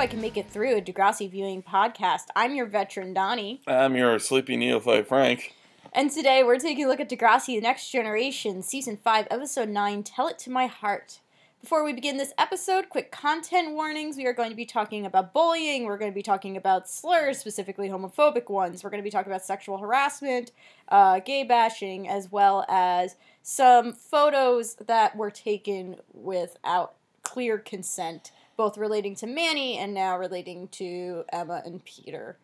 [0.00, 2.28] welcome to I Hope I Can Make It Through, a Degrassi viewing podcast.
[2.34, 3.60] I'm your veteran, Donnie.
[3.66, 5.54] I'm your sleepy neophyte, Frank.
[5.92, 10.02] And today we're taking a look at Degrassi The Next Generation, Season 5, Episode 9,
[10.02, 11.20] Tell It to My Heart.
[11.60, 14.16] Before we begin this episode, quick content warnings.
[14.16, 17.38] We are going to be talking about bullying, we're going to be talking about slurs,
[17.38, 20.50] specifically homophobic ones, we're going to be talking about sexual harassment,
[20.88, 28.76] uh, gay bashing, as well as some photos that were taken without clear consent both
[28.76, 32.36] relating to Manny and now relating to Emma and Peter.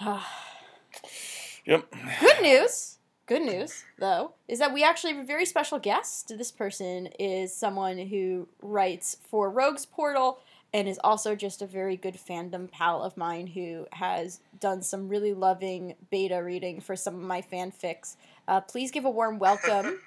[0.00, 1.84] yep.
[2.18, 2.96] Good news.
[3.26, 6.32] Good news, though, is that we actually have a very special guest.
[6.38, 10.38] This person is someone who writes for Rogues Portal
[10.72, 15.10] and is also just a very good fandom pal of mine who has done some
[15.10, 18.16] really loving beta reading for some of my fanfics.
[18.48, 20.00] Uh, please give a warm welcome.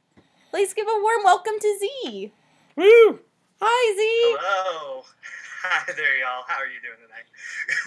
[0.50, 2.32] please give a warm welcome to Z.
[2.74, 3.20] Woo!
[3.60, 4.36] Hi, Z.
[4.40, 5.02] Hello.
[5.62, 6.44] Hi there, y'all.
[6.46, 7.24] How are you doing tonight?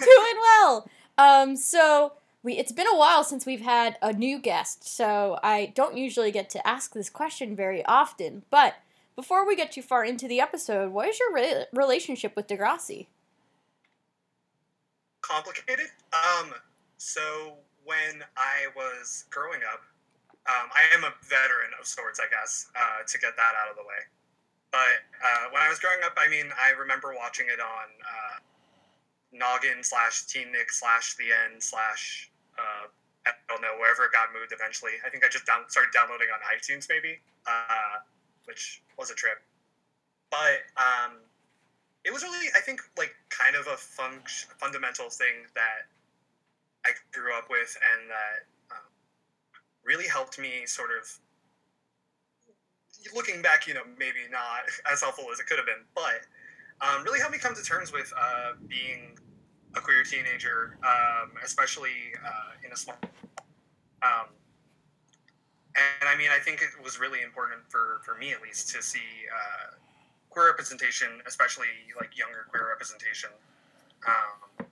[0.00, 0.88] doing well.
[1.18, 5.72] Um, so we it's been a while since we've had a new guest, so I
[5.74, 8.42] don't usually get to ask this question very often.
[8.50, 8.74] But
[9.14, 13.06] before we get too far into the episode, what is your re- relationship with Degrassi?
[15.20, 15.86] Complicated.
[16.12, 16.54] Um.
[16.96, 19.82] So when I was growing up,
[20.48, 23.76] um, I am a veteran of sorts, I guess, uh, to get that out of
[23.76, 24.02] the way.
[24.70, 28.36] But uh, when I was growing up, I mean, I remember watching it on uh,
[29.32, 32.88] Noggin slash Teen Nick slash The N slash uh,
[33.26, 34.92] I don't know wherever it got moved eventually.
[35.04, 38.00] I think I just down, started downloading on iTunes maybe, uh,
[38.44, 39.40] which was a trip.
[40.30, 41.16] But um,
[42.04, 45.88] it was really, I think, like kind of a func- fundamental thing that
[46.84, 48.88] I grew up with and that um,
[49.84, 51.04] really helped me sort of
[53.14, 56.26] looking back, you know, maybe not as helpful as it could have been, but
[56.80, 59.18] um, really helped me come to terms with uh, being
[59.76, 62.96] a queer teenager, um, especially uh, in a small.
[64.02, 64.30] Um,
[66.00, 68.82] and I mean, I think it was really important for, for me, at least, to
[68.82, 69.74] see uh,
[70.30, 71.66] queer representation, especially
[72.00, 73.30] like younger queer representation.
[74.06, 74.66] Um,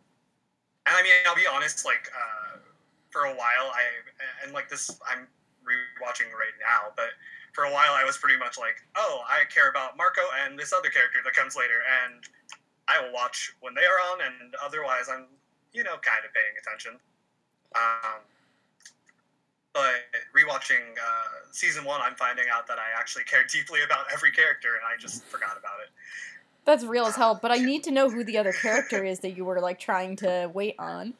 [0.87, 2.59] and I mean, I'll be honest, like uh,
[3.11, 3.83] for a while, I
[4.45, 5.27] and like this, I'm
[5.67, 7.11] rewatching right now, but
[7.57, 10.75] for a while I was pretty much like, oh, I care about Marco and this
[10.75, 12.21] other character that comes later, and
[12.87, 15.25] I will watch when they are on, and otherwise I'm,
[15.73, 17.01] you know, kind of paying attention.
[17.75, 18.21] Um,
[19.73, 20.05] but
[20.37, 24.77] rewatching uh, season one, I'm finding out that I actually care deeply about every character,
[24.77, 25.91] and I just forgot about it.
[26.67, 27.39] That's real as hell.
[27.41, 30.17] But I need to know who the other character is that you were like trying
[30.17, 31.15] to wait on.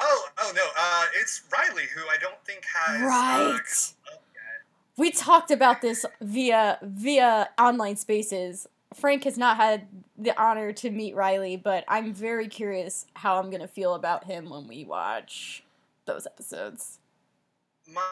[0.00, 3.60] Oh, oh no, uh, it's Riley, who I don't think has uh, right.
[3.60, 3.93] Uh,
[4.96, 8.68] we talked about this via via online spaces.
[8.94, 13.50] Frank has not had the honor to meet Riley, but I'm very curious how I'm
[13.50, 15.64] gonna feel about him when we watch
[16.06, 16.98] those episodes.
[17.92, 18.02] My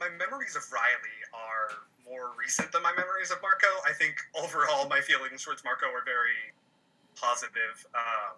[0.00, 1.76] my memories of Riley are
[2.08, 3.68] more recent than my memories of Marco.
[3.88, 6.50] I think overall my feelings towards Marco are very
[7.14, 7.86] positive.
[7.94, 8.34] Um,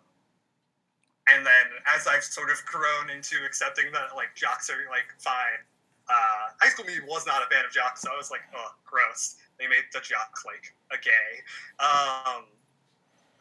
[1.29, 5.63] and then as I've sort of grown into accepting that like jocks are like fine,
[6.09, 8.75] uh, High School Me was not a fan of jocks, so I was like, oh,
[8.85, 9.37] gross.
[9.59, 11.31] They made the jock like a gay.
[11.79, 12.45] Um,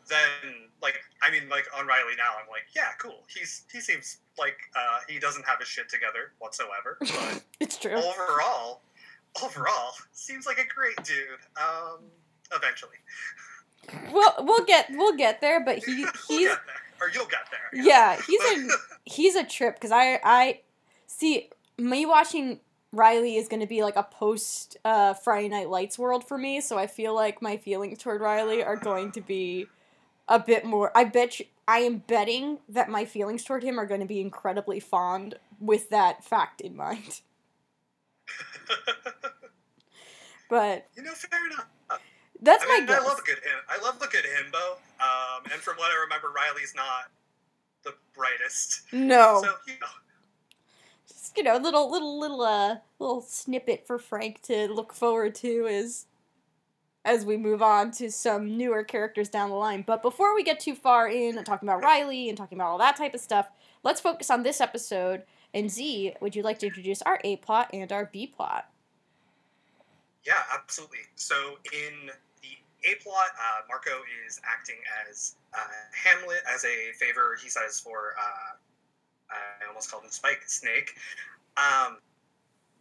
[0.07, 3.23] then, like, I mean, like on Riley now, I'm like, yeah, cool.
[3.27, 6.97] He's he seems like uh, he doesn't have his shit together whatsoever.
[7.01, 7.95] But it's true.
[7.95, 8.81] Overall,
[9.41, 11.41] overall, seems like a great dude.
[11.57, 11.99] Um,
[12.55, 12.97] eventually.
[14.11, 16.55] Well, we'll get we'll get there, but he he's we'll
[17.01, 17.83] or you'll get there.
[17.83, 18.69] Yeah, he's a
[19.05, 20.61] he's a trip because I I
[21.07, 21.49] see
[21.81, 22.59] me watching
[22.93, 26.61] Riley is going to be like a post uh, Friday Night Lights world for me,
[26.61, 29.67] so I feel like my feelings toward Riley are going to be
[30.27, 30.91] a bit more.
[30.95, 34.19] I bet you, I am betting that my feelings toward him are going to be
[34.19, 37.21] incredibly fond with that fact in mind.
[40.49, 41.67] but you know, fair enough.
[42.41, 43.01] That's I my mean, guess.
[43.01, 43.59] I love a good him.
[43.69, 44.71] I love a good himbo.
[44.99, 47.11] Um, and from what I remember, Riley's not
[47.83, 48.81] the brightest.
[48.91, 49.41] No.
[49.43, 49.87] So you know
[51.35, 56.05] you know, little little little uh little snippet for Frank to look forward to as
[57.03, 59.83] as we move on to some newer characters down the line.
[59.85, 62.95] But before we get too far in talking about Riley and talking about all that
[62.95, 63.49] type of stuff,
[63.83, 65.23] let's focus on this episode.
[65.53, 68.69] And Z, would you like to introduce our A plot and our B plot?
[70.23, 70.99] Yeah, absolutely.
[71.15, 72.11] So in
[72.41, 74.77] the A plot, uh, Marco is acting
[75.09, 75.59] as uh,
[75.91, 78.55] Hamlet as a favor, he says, for uh,
[79.31, 80.95] I almost called him Spike Snake.
[81.57, 81.97] Um,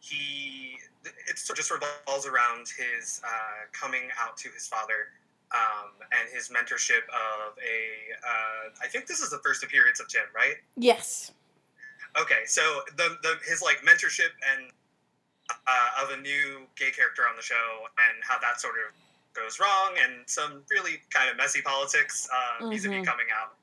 [0.00, 5.08] he it sort of just revolves around his uh, coming out to his father
[5.52, 7.78] um, and his mentorship of a.
[8.26, 10.56] Uh, I think this is the first appearance of Jim, right?
[10.76, 11.32] Yes.
[12.20, 14.70] Okay, so the, the his like mentorship and
[15.50, 18.94] uh, of a new gay character on the show, and how that sort of
[19.34, 23.06] goes wrong, and some really kind of messy politics uh, vis-a-vis Mhm.
[23.06, 23.54] coming out.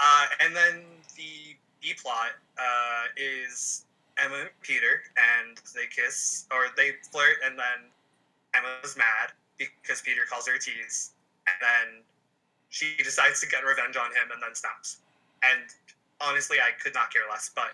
[0.00, 0.84] Uh, and then
[1.16, 3.84] the B plot uh, is
[4.16, 7.90] Emma and Peter, and they kiss or they flirt, and then
[8.54, 11.10] Emma's mad because Peter calls her a tease,
[11.46, 12.02] and then
[12.70, 14.98] she decides to get revenge on him, and then snaps.
[15.42, 15.62] And
[16.20, 17.72] honestly, I could not care less, but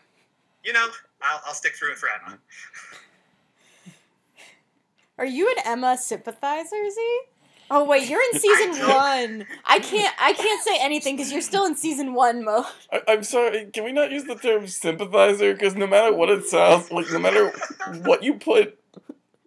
[0.64, 0.88] you know,
[1.22, 2.38] I'll, I'll stick through it for Emma.
[5.18, 7.20] Are you an Emma sympathizer, Z?
[7.70, 9.46] Oh wait, you're in season don't- one.
[9.64, 10.14] I can't.
[10.20, 12.64] I can't say anything because you're still in season one mode.
[12.92, 13.66] I, I'm sorry.
[13.66, 15.52] Can we not use the term sympathizer?
[15.52, 17.52] Because no matter what it sounds like, no matter
[18.04, 18.78] what you put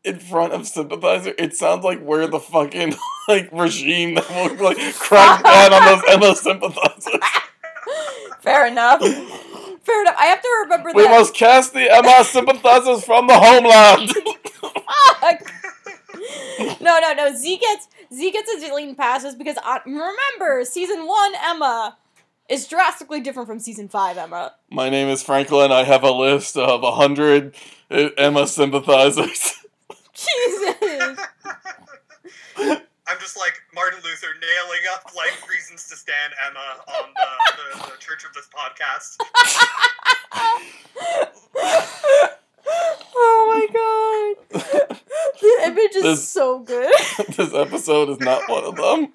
[0.03, 2.93] in front of sympathizer, it sounds like we're the fucking
[3.27, 7.21] like regime that will like crack down on those Emma sympathizers.
[8.41, 9.01] Fair enough.
[9.01, 10.15] Fair enough.
[10.17, 11.11] I have to remember We that.
[11.11, 14.11] must cast the Emma sympathizers from the homeland.
[15.19, 16.81] Fuck.
[16.81, 17.35] no, no, no.
[17.35, 21.97] Z gets Z gets a zillion passes because uh, remember, season one Emma
[22.49, 24.53] is drastically different from season five Emma.
[24.69, 25.71] My name is Franklin.
[25.71, 27.55] I have a list of a hundred
[27.89, 29.65] uh, Emma sympathizers.
[30.13, 31.19] Jesus.
[33.07, 37.27] I'm just like Martin Luther nailing up like reasons to stand Emma on the,
[37.79, 39.17] the, the Church of this podcast.
[42.67, 44.99] oh my god.
[45.41, 46.93] The image is This- so good.
[47.35, 49.13] this episode is not one of them.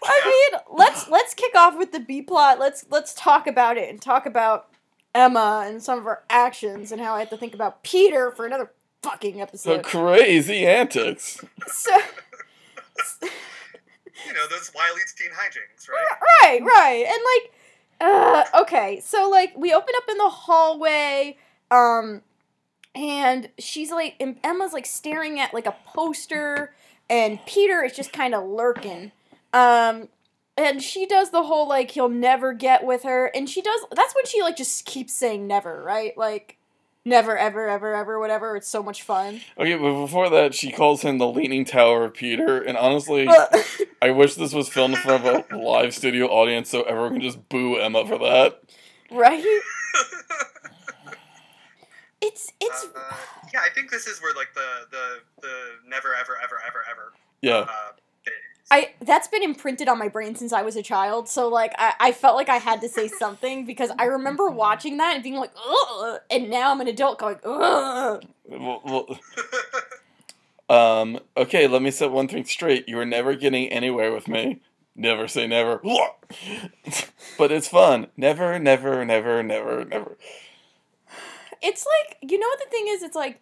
[0.00, 2.58] I mean, let's let's kick off with the B plot.
[2.58, 4.68] Let's let's talk about it and talk about
[5.14, 8.46] Emma and some of her actions and how I have to think about Peter for
[8.46, 8.70] another
[9.02, 9.78] fucking episode.
[9.78, 11.40] The crazy antics.
[11.66, 11.96] So,
[14.26, 16.06] you know those wily teen hijinks, right?
[16.42, 17.52] right, right, and like,
[18.00, 21.36] uh, okay, so like we open up in the hallway,
[21.70, 22.22] um,
[22.94, 26.74] and she's like, and Emma's like staring at like a poster,
[27.10, 29.12] and Peter is just kind of lurking,
[29.52, 30.08] um.
[30.60, 33.80] And she does the whole like he'll never get with her, and she does.
[33.94, 36.18] That's when she like just keeps saying never, right?
[36.18, 36.57] Like,
[37.08, 38.56] never, ever, ever, ever, whatever.
[38.56, 39.40] It's so much fun.
[39.58, 43.28] Okay, but before that, she calls him the Leaning Tower of Peter, and honestly,
[44.02, 47.22] I wish this was filmed in front of a live studio audience so everyone can
[47.22, 48.60] just boo Emma for that.
[49.10, 49.44] right?
[52.20, 53.14] It's it's Uh,
[53.54, 55.54] yeah, I think this is where like the the the
[55.86, 57.12] never ever ever ever ever
[57.42, 57.58] Yeah.
[57.58, 58.02] uh, bit.
[58.70, 61.28] I that's been imprinted on my brain since I was a child.
[61.28, 64.98] So like I, I felt like I had to say something because I remember watching
[64.98, 68.24] that and being like, ugh, and now I'm an adult going, ugh.
[68.44, 68.82] Well,
[70.68, 72.88] well, um, okay, let me set one thing straight.
[72.88, 74.60] You are never getting anywhere with me.
[74.94, 75.80] Never say never.
[77.38, 78.08] but it's fun.
[78.16, 80.18] Never, never, never, never, never.
[81.62, 83.02] It's like you know what the thing is.
[83.02, 83.40] It's like,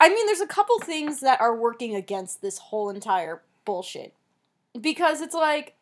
[0.00, 4.12] I mean, there's a couple things that are working against this whole entire bullshit
[4.80, 5.74] because it's like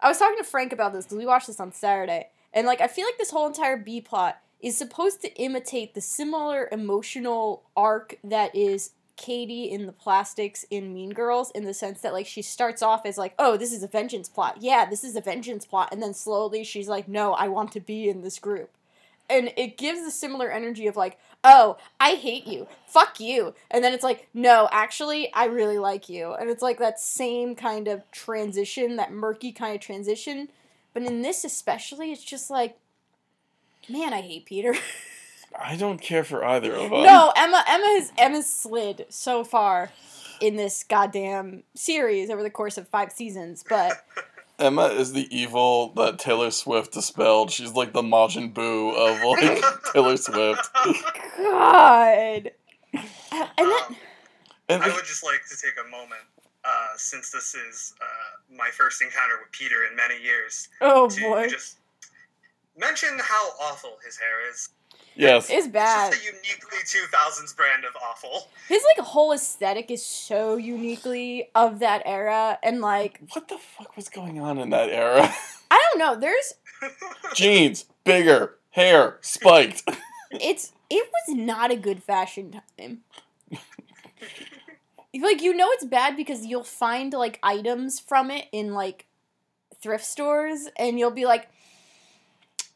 [0.00, 2.80] I was talking to Frank about this because we watched this on Saturday, and like
[2.80, 7.62] I feel like this whole entire B plot is supposed to imitate the similar emotional
[7.76, 12.26] arc that is Cady in the plastics in Mean Girls in the sense that like
[12.26, 14.58] she starts off as like, "Oh, this is a vengeance plot.
[14.60, 17.80] Yeah, this is a vengeance plot." And then slowly she's like, "No, I want to
[17.80, 18.70] be in this group."
[19.30, 22.66] And it gives a similar energy of like, "Oh, I hate you.
[22.86, 26.78] Fuck you." And then it's like, "No, actually, I really like you." And it's like
[26.78, 30.48] that same kind of transition, that murky kind of transition.
[30.94, 32.78] But in this especially, it's just like,
[33.88, 34.74] "Man, I hate Peter."
[35.58, 37.02] I don't care for either of them.
[37.02, 39.90] No, Emma Emma has Emma's slid so far
[40.40, 44.04] in this goddamn series over the course of five seasons, but
[44.58, 47.50] Emma is the evil that Taylor Swift dispelled.
[47.50, 49.62] She's like the Majin Buu of like
[49.92, 50.68] Taylor Swift.
[51.38, 52.50] God.
[52.92, 53.02] And
[53.58, 53.96] then Um,
[54.68, 56.22] And I would just like to take a moment,
[56.64, 61.20] uh, since this is uh, my first encounter with Peter in many years, oh to
[61.20, 61.48] boy.
[61.48, 61.78] just
[62.76, 64.70] mention how awful his hair is.
[65.18, 66.12] Yes, It's bad.
[66.12, 68.48] It's just a uniquely 2000s brand of awful.
[68.68, 73.96] His like whole aesthetic is so uniquely of that era and like what the fuck
[73.96, 75.32] was going on in that era?
[75.70, 76.54] I don't know, there's
[77.34, 79.82] Jeans, bigger, hair, spiked.
[80.30, 82.98] it's it was not a good fashion time.
[85.20, 89.06] like you know it's bad because you'll find like items from it in like
[89.80, 91.48] thrift stores and you'll be like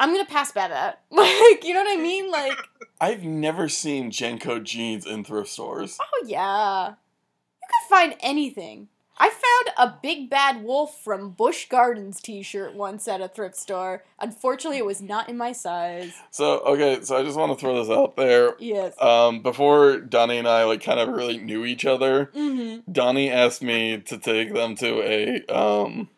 [0.02, 1.00] I'm gonna pass by that.
[1.12, 2.30] Like, you know what I mean?
[2.30, 2.58] Like,
[3.00, 5.98] I've never seen JNCO jeans in thrift stores.
[6.00, 6.88] oh yeah.
[6.88, 8.88] You can find anything.
[9.18, 14.02] I found a Big Bad Wolf from Busch Gardens t-shirt once at a thrift store.
[14.18, 16.12] Unfortunately, it was not in my size.
[16.30, 18.56] So okay, so I just want to throw this out there.
[18.58, 19.00] Yes.
[19.00, 22.90] Um, before Donnie and I like kind of really knew each other, Mm-hmm.
[22.90, 26.08] Donnie asked me to take them to a um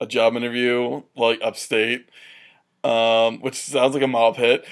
[0.00, 2.08] a job interview like upstate,
[2.84, 4.64] um, which sounds like a mob hit.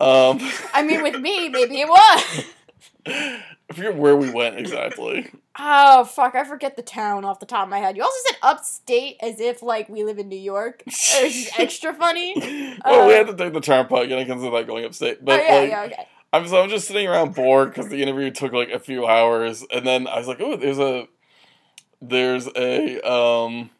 [0.00, 0.38] Um,
[0.72, 2.44] I mean, with me, maybe it was.
[3.06, 5.30] I forget where we went exactly.
[5.58, 6.34] Oh fuck!
[6.34, 7.96] I forget the town off the top of my head.
[7.96, 10.82] You also said upstate as if like we live in New York.
[10.86, 12.34] Which extra funny.
[12.84, 15.24] well, we Uh, had to take the turnpike, and I consider that going upstate.
[15.24, 16.08] But oh yeah, like, yeah, okay.
[16.32, 19.64] I'm so I'm just sitting around bored because the interview took like a few hours,
[19.72, 21.06] and then I was like, oh, there's a
[22.02, 23.70] there's a um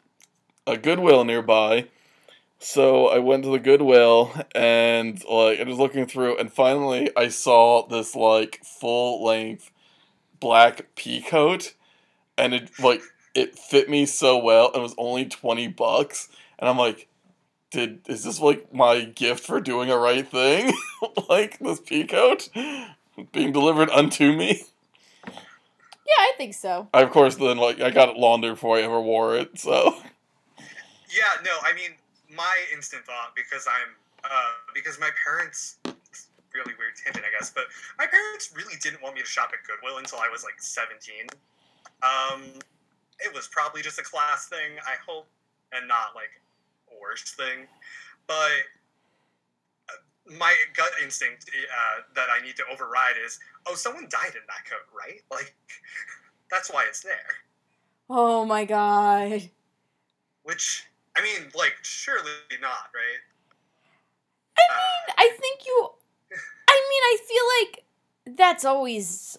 [0.67, 1.87] a Goodwill nearby.
[2.59, 7.27] So I went to the Goodwill and like I was looking through, and finally I
[7.27, 9.71] saw this like full length
[10.39, 11.73] black pea coat,
[12.37, 13.01] and it like
[13.33, 14.67] it fit me so well.
[14.67, 17.07] and It was only twenty bucks, and I'm like,
[17.71, 20.73] did is this like my gift for doing a right thing?
[21.29, 22.49] like this pea coat
[23.31, 24.63] being delivered unto me.
[26.07, 26.87] Yeah, I think so.
[26.93, 29.59] I, of course, then like I got it laundered before I ever wore it.
[29.59, 29.97] So
[31.15, 31.95] Yeah, no, I mean,
[32.27, 35.77] my instant thought because I'm uh, because my parents.
[36.53, 37.65] Really weird tangent, I guess, but
[37.99, 41.27] my parents really didn't want me to shop at Goodwill until I was like 17.
[42.01, 42.43] Um,
[43.19, 45.27] it was probably just a class thing, I hope,
[45.73, 46.31] and not like
[46.91, 47.67] a worst thing.
[48.27, 48.63] But
[49.89, 54.41] uh, my gut instinct uh, that I need to override is, oh, someone died in
[54.47, 55.21] that coat, right?
[55.31, 55.53] Like,
[56.49, 57.35] that's why it's there.
[58.09, 59.49] Oh my god.
[60.43, 60.85] Which,
[61.17, 62.31] I mean, like, surely
[62.61, 63.21] not, right?
[64.57, 65.89] I mean, I think you.
[66.67, 69.37] I mean, I feel like that's always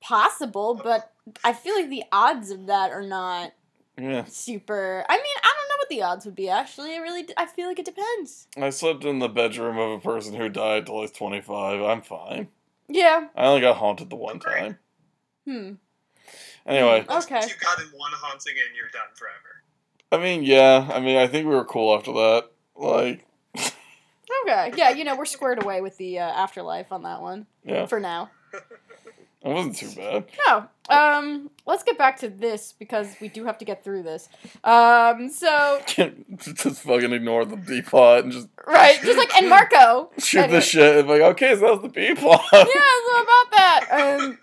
[0.00, 3.52] possible, but I feel like the odds of that are not
[3.96, 5.04] yeah, super.
[5.08, 6.48] I mean, I don't know what the odds would be.
[6.48, 7.26] Actually, it really.
[7.36, 8.48] I feel like it depends.
[8.56, 11.80] I slept in the bedroom of a person who died till I was 25.
[11.80, 12.48] I'm fine.
[12.88, 13.28] Yeah.
[13.36, 14.58] I only got haunted the one Great.
[14.58, 14.78] time.
[15.46, 15.72] Hmm.
[16.66, 17.40] Anyway, Okay.
[17.42, 19.53] you got in one haunting and you're done forever.
[20.14, 22.50] I mean, yeah, I mean, I think we were cool after that.
[22.76, 23.26] Like,
[24.46, 24.72] Okay.
[24.76, 24.90] Yeah.
[24.90, 28.30] You know, we're squared away with the uh, afterlife on that one yeah, for now.
[28.52, 28.62] it
[29.48, 30.24] wasn't too bad.
[30.46, 30.68] No.
[30.90, 31.50] Um.
[31.66, 34.28] Let's get back to this because we do have to get through this.
[34.62, 35.30] Um.
[35.30, 40.10] So just fucking ignore the B plot and just right, just like and Marco.
[40.18, 40.58] shoot Anyway.
[40.58, 40.96] the shit.
[40.98, 42.42] And like, okay, so that was the B plot.
[42.52, 44.18] yeah, so about that.
[44.20, 44.38] Um,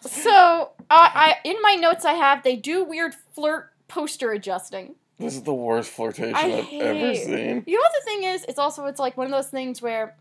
[0.00, 4.94] so I, I in my notes I have they do weird flirt poster adjusting.
[5.18, 7.64] This is the worst flirtation I I've ever seen.
[7.66, 8.44] You know what the thing is?
[8.48, 10.14] It's also it's like one of those things where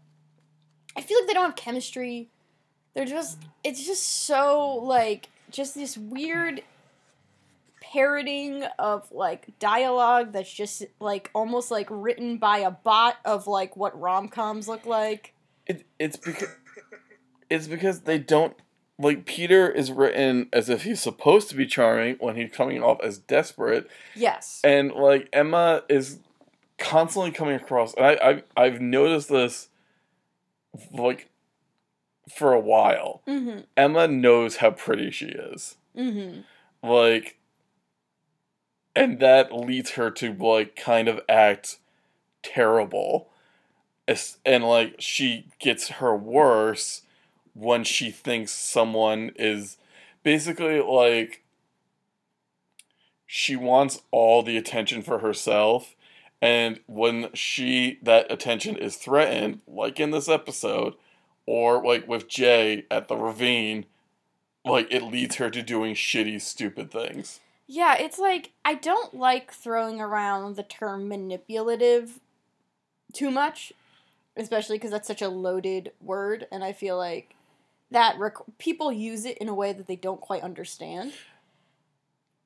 [0.95, 2.29] I feel like they don't have chemistry.
[2.93, 6.63] They're just it's just so like just this weird
[7.81, 13.75] parroting of like dialogue that's just like almost like written by a bot of like
[13.75, 15.33] what rom coms look like.
[15.67, 16.49] It, it's because
[17.49, 18.55] it's because they don't
[18.97, 22.99] like Peter is written as if he's supposed to be charming when he's coming off
[23.03, 24.61] as desperate, Yes.
[24.63, 26.19] and like Emma is
[26.77, 27.93] constantly coming across.
[27.95, 29.69] And I I've, I've noticed this
[30.91, 31.29] like
[32.33, 33.21] for a while.
[33.27, 33.61] Mm-hmm.
[33.77, 35.75] Emma knows how pretty she is.
[35.97, 36.41] Mm-hmm.
[36.87, 37.37] like
[38.95, 41.77] and that leads her to like kind of act
[42.43, 43.29] terrible
[44.07, 47.01] As- and like she gets her worse
[47.55, 49.77] when she thinks someone is
[50.21, 51.43] basically like
[53.25, 55.95] she wants all the attention for herself
[56.41, 60.93] and when she that attention is threatened like in this episode
[61.47, 63.85] or like with Jay at the ravine
[64.65, 67.39] like it leads her to doing shitty stupid things.
[67.67, 72.19] Yeah, it's like I don't like throwing around the term manipulative
[73.13, 73.71] too much,
[74.35, 77.34] especially because that's such a loaded word, and I feel like
[77.91, 81.13] that rec- people use it in a way that they don't quite understand.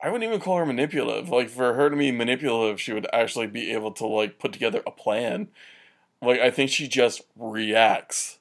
[0.02, 3.46] i wouldn't even call her manipulative like for her to be manipulative she would actually
[3.46, 5.48] be able to like put together a plan
[6.22, 8.38] like i think she just reacts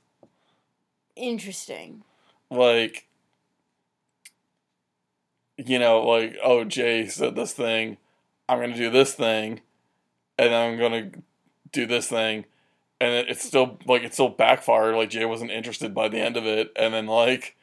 [1.15, 2.03] Interesting.
[2.49, 3.07] like
[5.57, 7.97] you know like oh jay said this thing
[8.47, 9.59] i'm gonna do this thing
[10.37, 11.11] and i'm gonna
[11.73, 12.45] do this thing
[13.01, 16.35] and it- it's still like it still backfired like jay wasn't interested by the end
[16.37, 17.55] of it and then like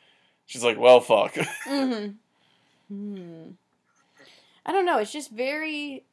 [0.47, 1.35] she's like well fuck
[1.67, 2.13] Mm-hmm.
[2.89, 3.51] Hmm.
[4.65, 4.99] I don't know.
[4.99, 6.05] It's just very.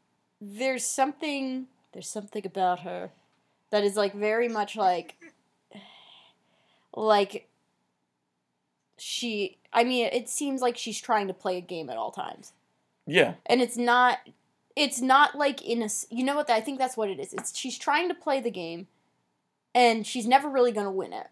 [0.42, 1.68] There's something.
[1.92, 3.12] There's something about her
[3.72, 5.15] that is like very much like.
[6.96, 7.48] Like.
[8.98, 12.53] she I mean it seems like she's trying to play a game at all times.
[13.06, 13.34] Yeah.
[13.46, 14.20] And it's not
[14.75, 15.89] it's not like in a.
[16.10, 17.34] you know what I think that's what it is.
[17.34, 18.88] It's she's trying to play the game
[19.74, 21.27] and she's never really going to win it.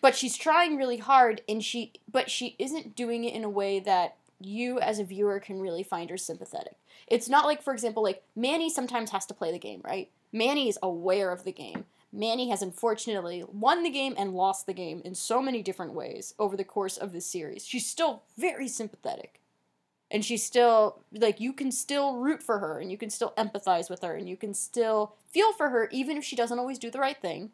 [0.00, 3.78] But she's trying really hard and she but she isn't doing it in a way
[3.80, 6.76] that you as a viewer can really find her sympathetic.
[7.06, 10.10] It's not like for example like Manny sometimes has to play the game, right?
[10.32, 11.84] Manny is aware of the game.
[12.12, 16.34] Manny has unfortunately won the game and lost the game in so many different ways
[16.38, 17.66] over the course of this series.
[17.66, 19.40] She's still very sympathetic.
[20.10, 23.90] And she's still, like, you can still root for her and you can still empathize
[23.90, 26.90] with her and you can still feel for her even if she doesn't always do
[26.90, 27.50] the right thing.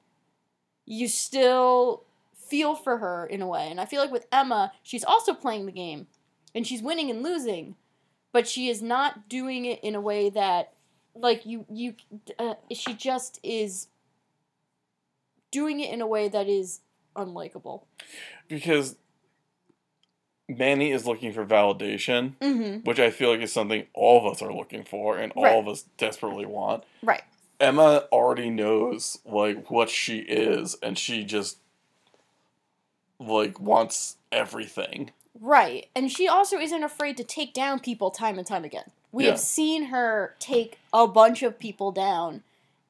[0.87, 3.69] You still feel for her in a way.
[3.71, 6.07] And I feel like with Emma, she's also playing the game
[6.55, 7.77] and she's winning and losing,
[8.33, 10.73] but she is not doing it in a way that,
[11.15, 11.95] like, you, you,
[12.39, 13.89] uh, she just is
[15.51, 16.81] doing it in a way that is
[17.17, 17.83] unlikable.
[18.49, 18.97] Because
[20.49, 22.81] Manny is looking for validation, Mm-hmm.
[22.89, 25.69] which I feel like is something all of us are looking for and all of
[25.69, 26.85] us desperately want.
[27.03, 27.23] Right.
[27.63, 31.59] Emma already knows like what she is and she just
[33.21, 35.13] like wants everything.
[35.41, 35.87] Right.
[35.95, 38.91] And she also isn't afraid to take down people time and time again.
[39.13, 39.31] We Yeah.
[39.31, 42.43] have seen her take a bunch of people down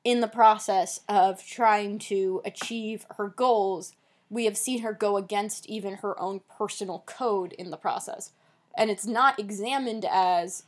[0.05, 3.95] in the process of trying to achieve her goals.
[4.31, 8.33] We have seen her go against even her own personal code in the process.
[8.75, 10.65] And it's not examined as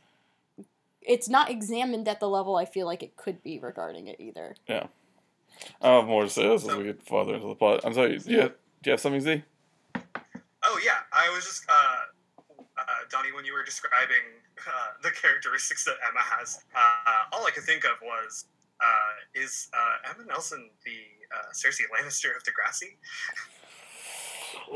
[1.07, 4.55] it's not examined at the level I feel like it could be regarding it either.
[4.67, 4.87] Yeah.
[5.81, 7.81] I don't have more to say this as we get farther into the plot.
[7.83, 8.53] I'm sorry, yeah, do
[8.85, 9.43] you have something, Z?
[10.63, 11.97] Oh yeah, I was just uh,
[12.77, 16.59] uh, Donnie when you were describing uh, the characteristics that Emma has.
[16.75, 18.45] Uh, all I could think of was
[18.81, 20.97] uh, is uh, Emma Nelson the
[21.35, 22.97] uh, Cersei Lannister of Degrassi?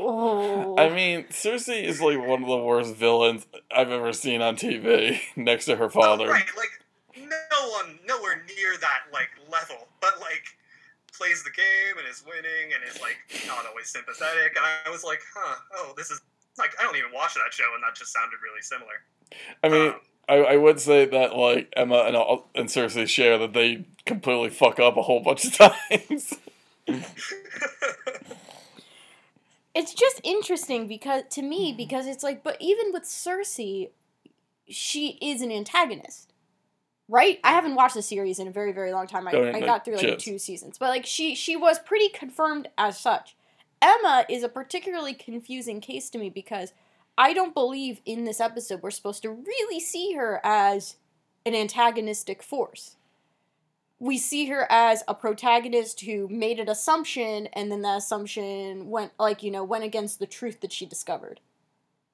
[0.02, 0.76] Oh.
[0.78, 5.20] I mean, Cersei is like one of the worst villains I've ever seen on TV
[5.36, 6.28] next to her Oh, father.
[6.28, 6.70] right, like
[7.16, 10.42] no one, nowhere near that like level, but like
[11.16, 14.56] plays the game and is winning and is like not always sympathetic.
[14.56, 16.20] And I was like, huh, oh, this is
[16.58, 19.02] like I don't even watch that show, and that just sounded really similar.
[19.62, 23.36] I mean, Um, I, I would say that like Emma and all- and Cersei share
[23.38, 25.52] that they completely fuck up a whole bunch of
[25.88, 26.34] times.
[29.74, 31.76] it's just interesting because to me mm-hmm.
[31.76, 33.90] because it's like but even with Cersei
[34.68, 36.32] she is an antagonist
[37.08, 37.40] right?
[37.42, 39.26] I haven't watched the series in a very very long time.
[39.26, 40.18] I, Oh, I like, got through like just.
[40.20, 43.36] two seasons but like she she was pretty confirmed as such.
[43.82, 46.72] Emma is a particularly confusing case to me because
[47.16, 50.96] I don't believe in this episode we're supposed to really see her as
[51.44, 52.96] an antagonistic force
[54.00, 59.12] we see her as a protagonist who made an assumption and then that assumption went
[59.18, 61.38] like you know went against the truth that she discovered.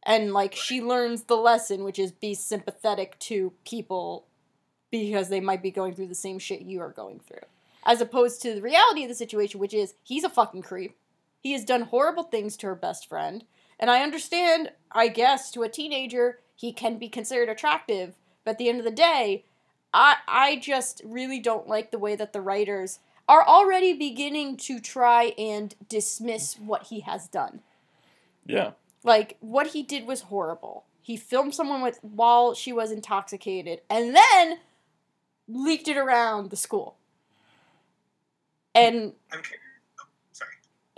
[0.03, 4.27] And like she learns the lesson which is be sympathetic to people
[4.91, 7.47] because they might be going through the same shit you are going through.
[7.85, 10.97] As opposed to the reality of the situation which is he's a fucking creep.
[11.39, 13.45] He has done horrible things to her best friend.
[13.79, 18.59] And i understand i guess to a teenager he can be considered attractive but at
[18.59, 19.45] the end of the day
[19.97, 24.79] I I just really don't like the way that the writers are already beginning to
[24.81, 27.63] try and dismiss what he has done.
[28.47, 28.73] yeah.
[29.05, 30.85] Like what he did was horrible.
[31.01, 34.59] He filmed someone with while she was intoxicated and then
[35.49, 36.97] leaked it around the school.
[38.75, 39.41] And I'm.
[40.01, 40.51] Oh, sorry.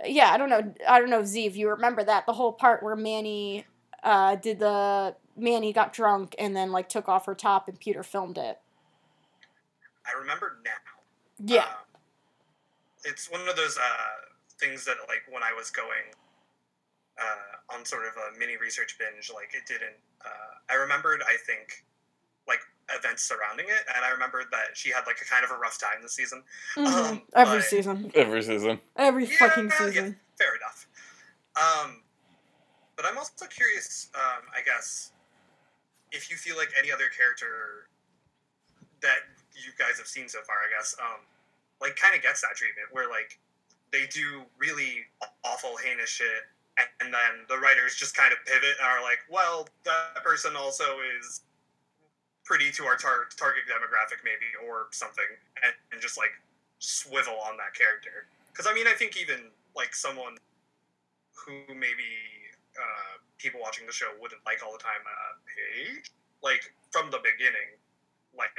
[0.05, 0.73] yeah, I don't know.
[0.87, 3.65] I don't know, Z, if you remember that the whole part where Manny
[4.03, 8.03] uh, did the Manny got drunk and then like took off her top and Peter
[8.03, 8.59] filmed it.
[10.13, 10.71] I remember now.
[11.43, 11.63] Yeah.
[11.63, 12.01] Um,
[13.05, 13.81] it's one of those uh,
[14.59, 16.11] things that, like, when I was going
[17.17, 19.95] uh, on sort of a mini research binge, like, it didn't.
[20.25, 21.85] Uh, I remembered, I think,
[22.47, 22.59] like,
[22.93, 25.79] events surrounding it, and I remembered that she had, like, a kind of a rough
[25.79, 26.43] time this season.
[26.75, 26.87] Mhm.
[26.87, 28.11] Um, Every but- season.
[28.15, 28.81] Every season.
[28.97, 30.19] Every Yeah, fucking yeah, season.
[30.37, 30.87] fair enough.
[31.55, 32.03] Um,
[32.95, 35.11] but I'm also curious, um, I guess,
[36.11, 37.87] if you feel like any other character
[39.01, 39.19] that
[39.65, 41.21] you guys have seen so far, I guess, um,
[41.81, 43.39] like kind of gets that treatment where like
[43.91, 45.05] they do really
[45.43, 46.45] awful, heinous shit,
[46.77, 51.01] and, then the writers just kind of pivot and are like, well, that person also
[51.19, 51.41] is
[52.45, 55.27] pretty to our tar- target demographic, maybe, or something,
[55.63, 56.31] and, and just like
[56.79, 58.29] swivel on that character.
[58.51, 60.37] Because I mean, I think even like someone
[61.35, 62.07] who maybe
[62.77, 66.11] uh, people watching the show wouldn't like all the time, uh, Paige,
[66.43, 67.75] like from the beginning,
[68.37, 68.55] like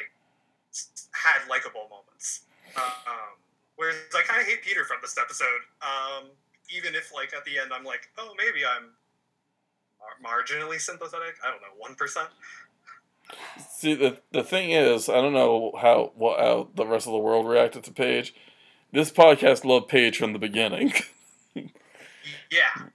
[1.13, 2.43] had likable moments.
[2.77, 3.37] Um,
[3.77, 5.63] whereas I kind of hate Peter from this episode.
[5.83, 6.31] Um,
[6.75, 8.91] even if like at the end I'm like, oh, maybe I'm
[10.23, 11.35] mar- marginally sympathetic.
[11.45, 12.29] I don't know, one percent.
[13.69, 17.19] See, the the thing is, I don't know how what how the rest of the
[17.19, 18.35] world reacted to Paige.
[18.93, 20.93] This podcast loved Paige from the beginning.
[22.51, 22.89] Yeah,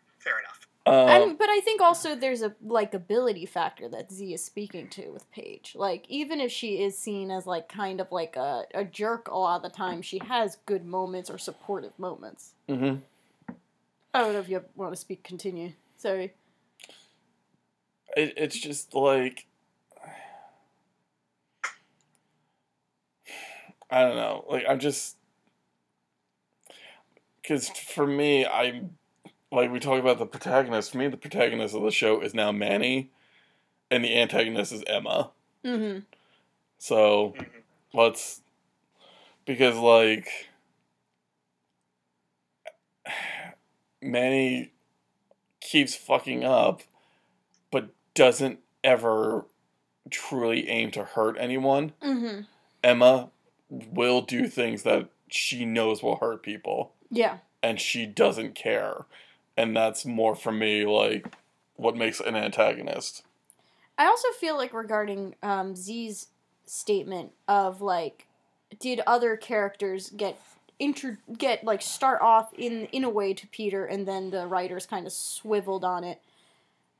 [0.85, 4.87] fair um, and, but I think also there's a likability factor that Z is speaking
[4.89, 5.73] to with Paige.
[5.75, 9.37] Like even if she is seen as like kind of like a, a jerk a
[9.37, 12.53] lot of the time, she has good moments or supportive moments.
[12.69, 13.01] mhm.
[14.13, 15.23] I don't know if you want to speak.
[15.23, 15.73] Continue.
[15.97, 16.33] Sorry.
[18.15, 19.47] it, it's just like
[23.89, 24.45] I don't know.
[24.49, 25.17] Like I'm just
[27.41, 28.97] because for me, I'm
[29.51, 30.91] like we talk about the protagonist.
[30.91, 33.12] For me, the protagonist of the show is now Manny,
[33.91, 35.31] and the antagonist is Emma.
[35.63, 35.99] Mm-hmm.
[36.77, 37.47] So Mhm.
[37.93, 38.41] let's
[39.45, 40.49] because like
[44.01, 44.71] Manny
[45.62, 46.81] keeps fucking up
[47.71, 49.45] but doesn't ever
[50.12, 51.93] truly aim to hurt anyone.
[52.01, 52.41] Mm-hmm.
[52.84, 53.29] Emma
[53.69, 57.39] will do things that she knows will hurt people Yeah.
[57.63, 59.05] and she doesn't care.
[59.57, 61.33] And that's more for me like
[61.75, 63.23] what makes an antagonist.
[63.97, 66.27] I also feel like regarding um, Z's
[66.65, 68.27] statement of like,
[68.79, 70.39] did other characters get
[70.79, 74.85] intro get like start off in in a way to Peter and then the writers
[74.85, 76.21] kind of swiveled on it.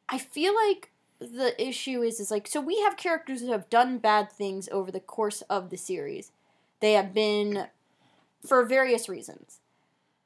[0.08, 3.98] I feel like the issue is is like so we have characters who have done
[3.98, 6.32] bad things over the course of the series.
[6.80, 7.68] They have been
[8.46, 9.60] for various reasons.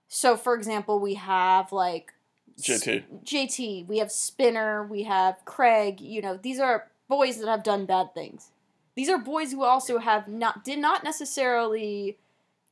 [0.07, 2.13] So for example, we have like
[2.61, 3.23] JT.
[3.23, 7.85] JT, we have Spinner, we have Craig, you know, these are boys that have done
[7.85, 8.51] bad things.
[8.95, 12.17] These are boys who also have not did not necessarily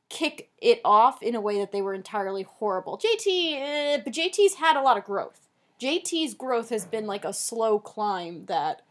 [0.08, 2.98] kick it off in a way that they were entirely horrible.
[2.98, 5.48] JT, eh, but JT's had a lot of growth.
[5.80, 8.82] JT's growth has been like a slow climb that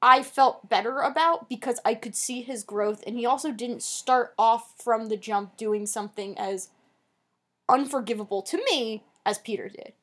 [0.00, 4.34] I felt better about because I could see his growth and he also didn't start
[4.38, 6.68] off from the jump doing something as
[7.68, 9.94] unforgivable to me as Peter did.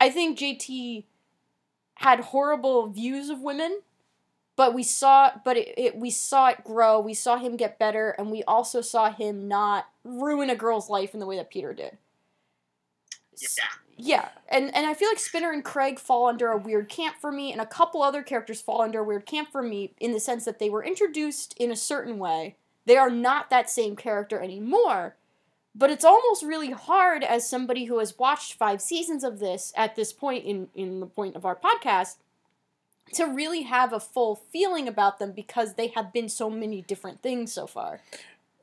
[0.00, 1.04] I think JT
[1.94, 3.80] had horrible views of women,
[4.56, 7.00] but we saw but it, it we saw it grow.
[7.00, 11.14] We saw him get better and we also saw him not ruin a girl's life
[11.14, 11.98] in the way that Peter did.
[13.36, 13.64] Yeah.
[14.00, 17.32] Yeah, and and I feel like Spinner and Craig fall under a weird camp for
[17.32, 20.20] me, and a couple other characters fall under a weird camp for me in the
[20.20, 22.54] sense that they were introduced in a certain way.
[22.86, 25.16] They are not that same character anymore,
[25.78, 29.94] but it's almost really hard as somebody who has watched five seasons of this at
[29.96, 32.16] this point in in the point of our podcast
[33.14, 37.22] to really have a full feeling about them because they have been so many different
[37.22, 38.00] things so far.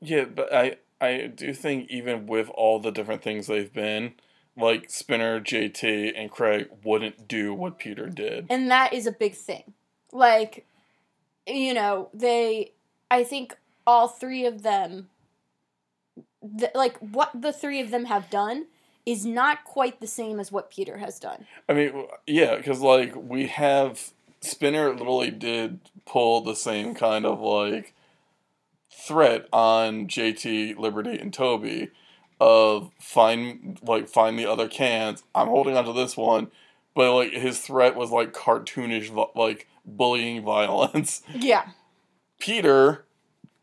[0.00, 4.14] Yeah, but I I do think even with all the different things they've been,
[4.56, 8.46] like Spinner, JT, and Craig wouldn't do what Peter did.
[8.50, 9.72] and that is a big thing
[10.12, 10.64] like
[11.46, 12.72] you know they
[13.10, 15.08] i think all three of them
[16.58, 18.66] th- like what the three of them have done
[19.04, 23.14] is not quite the same as what peter has done I mean, yeah, because like
[23.16, 27.94] we have Spinner literally did pull the same kind of like
[28.92, 31.90] threat on JT, Liberty, and Toby
[32.40, 35.24] of find like find the other cans.
[35.34, 36.48] I'm holding onto this one,
[36.94, 41.22] but like his threat was like cartoonish, like bullying violence.
[41.34, 41.70] yeah
[42.38, 43.04] Peter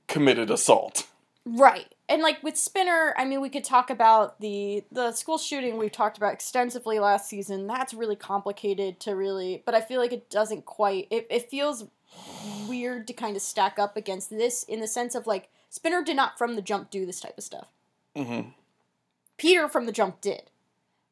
[0.08, 1.08] committed assault.
[1.46, 5.78] Right and like with spinner i mean we could talk about the the school shooting
[5.78, 10.14] we've talked about extensively last season that's really complicated to really but i feel like
[10.14, 11.86] it doesn't quite it, it feels
[12.70, 16.16] weird to kind of stack up against this in the sense of like spinner did
[16.16, 17.68] not from the jump do this type of stuff
[18.16, 18.50] Mm-hmm.
[19.38, 20.44] Peter from the jump did.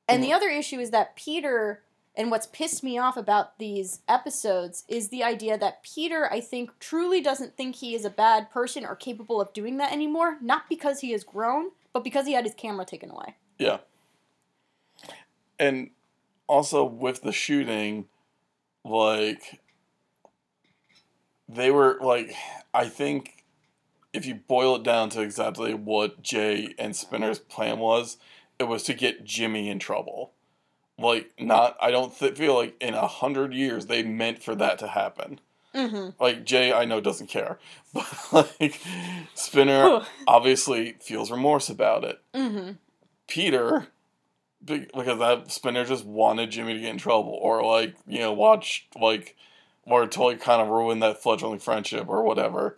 [0.07, 1.83] And the other issue is that Peter,
[2.15, 6.78] and what's pissed me off about these episodes is the idea that Peter, I think,
[6.80, 10.63] truly doesn't think he is a bad person or capable of doing that anymore, not
[10.67, 13.36] because he has grown, but because he had his camera taken away.
[13.58, 13.78] Yeah.
[15.58, 15.91] And
[16.47, 18.08] also with the shooting,
[18.84, 19.62] like
[21.47, 22.34] they were like
[22.74, 23.45] I think
[24.13, 28.17] if you boil it down to exactly what Jay and Spinner's plan was,
[28.60, 30.34] it was to get Jimmy in trouble.
[31.01, 34.79] Like not I don't th- feel like in a hundred years they meant for that
[34.79, 35.39] to happen.
[35.73, 36.21] Mm-hmm.
[36.21, 37.57] Like Jay, I know doesn't care,
[37.93, 38.79] but like
[39.35, 42.19] Spinner obviously feels remorse about it.
[42.33, 42.73] mm-hmm.
[43.27, 43.87] Peter,
[44.63, 48.87] because that Spinner just wanted Jimmy to get in trouble, or like you know watch
[48.99, 49.37] like,
[49.85, 52.77] or to like kind of ruin that fledgling friendship or whatever.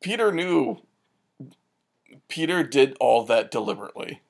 [0.00, 0.78] Peter knew.
[2.26, 4.20] Peter did all that deliberately.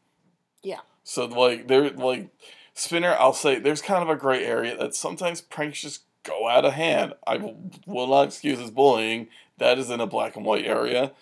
[0.63, 0.81] Yeah.
[1.09, 2.29] So like there like,
[2.75, 6.67] Spinner, I'll say there's kind of a gray area that sometimes pranks just go out
[6.67, 7.15] of hand.
[7.27, 7.39] I
[7.87, 9.29] will, not excuse his bullying.
[9.57, 11.13] That is in a black and white area.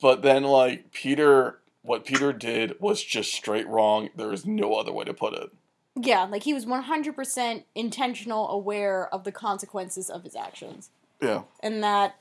[0.00, 4.10] But then, like, Peter, what Peter did was just straight wrong.
[4.16, 5.50] There is no other way to put it.
[5.94, 10.90] Yeah, like he was 100% intentional, aware of the consequences of his actions.
[11.22, 11.42] Yeah.
[11.62, 12.16] And that,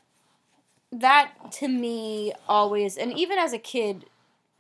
[0.91, 4.05] that to me always, and even as a kid,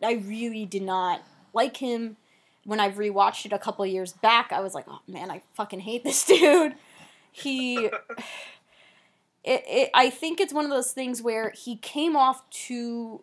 [0.01, 1.21] I really did not
[1.53, 2.17] like him.
[2.65, 5.79] When I've rewatched it a couple years back, I was like, oh man, I fucking
[5.79, 6.75] hate this dude.
[7.31, 7.85] He.
[7.85, 13.21] It, it, I think it's one of those things where he came off too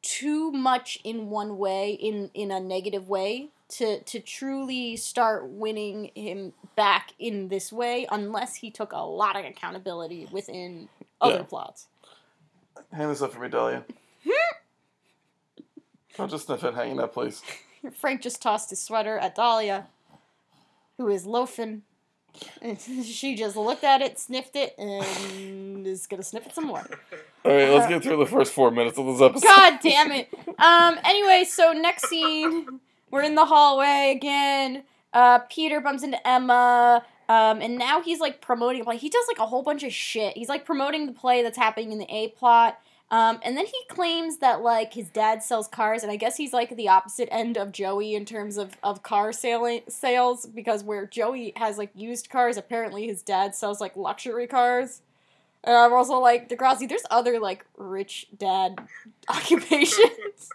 [0.00, 6.10] too much in one way in in a negative way to to truly start winning
[6.14, 10.88] him back in this way unless he took a lot of accountability within
[11.20, 11.42] other Yeah.
[11.42, 11.88] plots.
[12.92, 13.84] Hand this up for me, Dahlia.
[16.16, 16.74] Don't just sniff it.
[16.74, 17.42] Hanging up, please.
[17.92, 19.88] Frank just tossed his sweater at Dahlia,
[20.96, 21.82] who is loafing.
[22.62, 26.84] And she just looked at it, sniffed it, and is gonna sniff it some more.
[27.44, 29.46] All right, let's get through the first four minutes of this episode.
[29.46, 30.28] God damn it.
[30.58, 30.98] Um.
[31.04, 34.84] Anyway, so next scene, we're in the hallway again.
[35.12, 37.04] Uh, Peter bumps into Emma.
[37.26, 40.36] Um, and now he's like promoting like he does like a whole bunch of shit.
[40.36, 42.78] He's like promoting the play that's happening in the A plot.
[43.14, 46.52] Um, and then he claims that like his dad sells cars, and I guess he's
[46.52, 51.06] like the opposite end of Joey in terms of, of car sailing, sales because where
[51.06, 55.00] Joey has like used cars, apparently his dad sells like luxury cars.
[55.62, 58.80] And I'm also like, Degrassi, there's other like rich dad
[59.28, 60.48] occupations.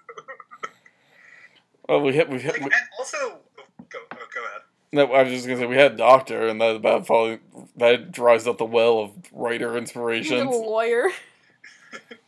[1.88, 2.28] Well, we hit.
[2.30, 2.56] We hit.
[2.56, 4.62] Like, We, and also, oh, go, oh, go ahead.
[4.92, 7.40] no, I was just gonna say we had doctor, and that about probably
[7.78, 10.50] that dries up the well of writer He's a inspirations.
[10.54, 11.06] lawyer.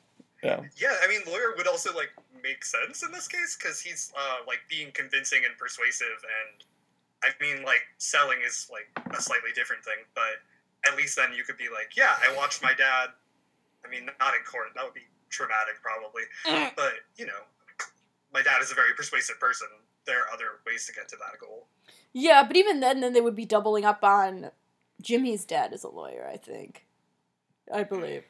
[0.44, 0.62] Yeah.
[0.76, 2.10] Yeah, I mean, lawyer would also like
[2.44, 6.64] make sense in this case because he's uh, like being convincing and persuasive, and
[7.24, 10.42] I mean, like selling is like a slightly different thing, but
[10.90, 13.10] at least then you could be like, yeah, I watched my dad.
[13.86, 14.70] I mean, not in court.
[14.76, 16.24] That would be traumatic, probably.
[16.46, 16.76] Mm.
[16.76, 17.46] But you know,
[18.34, 19.68] my dad is a very persuasive person.
[20.06, 21.68] There are other ways to get to that goal.
[22.14, 24.52] Yeah, but even then, then they would be doubling up on
[25.02, 26.28] Jimmy's dad as a lawyer.
[26.32, 26.86] I think,
[27.72, 28.24] I believe.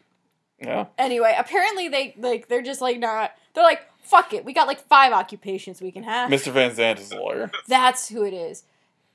[0.62, 0.88] Yeah.
[0.97, 3.32] Anyway, apparently they like they're just like not.
[3.54, 4.45] They're like fuck it.
[4.45, 6.30] We got like five occupations we can have.
[6.30, 6.52] Mr.
[6.52, 7.52] Van Zandt is a lawyer.
[7.67, 8.63] That's who it is.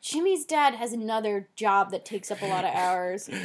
[0.01, 3.29] Jimmy's dad has another job that takes up a lot of hours.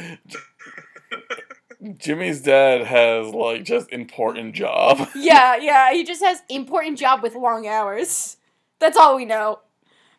[1.98, 5.08] Jimmy's dad has like just important job.
[5.16, 5.92] yeah, yeah.
[5.92, 8.36] He just has important job with long hours.
[8.78, 9.60] That's all we know.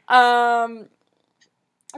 [0.07, 0.87] Um.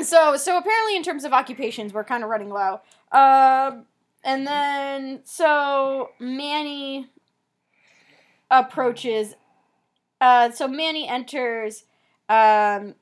[0.01, 2.81] So so apparently in terms of occupations, we're kind of running low.
[3.11, 3.85] Um.
[4.25, 7.07] And then so Manny
[8.49, 9.35] approaches.
[10.19, 10.49] Uh.
[10.49, 11.85] So Manny enters.
[12.27, 12.95] Um.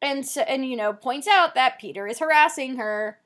[0.00, 3.18] And so and you know points out that Peter is harassing her,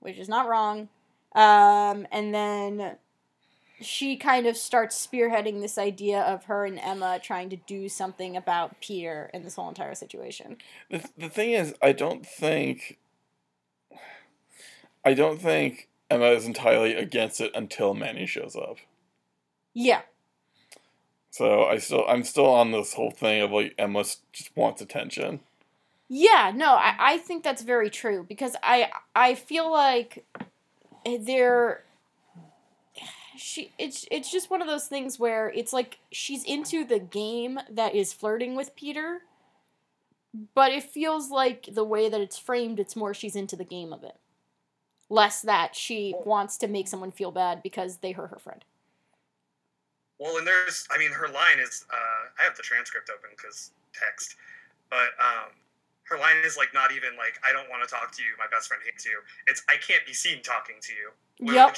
[0.00, 0.88] which is not wrong.
[1.34, 2.06] Um.
[2.10, 2.96] And then
[3.80, 8.34] she kind of starts spearheading this idea of her and Emma trying to do something
[8.34, 10.56] about Peter and this whole entire situation.
[10.90, 12.96] The, the thing is, I don't think.
[15.06, 18.78] I don't think Emma is entirely against it until Manny shows up.
[19.72, 20.02] Yeah.
[21.30, 25.40] So I still, I'm still on this whole thing of like Emma just wants attention.
[26.08, 30.24] Yeah, no, I, I think that's very true because I I feel like
[31.20, 31.84] there
[33.36, 37.60] she it's it's just one of those things where it's like she's into the game
[37.70, 39.20] that is flirting with Peter
[40.54, 43.92] but it feels like the way that it's framed it's more she's into the game
[43.92, 44.16] of it
[45.08, 48.64] less that she wants to make someone feel bad because they hurt her friend.
[50.18, 53.72] Well, and there's, I mean, her line is, uh, I have the transcript open because
[53.92, 54.36] text,
[54.88, 55.52] but um,
[56.04, 58.46] her line is like not even like, I don't want to talk to you, my
[58.50, 59.20] best friend hates you.
[59.46, 61.10] It's, I can't be seen talking to you.
[61.38, 61.76] Which Yep.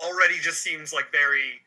[0.00, 1.60] already just seems like very,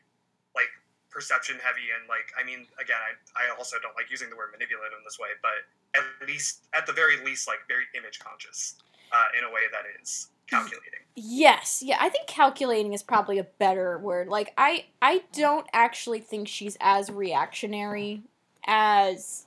[0.54, 0.72] like,
[1.10, 1.92] perception heavy.
[1.92, 5.04] And like, I mean, again, I, I also don't like using the word manipulative in
[5.04, 8.80] this way, but at least, at the very least, like, very image conscious
[9.12, 11.00] uh, in a way that is calculating.
[11.14, 14.28] Yes, yeah, I think calculating is probably a better word.
[14.28, 18.22] Like I I don't actually think she's as reactionary
[18.66, 19.46] as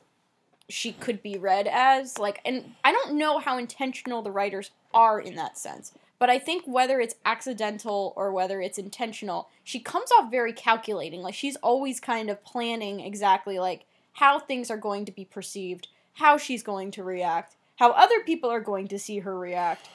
[0.68, 2.18] she could be read as.
[2.18, 5.94] Like and I don't know how intentional the writers are in that sense.
[6.18, 11.22] But I think whether it's accidental or whether it's intentional, she comes off very calculating.
[11.22, 15.88] Like she's always kind of planning exactly like how things are going to be perceived,
[16.14, 19.88] how she's going to react, how other people are going to see her react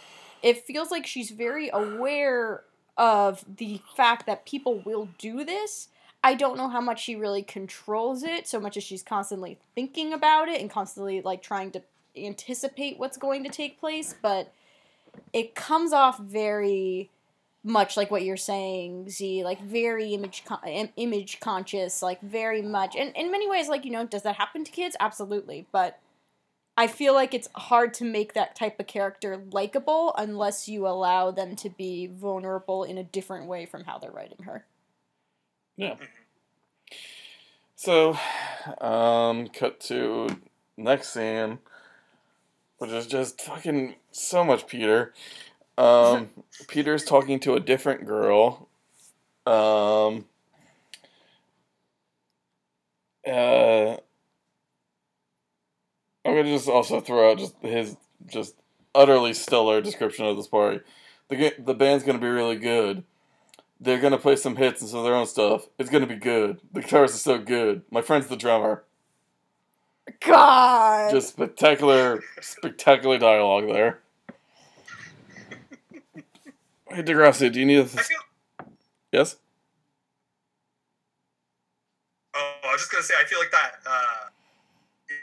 [0.44, 2.64] it feels like she's very aware
[2.98, 5.88] of the fact that people will do this.
[6.22, 10.12] I don't know how much she really controls it so much as she's constantly thinking
[10.12, 11.82] about it and constantly like trying to
[12.14, 14.52] anticipate what's going to take place, but
[15.32, 17.10] it comes off very
[17.62, 22.96] much like what you're saying, Z, like very image con- image conscious, like very much.
[22.96, 24.94] And in many ways like, you know, does that happen to kids?
[25.00, 25.98] Absolutely, but
[26.76, 31.30] I feel like it's hard to make that type of character likable unless you allow
[31.30, 34.64] them to be vulnerable in a different way from how they're writing her.
[35.76, 35.96] Yeah.
[37.76, 38.18] So,
[38.80, 40.28] um, cut to
[40.76, 41.58] next scene,
[42.78, 45.12] which is just fucking so much Peter.
[45.78, 46.30] Um,
[46.68, 48.68] Peter's talking to a different girl.
[49.46, 50.24] Um,
[53.26, 53.96] uh,
[56.24, 58.54] I'm gonna just also throw out just his just
[58.94, 60.80] utterly stellar description of this party.
[61.28, 63.04] The the band's gonna be really good.
[63.80, 65.66] They're gonna play some hits and some of their own stuff.
[65.78, 66.60] It's gonna be good.
[66.72, 67.82] The guitarist is so good.
[67.90, 68.84] My friend's the drummer.
[70.20, 71.10] God.
[71.10, 74.00] Just spectacular, spectacular dialogue there.
[76.88, 78.18] Hey Degrassi, do you need a I feel.
[79.12, 79.36] yes?
[82.36, 84.28] Oh, I was just gonna say, I feel like that uh,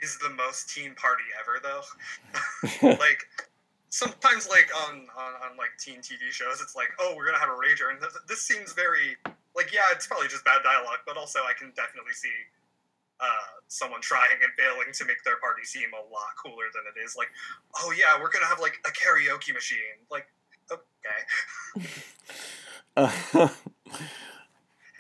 [0.02, 2.90] is the most teen party ever, though.
[3.00, 3.28] like
[3.90, 7.50] sometimes, like on, on on like teen TV shows, it's like, oh, we're gonna have
[7.50, 9.18] a rager, and th- this seems very
[9.56, 12.32] like, yeah, it's probably just bad dialogue, but also I can definitely see
[13.20, 17.04] uh, someone trying and failing to make their party seem a lot cooler than it
[17.04, 17.16] is.
[17.16, 17.30] Like,
[17.84, 20.00] oh yeah, we're gonna have like a karaoke machine.
[20.10, 20.28] Like,
[20.72, 21.88] okay.
[22.98, 23.12] Uh,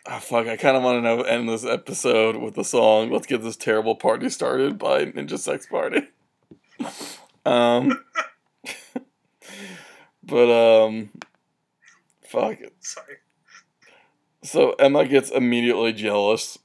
[0.07, 3.27] oh, fuck, I kind of want to know end this episode with the song "Let's
[3.27, 6.07] Get This Terrible Party Started" by Ninja Sex Party.
[7.45, 8.03] Um,
[10.23, 11.09] but um,
[12.21, 12.73] fuck it.
[12.79, 13.17] Sorry.
[14.43, 16.59] So Emma gets immediately jealous.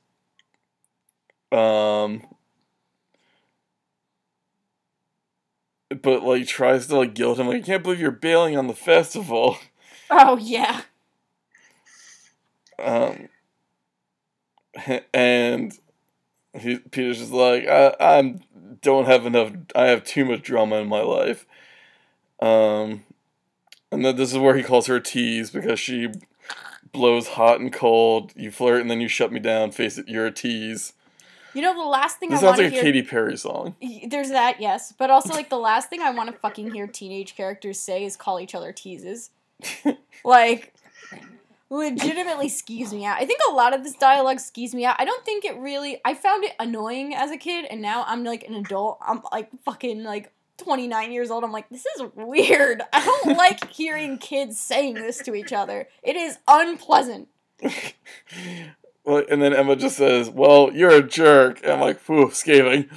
[1.52, 2.26] Um,
[6.02, 7.48] but like tries to like guilt him.
[7.48, 9.56] Like, I can't believe you're bailing on the festival.
[10.10, 10.82] oh yeah.
[12.78, 13.28] Um,
[15.14, 15.72] and
[16.58, 18.40] he Peter's just like, I I'm
[18.82, 19.52] don't have enough.
[19.74, 21.46] I have too much drama in my life.
[22.40, 23.04] Um,
[23.90, 26.08] and then this is where he calls her a tease because she
[26.92, 28.32] blows hot and cold.
[28.36, 29.70] You flirt and then you shut me down.
[29.70, 30.92] Face it, you're a tease.
[31.54, 32.82] You know the last thing This I sounds want to like a hear.
[32.82, 33.76] Katy Perry song.
[34.06, 37.34] There's that, yes, but also like the last thing I want to fucking hear teenage
[37.34, 39.30] characters say is call each other teases.
[40.24, 40.74] like,
[41.70, 43.18] legitimately skis me out.
[43.18, 44.96] I think a lot of this dialogue skis me out.
[44.98, 46.00] I don't think it really.
[46.04, 48.98] I found it annoying as a kid, and now I'm like an adult.
[49.00, 51.44] I'm like fucking like 29 years old.
[51.44, 52.82] I'm like, this is weird.
[52.92, 55.88] I don't like hearing kids saying this to each other.
[56.02, 57.28] It is unpleasant.
[59.06, 62.90] Well, and then Emma just says, "Well, you're a jerk." And I'm like, "Phew, scathing."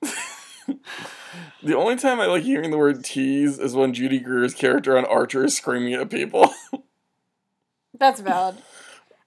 [0.00, 5.04] the only time I like hearing the word tease is when Judy Greer's character on
[5.04, 6.54] Archer is screaming at people.
[8.00, 8.56] That's valid.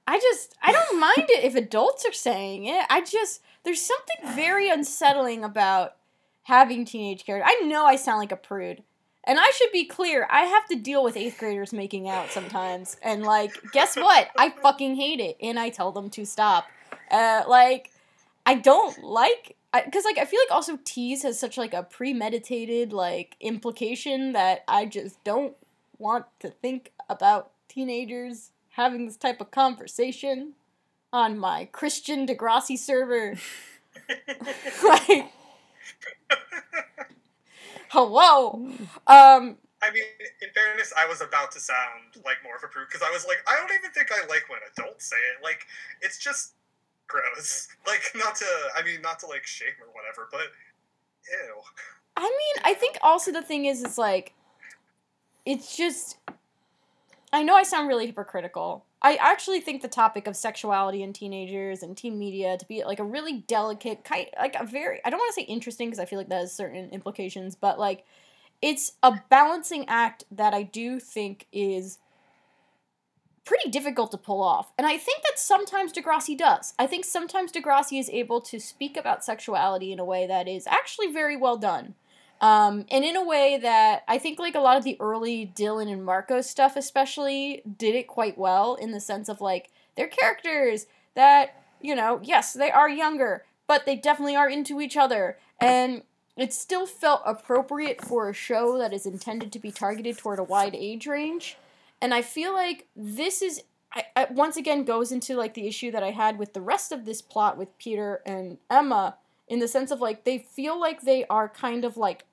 [0.05, 2.85] I just I don't mind it if adults are saying it.
[2.89, 5.95] I just there's something very unsettling about
[6.43, 7.49] having teenage characters.
[7.49, 8.83] I know I sound like a prude.
[9.25, 12.97] And I should be clear, I have to deal with eighth graders making out sometimes.
[13.01, 14.27] And like, guess what?
[14.37, 15.37] I fucking hate it.
[15.39, 16.65] And I tell them to stop.
[17.09, 17.91] Uh, like,
[18.45, 22.91] I don't like because like I feel like also tease has such like a premeditated
[22.91, 25.55] like implication that I just don't
[25.97, 30.53] want to think about teenagers having this type of conversation
[31.11, 33.35] on my Christian Degrassi server.
[34.83, 35.31] like,
[37.89, 38.53] hello.
[39.07, 40.03] Um, I mean,
[40.41, 43.27] in fairness, I was about to sound like more of a prude because I was
[43.27, 45.43] like, I don't even think I like when adults say it.
[45.43, 45.67] Like,
[46.01, 46.53] it's just
[47.07, 47.67] gross.
[47.85, 48.45] Like, not to,
[48.75, 50.47] I mean, not to like shame or whatever, but
[51.29, 51.61] ew.
[52.15, 54.33] I mean, I think also the thing is, is like,
[55.45, 56.17] it's just.
[57.33, 58.85] I know I sound really hypocritical.
[59.01, 62.99] I actually think the topic of sexuality in teenagers and teen media to be like
[62.99, 65.01] a really delicate kind, like a very.
[65.03, 67.79] I don't want to say interesting because I feel like that has certain implications, but
[67.79, 68.05] like,
[68.61, 71.97] it's a balancing act that I do think is
[73.45, 74.71] pretty difficult to pull off.
[74.77, 76.73] And I think that sometimes Degrassi does.
[76.79, 80.67] I think sometimes Degrassi is able to speak about sexuality in a way that is
[80.67, 81.95] actually very well done.
[82.43, 85.89] Um, and in a way that I think like a lot of the early Dylan
[85.89, 90.85] and Marco stuff especially did it quite well in the sense of like they're characters
[91.15, 95.37] that, you know, yes, they are younger, but they definitely are into each other.
[95.61, 96.01] And
[96.35, 100.43] it still felt appropriate for a show that is intended to be targeted toward a
[100.43, 101.55] wide age range.
[102.01, 103.63] And I feel like this is
[103.93, 106.91] I, I once again goes into like the issue that I had with the rest
[106.91, 109.15] of this plot with Peter and Emma
[109.47, 112.25] in the sense of like they feel like they are kind of like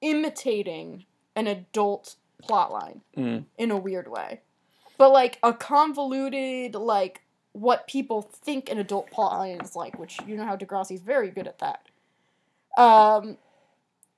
[0.00, 3.44] imitating an adult plotline Mm.
[3.58, 4.40] in a weird way.
[4.98, 7.22] But like a convoluted like
[7.52, 11.46] what people think an adult plotline is like, which you know how Degrassi's very good
[11.46, 11.86] at that.
[12.80, 13.38] Um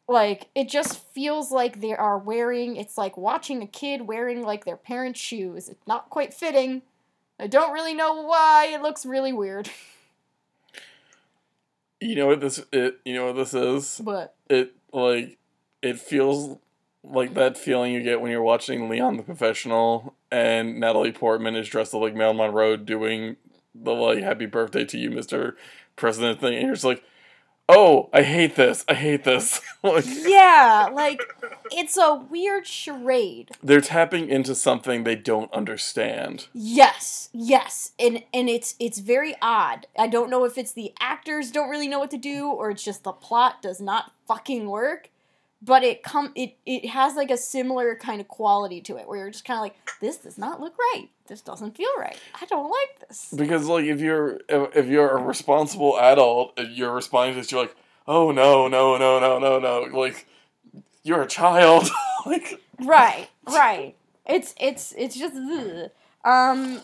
[0.08, 4.64] like it just feels like they are wearing it's like watching a kid wearing like
[4.64, 5.68] their parents' shoes.
[5.68, 6.82] It's not quite fitting.
[7.40, 8.66] I don't really know why.
[8.72, 9.70] It looks really weird.
[12.00, 14.00] You know what this it you know what this is?
[14.04, 15.36] But It like
[15.82, 16.58] it feels
[17.04, 21.68] like that feeling you get when you're watching Leon the Professional and Natalie Portman is
[21.68, 23.36] dressed up like Marilyn Monroe doing
[23.74, 25.54] the like happy birthday to you, Mr.
[25.96, 27.02] President thing, and you're just like,
[27.70, 28.82] Oh, I hate this.
[28.88, 29.60] I hate this.
[29.82, 31.20] like yeah, like
[31.70, 33.50] it's a weird charade.
[33.62, 36.46] they're tapping into something they don't understand.
[36.54, 39.86] Yes, yes, and and it's it's very odd.
[39.98, 42.82] I don't know if it's the actors don't really know what to do or it's
[42.82, 45.10] just the plot does not fucking work.
[45.60, 49.18] But it come it it has like a similar kind of quality to it where
[49.18, 51.08] you're just kind of like this does not look right.
[51.26, 52.16] This doesn't feel right.
[52.40, 53.28] I don't like this.
[53.34, 57.50] Because like if you're if, if you're a responsible adult and you're responding to this,
[57.50, 60.26] you're like, oh no no no no no no like
[61.02, 61.88] you're a child.
[62.26, 63.94] like Right, right.
[64.26, 65.90] It's it's it's just ugh.
[66.24, 66.80] um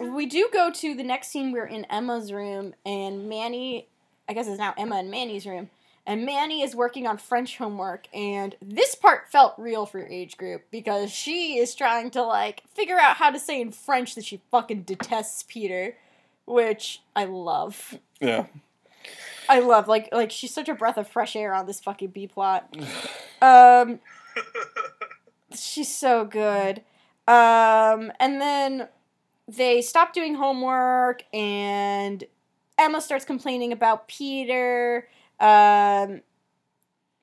[0.00, 3.86] we do go to the next scene we're in Emma's room and Manny
[4.28, 5.70] I guess it's now Emma and Manny's room
[6.06, 10.36] and Manny is working on French homework and this part felt real for your age
[10.36, 14.24] group because she is trying to like figure out how to say in French that
[14.24, 15.96] she fucking detests Peter
[16.46, 17.98] which I love.
[18.20, 18.46] yeah.
[19.48, 22.26] I love like like she's such a breath of fresh air on this fucking B
[22.26, 22.74] plot.
[23.42, 24.00] Um
[25.54, 26.82] she's so good.
[27.26, 28.88] Um, and then
[29.46, 32.24] they stop doing homework, and
[32.78, 35.08] Emma starts complaining about Peter.
[35.40, 36.20] Um,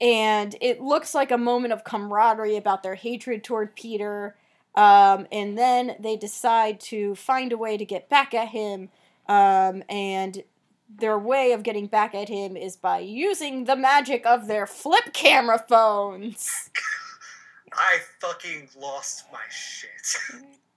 [0.01, 4.35] and it looks like a moment of camaraderie about their hatred toward Peter.
[4.75, 8.89] Um, and then they decide to find a way to get back at him.
[9.27, 10.43] Um, and
[10.89, 15.13] their way of getting back at him is by using the magic of their flip
[15.13, 16.69] camera phones.
[17.73, 19.89] I fucking lost my shit.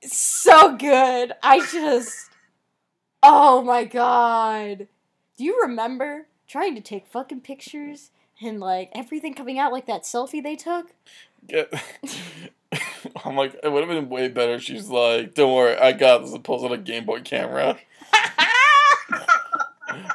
[0.03, 1.33] so good.
[1.43, 2.31] I just.
[3.23, 4.89] Oh my god.
[5.37, 8.11] Do you remember trying to take fucking pictures
[8.43, 10.89] and like everything coming out like that selfie they took?
[11.47, 11.73] Get,
[13.25, 14.55] I'm like, it would have been way better.
[14.55, 16.33] if She's like, don't worry, I got this.
[16.33, 17.79] and Pulls out a Game Boy camera.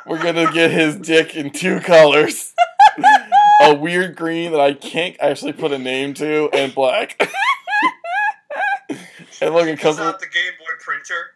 [0.05, 2.53] We're gonna get his dick in two colors.
[3.61, 7.17] a weird green that I can't actually put a name to, and black.
[9.41, 11.31] and look, it Pulls comes with out the Game Boy printer.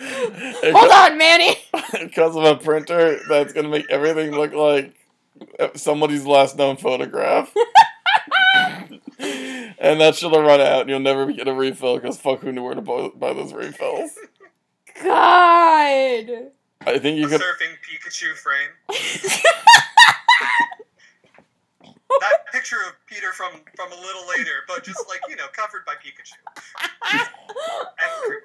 [0.00, 0.62] Like funsies.
[0.62, 1.56] it Hold on, Manny!
[2.00, 4.94] because of a printer that's gonna make everything look like
[5.76, 7.52] somebody's last known photograph.
[9.18, 12.62] and that shit'll run out, and you'll never get a refill because fuck who knew
[12.62, 14.12] where to buy, buy those refills.
[15.02, 16.50] God!
[16.86, 17.40] I think you A could.
[17.40, 18.70] surfing Pikachu frame.
[22.20, 25.86] That picture of Peter from from a little later, but just like you know, covered
[25.86, 26.34] by Pikachu.
[27.98, 28.42] Everywhere.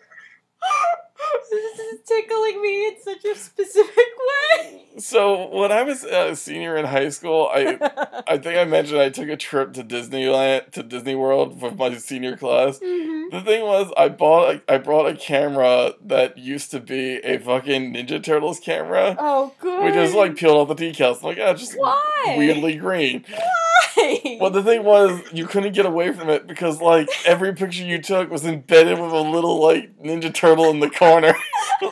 [1.52, 4.82] This is tickling me in such a specific way.
[4.98, 7.78] So when I was a senior in high school, I
[8.28, 11.96] I think I mentioned I took a trip to Disneyland to Disney World with my
[11.98, 12.80] senior class.
[12.80, 13.32] Mhm.
[13.32, 17.38] The thing was, I bought a, I brought a camera that used to be a
[17.40, 19.16] fucking Ninja Turtles camera.
[19.20, 19.84] Oh, good.
[19.84, 21.18] We just like peeled off the decals.
[21.20, 22.36] I'm like, yeah, just Why?
[22.38, 23.26] weirdly green.
[23.30, 23.95] Why?
[24.40, 28.02] Well, the thing was, you couldn't get away from it because like every picture you
[28.02, 31.36] took was embedded with a little like Ninja Turtle in the corner.
[31.82, 31.92] No.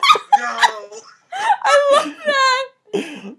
[1.66, 2.14] I love
[2.92, 3.36] that.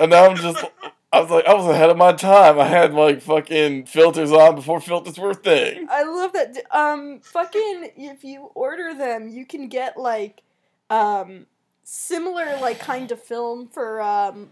[0.00, 0.64] and now I'm just,
[1.12, 2.58] I was like, I was ahead of my time.
[2.58, 5.86] I had like fucking filters on before filters were a thing.
[5.90, 6.56] I love that.
[6.70, 10.42] Um, fucking, if you order them, you can get like,
[10.90, 11.46] um,
[11.84, 14.50] similar like kind of film for um,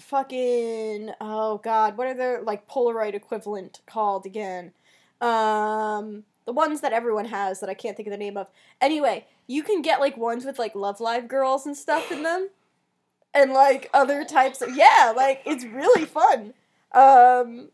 [0.00, 1.10] fucking.
[1.20, 4.72] Oh God, what are their like Polaroid equivalent called again?
[5.20, 8.48] Um, the ones that everyone has that I can't think of the name of.
[8.80, 12.50] Anyway, you can get like ones with like Love Live girls and stuff in them,
[13.34, 16.54] and like other types of yeah, like it's really fun.
[16.92, 17.68] Um,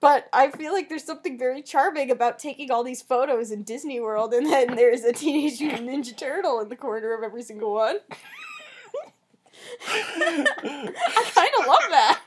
[0.00, 4.00] but I feel like there's something very charming about taking all these photos in Disney
[4.00, 7.72] World, and then there's a Teenage Mutant Ninja Turtle in the corner of every single
[7.72, 7.98] one.
[9.88, 12.20] I kind of love that.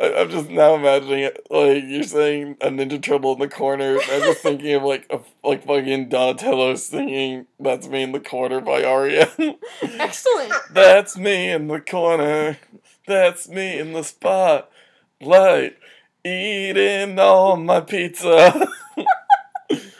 [0.00, 3.98] I'm just now imagining it like you're saying a Ninja Turtle in the corner.
[3.98, 8.60] I'm just thinking of like a like fucking Donatello singing "That's Me in the Corner"
[8.60, 9.56] by REM.
[9.82, 10.52] Excellent.
[10.70, 12.58] That's me in the corner.
[13.06, 15.78] That's me in the spotlight,
[16.24, 18.68] eating all my pizza.
[19.70, 19.94] Jesus.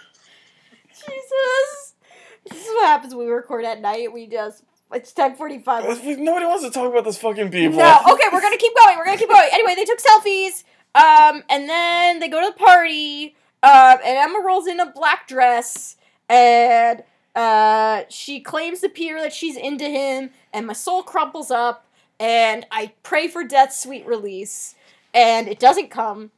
[2.49, 4.13] This is what happens when we record at night.
[4.13, 4.63] We just
[4.97, 5.85] it's ten forty five.
[5.85, 7.79] Nobody wants to talk about this fucking people.
[7.79, 8.97] No, okay, we're gonna keep going.
[8.99, 9.49] We're gonna keep going.
[9.53, 10.65] Anyway, they took selfies.
[10.95, 13.37] Um, and then they go to the party.
[13.63, 15.97] Um, and Emma rolls in a black dress,
[16.29, 17.03] and
[17.35, 20.31] uh, she claims to Peter that she's into him.
[20.53, 21.85] And my soul crumples up,
[22.21, 24.75] and I pray for death's sweet release,
[25.13, 26.31] and it doesn't come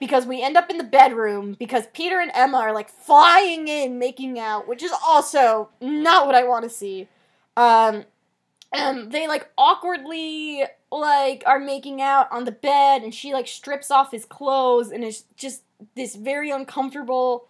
[0.00, 3.98] because we end up in the bedroom because Peter and Emma are like flying in,
[3.98, 7.08] making out, which is also not what I want to see.
[7.56, 8.04] Um,
[8.72, 13.90] and they like awkwardly like are making out on the bed, and she like strips
[13.90, 15.62] off his clothes, and it's just
[15.94, 17.48] this very uncomfortable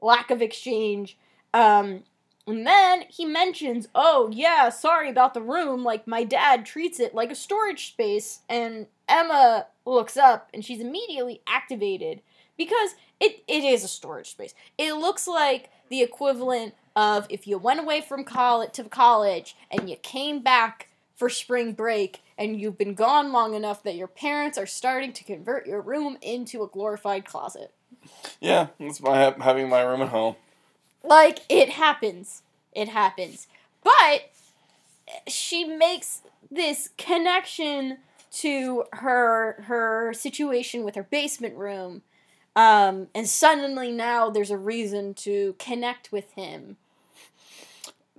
[0.00, 1.18] lack of exchange.
[1.52, 2.04] Um,
[2.46, 5.84] and then he mentions, "Oh yeah, sorry about the room.
[5.84, 10.80] Like my dad treats it like a storage space." And Emma looks up, and she's
[10.80, 12.22] immediately activated
[12.56, 14.54] because it, it is a storage space.
[14.78, 19.88] It looks like the equivalent of if you went away from college to college and
[19.88, 24.56] you came back for spring break and you've been gone long enough that your parents
[24.56, 27.72] are starting to convert your room into a glorified closet.
[28.40, 30.36] Yeah, that's my ha- having my room at home.
[31.02, 32.42] Like it happens.
[32.72, 33.46] It happens.
[33.84, 34.30] But
[35.26, 37.98] she makes this connection
[38.32, 42.02] to her her situation with her basement room.
[42.56, 46.76] Um, and suddenly now there's a reason to connect with him.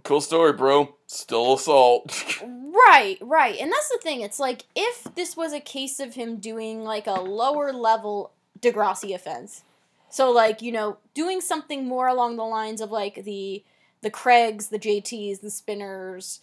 [0.04, 0.96] Cool story, bro.
[1.08, 2.24] Still assault.
[2.74, 3.60] Right, right.
[3.60, 4.22] And that's the thing.
[4.22, 9.14] It's like if this was a case of him doing like a lower level Degrassi
[9.14, 9.64] offense.
[10.10, 13.64] So like, you know, doing something more along the lines of like the
[14.02, 16.40] the Craigs, the JTs, the Spinners,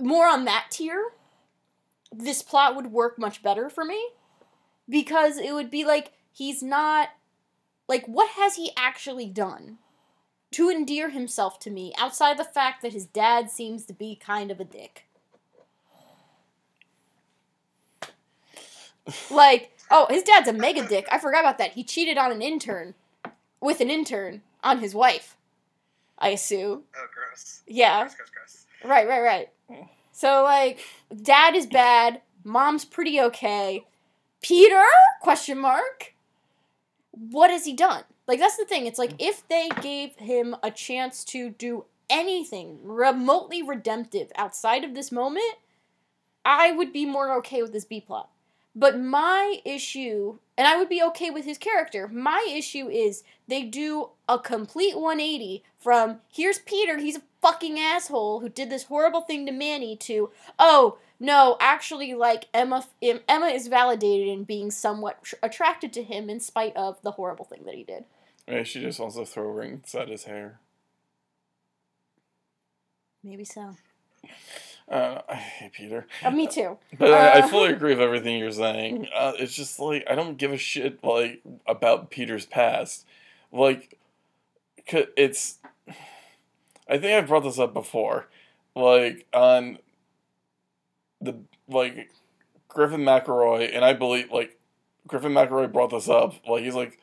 [0.00, 1.10] more on that tier,
[2.12, 4.10] this plot would work much better for me.
[4.88, 7.10] Because it would be like he's not
[7.86, 9.76] like what has he actually done
[10.50, 14.50] to endear himself to me outside the fact that his dad seems to be kind
[14.50, 15.04] of a dick?
[19.30, 21.06] Like, oh, his dad's a mega dick.
[21.12, 21.72] I forgot about that.
[21.72, 22.94] He cheated on an intern
[23.60, 25.36] with an intern on his wife.
[26.18, 26.84] I assume.
[26.96, 27.60] Oh, gross.
[27.66, 28.04] Yeah.
[28.04, 28.66] Gross, gross, gross.
[28.90, 29.88] Right, right, right.
[30.12, 30.80] So like,
[31.22, 32.22] dad is bad.
[32.44, 33.84] Mom's pretty okay.
[34.40, 34.86] Peter?
[35.20, 36.14] Question mark.
[37.12, 38.04] What has he done?
[38.26, 38.86] Like that's the thing.
[38.86, 39.28] It's like mm.
[39.28, 45.54] if they gave him a chance to do anything remotely redemptive outside of this moment,
[46.44, 48.30] I would be more okay with this B plot.
[48.74, 53.62] But my issue, and I would be okay with his character, my issue is they
[53.62, 59.22] do a complete 180 from here's Peter, he's a fucking asshole who did this horrible
[59.22, 65.22] thing to Manny, to oh, no, actually, like, Emma, Emma is validated in being somewhat
[65.42, 68.04] attracted to him in spite of the horrible thing that he did.
[68.48, 70.60] Yeah, she just wants to throw rings at his hair.
[73.22, 73.76] Maybe so.
[74.90, 76.06] Uh, I hate Peter.
[76.24, 76.78] Uh, me too.
[76.98, 79.06] But I, I Uh, fully agree with everything you're saying.
[79.14, 83.06] Uh, it's just like I don't give a shit like about Peter's past.
[83.52, 83.98] Like,
[85.16, 85.58] it's.
[86.88, 88.26] I think I've brought this up before,
[88.74, 89.78] like on.
[91.22, 91.36] The
[91.68, 92.10] like,
[92.68, 94.58] Griffin McElroy and I believe like,
[95.06, 96.34] Griffin McElroy brought this up.
[96.48, 96.98] Like he's like,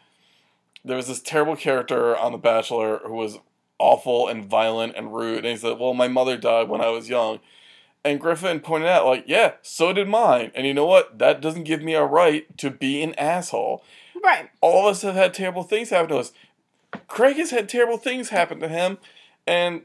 [0.84, 3.38] there was this terrible character on The Bachelor who was
[3.78, 7.10] awful and violent and rude, and he said, "Well, my mother died when I was
[7.10, 7.40] young."
[8.04, 10.52] And Griffin pointed out, like, yeah, so did mine.
[10.56, 11.20] And you know what?
[11.20, 13.84] That doesn't give me a right to be an asshole.
[14.24, 14.50] Right.
[14.62, 16.32] All of us have had terrible things happen to us.
[17.08, 18.98] Craig has had terrible things happen to him.
[19.46, 19.82] And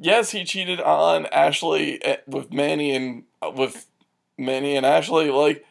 [0.00, 3.86] yes, he cheated on Ashley eh, with Manny and uh, with
[4.38, 5.30] Manny and Ashley.
[5.30, 5.64] Like,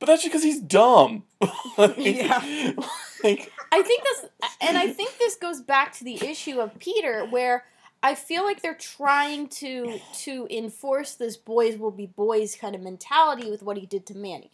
[0.00, 1.22] but that's just because he's dumb.
[1.78, 2.72] Like- Yeah.
[3.24, 4.26] like, I think this,
[4.60, 7.64] and I think this goes back to the issue of Peter, where
[8.02, 12.82] I feel like they're trying to to enforce this "boys will be boys" kind of
[12.82, 14.50] mentality with what he did to Manny,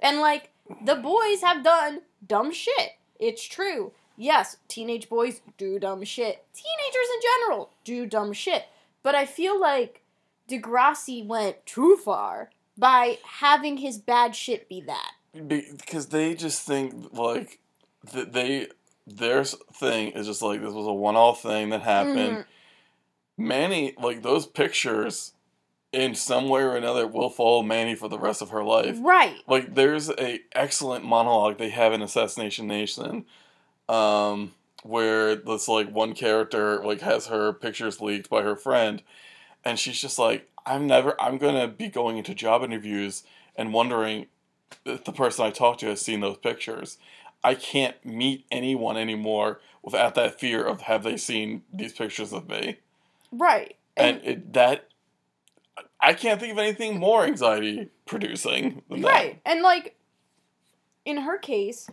[0.00, 0.50] and like
[0.84, 2.92] the boys have done dumb shit.
[3.18, 3.92] It's true.
[4.16, 6.44] Yes, teenage boys do dumb shit.
[6.52, 8.64] Teenagers in general do dumb shit.
[9.02, 10.02] But I feel like
[10.48, 15.12] Degrassi went too far by having his bad shit be that.
[15.46, 17.60] because they just think like
[18.12, 18.68] that they
[19.08, 22.38] their thing is just like this was a one-off thing that happened.
[22.38, 22.44] Mhm.
[23.36, 25.32] Manny, like those pictures,
[25.92, 28.96] in some way or another will follow Manny for the rest of her life.
[29.00, 29.36] Right.
[29.46, 33.24] Like there's a excellent monologue they have in Assassination Nation,
[33.88, 39.02] um, where this like one character like has her pictures leaked by her friend,
[39.64, 43.22] and she's just like, I'm never, I'm gonna be going into job interviews
[43.56, 44.26] and wondering
[44.84, 46.98] if the person I talk to has seen those pictures.
[47.44, 52.48] I can't meet anyone anymore without that fear of have they seen these pictures of
[52.48, 52.78] me,
[53.32, 53.76] Right.
[53.96, 54.84] and it, that.
[56.00, 59.08] I can't think of anything more anxiety producing than that.
[59.08, 59.40] Right.
[59.44, 59.96] And like
[61.04, 61.88] in her case,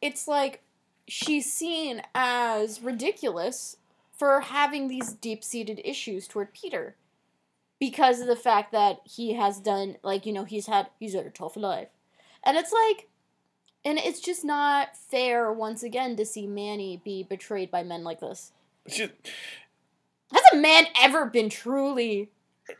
[0.00, 0.62] it's like
[1.06, 3.76] she's seen as ridiculous
[4.16, 6.96] for having these deep-seated issues toward Peter
[7.78, 11.26] because of the fact that he has done like, you know, he's had he's had
[11.26, 11.88] a tough life.
[12.44, 13.08] And it's like
[13.86, 18.20] and it's just not fair once again to see Manny be betrayed by men like
[18.20, 18.52] this.
[18.88, 19.08] She-
[20.32, 22.30] Has a man ever been truly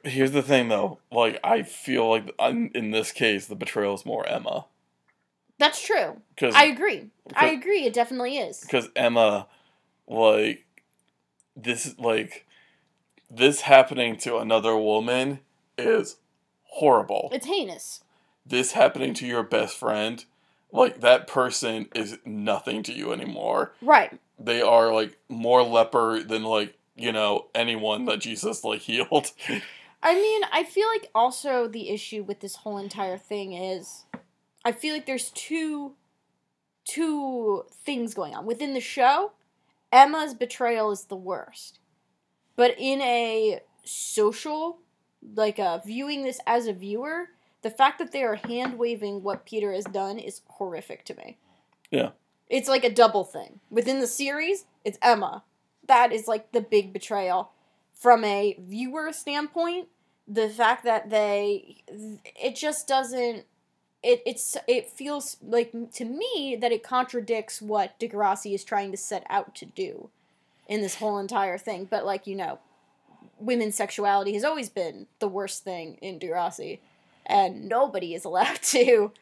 [0.03, 0.99] Here's the thing, though.
[1.13, 4.65] Like, I feel like I'm, in this case, the betrayal is more Emma
[5.59, 6.21] That's true.
[6.35, 7.07] because I agree.
[7.37, 7.85] I agree.
[7.85, 8.61] It definitely is.
[8.61, 9.47] because Emma,
[10.09, 10.67] like,
[11.55, 12.47] this like
[13.31, 15.41] this happening to another woman
[15.79, 16.17] is
[16.65, 17.31] horrible.
[17.33, 18.03] It's heinous.
[18.45, 20.25] This happening to your best friend,
[20.73, 23.73] like that person is nothing to you anymore.
[23.81, 24.19] Right.
[24.39, 29.33] They are like more leper than like you know anyone that Jesus like healed.
[30.03, 34.05] I mean, I feel like also the issue with this whole entire thing is
[34.65, 35.95] I feel like there's two
[36.85, 38.47] two things going on.
[38.47, 39.33] Within the show,
[39.93, 41.81] Emma's betrayal is the worst.
[42.55, 44.79] But in a social
[45.35, 47.31] like uh viewing this as a viewer,
[47.67, 51.37] the fact that they are hand waving what Peter has done is horrific to me.
[51.91, 52.11] Yeah.
[52.49, 53.59] It's like a double thing.
[53.71, 55.43] Within the series, it's Emma.
[55.89, 57.51] That is like the big betrayal.
[57.93, 59.89] From a viewer standpoint,
[60.29, 63.47] the fact that they it just doesn't
[64.01, 68.97] it it's it feels like to me that it contradicts what Degrassi is trying to
[68.97, 70.09] set out to do
[70.69, 71.89] in this whole entire thing.
[71.91, 72.61] But like, you know,
[73.41, 76.79] women's sexuality has always been the worst thing in Degrassi.
[77.27, 79.13] And nobody is allowed to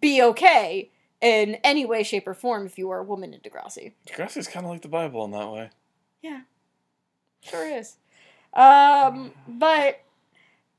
[0.00, 3.92] be okay in any way, shape, or form if you are a woman in Degrassi.
[4.06, 5.70] Degrassi's kind of like the Bible in that way.
[6.22, 6.40] Yeah,
[7.42, 7.96] sure is.
[8.54, 10.00] Um, but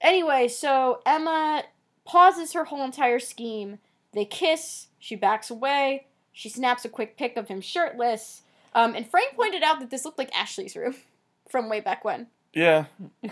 [0.02, 1.64] anyway, so Emma
[2.06, 3.80] pauses her whole entire scheme.
[4.14, 4.88] They kiss.
[4.98, 6.08] She backs away.
[6.32, 8.44] She snaps a quick pic of him shirtless.
[8.74, 10.96] Um, and Frank pointed out that this looked like Ashley's room
[11.50, 12.28] from way back when.
[12.54, 12.86] Yeah.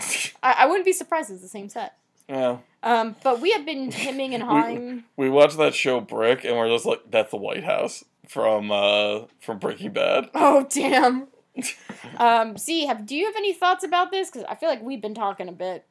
[0.43, 1.97] I, I wouldn't be surprised it's the same set.
[2.29, 2.57] yeah.
[2.87, 5.03] Um, but we have been hemming and hawing.
[5.17, 9.25] We watched that show Brick, and we're just like, "That's the White House from uh
[9.41, 11.27] from Breaking Bad." Oh damn.
[12.17, 14.31] um, see, have do you have any thoughts about this?
[14.31, 15.85] Because I feel like we've been talking a bit.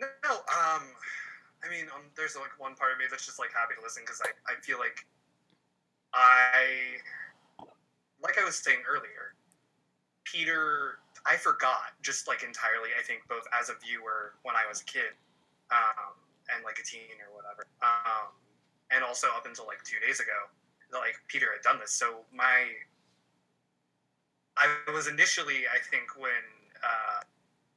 [0.00, 0.82] No, um,
[1.64, 4.04] I mean, um, there's like one part of me that's just like happy to listen
[4.06, 5.04] because I, I feel like
[6.12, 7.00] I,
[8.22, 9.34] like I was saying earlier,
[10.22, 12.90] Peter, I forgot just like entirely.
[12.96, 15.14] I think both as a viewer when I was a kid,
[15.70, 16.16] um,
[16.52, 18.32] and like a teen or whatever, um,
[18.90, 20.48] and also up until like two days ago,
[20.92, 21.92] like Peter had done this.
[21.92, 22.68] So my,
[24.56, 26.44] I was initially, I think when.
[26.82, 27.24] Uh,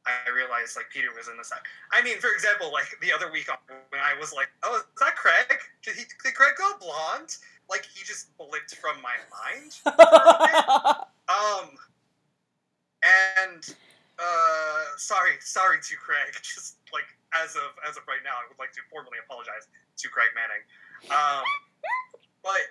[0.07, 1.51] I realized like Peter was in the this.
[1.91, 5.17] I mean, for example, like the other week when I was like, "Oh, is that
[5.17, 5.59] Craig?
[5.83, 6.03] Did he?
[6.23, 7.35] Did Craig go blonde?"
[7.69, 9.75] Like he just blipped from my mind.
[11.27, 11.69] Um,
[13.03, 13.75] and
[14.19, 16.33] uh, sorry, sorry to Craig.
[16.41, 17.05] Just like
[17.43, 20.63] as of as of right now, I would like to formally apologize to Craig Manning.
[21.11, 21.45] Um,
[22.43, 22.65] but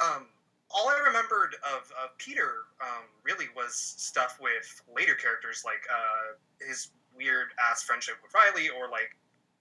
[0.00, 0.26] um,
[0.70, 6.36] all I remembered of, of Peter um, really was stuff with later characters, like uh,
[6.66, 9.16] his weird ass friendship with Riley, or like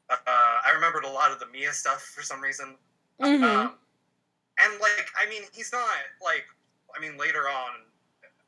[0.10, 2.76] uh, I remembered a lot of the Mia stuff for some reason.
[3.20, 3.44] Mhm.
[3.44, 3.78] Um,
[4.60, 5.88] and like, I mean, he's not
[6.24, 6.46] like,
[6.96, 7.86] I mean, later on,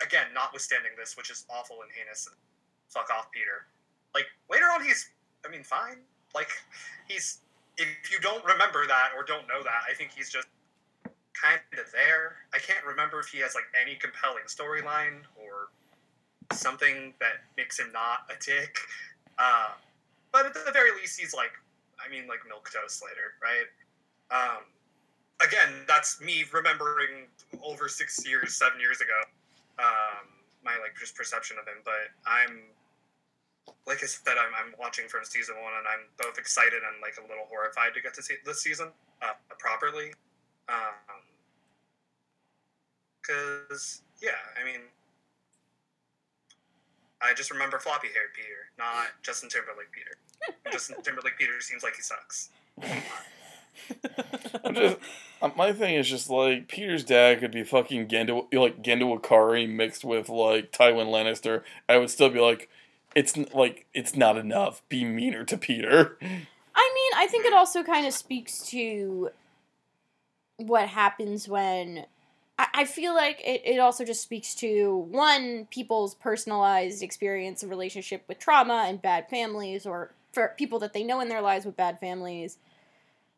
[0.02, 2.36] again, notwithstanding this, which is awful and heinous, and
[2.90, 3.68] fuck off, Peter.
[4.14, 5.10] Like later on, he's,
[5.46, 5.98] I mean, fine.
[6.36, 6.50] Like
[7.08, 7.40] he's,
[7.78, 10.48] if you don't remember that or don't know that, I think he's just
[11.34, 12.38] kind of there.
[12.54, 15.70] I can't remember if he has like any compelling storyline or
[16.56, 18.78] something that makes him not a dick.
[19.38, 19.72] Uh,
[20.32, 21.52] but at the very least, he's like,
[22.04, 23.68] I mean, like milk toast later, right?
[24.32, 24.64] Um,
[25.46, 27.28] again, that's me remembering
[27.64, 29.20] over six years, seven years ago,
[29.80, 30.28] um,
[30.64, 31.82] my like just perception of him.
[31.84, 32.62] But I'm,
[33.88, 37.16] like I said, I'm, I'm watching from season one, and I'm both excited and like
[37.18, 38.90] a little horrified to get to see this season
[39.22, 40.14] uh, properly.
[40.70, 41.20] Um,
[43.22, 44.82] because yeah, I mean,
[47.22, 50.18] I just remember floppy haired Peter, not Justin Timberlake Peter.
[50.72, 52.50] Justin Timberlake Peter seems like he sucks.
[54.64, 54.98] I'm just,
[55.42, 59.70] uh, my thing is just like Peter's dad could be fucking Gendo, like Gendo Ikari
[59.70, 61.64] mixed with like Tywin Lannister.
[61.88, 62.70] I would still be like,
[63.16, 64.82] it's like it's not enough.
[64.90, 66.18] Be meaner to Peter.
[66.22, 69.30] I mean, I think it also kind of speaks to
[70.58, 72.06] what happens when.
[72.58, 77.70] I, I feel like it, it also just speaks to one, people's personalized experience and
[77.70, 81.66] relationship with trauma and bad families, or for people that they know in their lives
[81.66, 82.58] with bad families.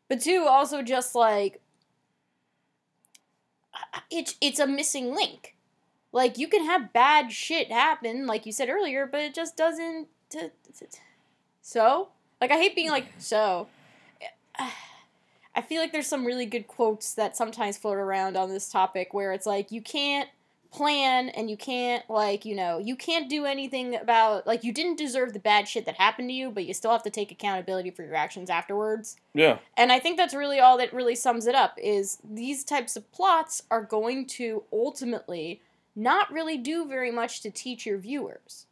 [0.08, 1.60] But two, also just like.
[4.10, 5.55] It's, it's a missing link.
[6.16, 10.08] Like, you can have bad shit happen, like you said earlier, but it just doesn't.
[10.30, 10.50] T- t-
[10.80, 10.86] t-
[11.60, 12.08] so?
[12.40, 13.68] Like I hate being like so.
[14.58, 19.12] I feel like there's some really good quotes that sometimes float around on this topic
[19.12, 20.28] where it's like you can't
[20.70, 24.96] plan and you can't like, you know, you can't do anything about like you didn't
[24.96, 27.90] deserve the bad shit that happened to you, but you still have to take accountability
[27.90, 29.16] for your actions afterwards.
[29.34, 32.96] Yeah, And I think that's really all that really sums it up is these types
[32.96, 35.60] of plots are going to ultimately
[35.96, 38.66] not really do very much to teach your viewers.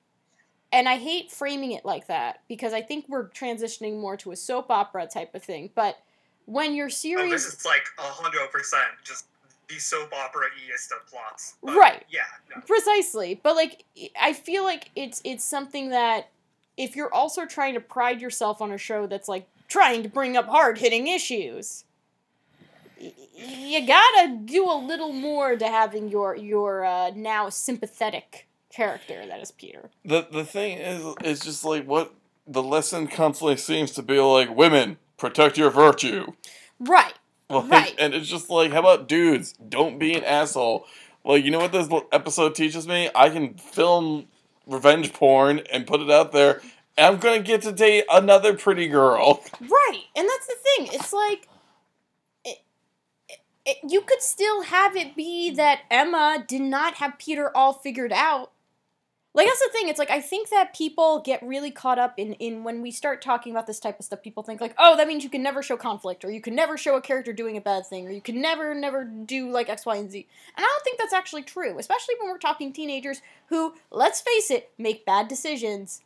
[0.70, 4.36] And I hate framing it like that because I think we're transitioning more to a
[4.36, 5.70] soap opera type of thing.
[5.74, 5.98] But
[6.46, 9.26] when your Oh, this is like a hundred percent just
[9.68, 11.54] the soap opera eist of plots.
[11.62, 12.04] But Right.
[12.10, 12.22] Yeah.
[12.54, 12.60] No.
[12.62, 13.84] precisely, but like
[14.20, 16.28] I feel like it's it's something that
[16.76, 20.36] if you're also trying to pride yourself on a show that's like trying to bring
[20.36, 21.93] up hard-hitting issues, y-
[23.36, 29.40] you gotta do a little more to having your your uh, now sympathetic character that
[29.40, 29.90] is Peter.
[30.04, 32.12] the the thing is, it's just like what
[32.46, 36.32] the lesson constantly seems to be like: women protect your virtue.
[36.78, 37.14] Right.
[37.48, 37.94] Like, Right.
[37.98, 39.52] And it's just like, how about dudes?
[39.52, 40.86] Don't be an asshole.
[41.24, 43.10] Like, you know what this episode teaches me?
[43.14, 44.26] I can film
[44.66, 46.60] revenge porn and put it out there.
[46.96, 49.42] And I'm gonna get to date another pretty girl.
[49.60, 50.88] Right, and that's the thing.
[50.92, 51.48] It's like
[53.66, 58.12] it, you could still have it be that Emma did not have Peter all figured
[58.12, 58.50] out.
[59.34, 59.88] Like that's the thing.
[59.88, 63.20] It's like I think that people get really caught up in in when we start
[63.20, 64.22] talking about this type of stuff.
[64.22, 66.76] People think like, oh, that means you can never show conflict, or you can never
[66.76, 69.84] show a character doing a bad thing, or you can never never do like X,
[69.84, 70.28] Y, and Z.
[70.56, 74.52] And I don't think that's actually true, especially when we're talking teenagers who, let's face
[74.52, 76.02] it, make bad decisions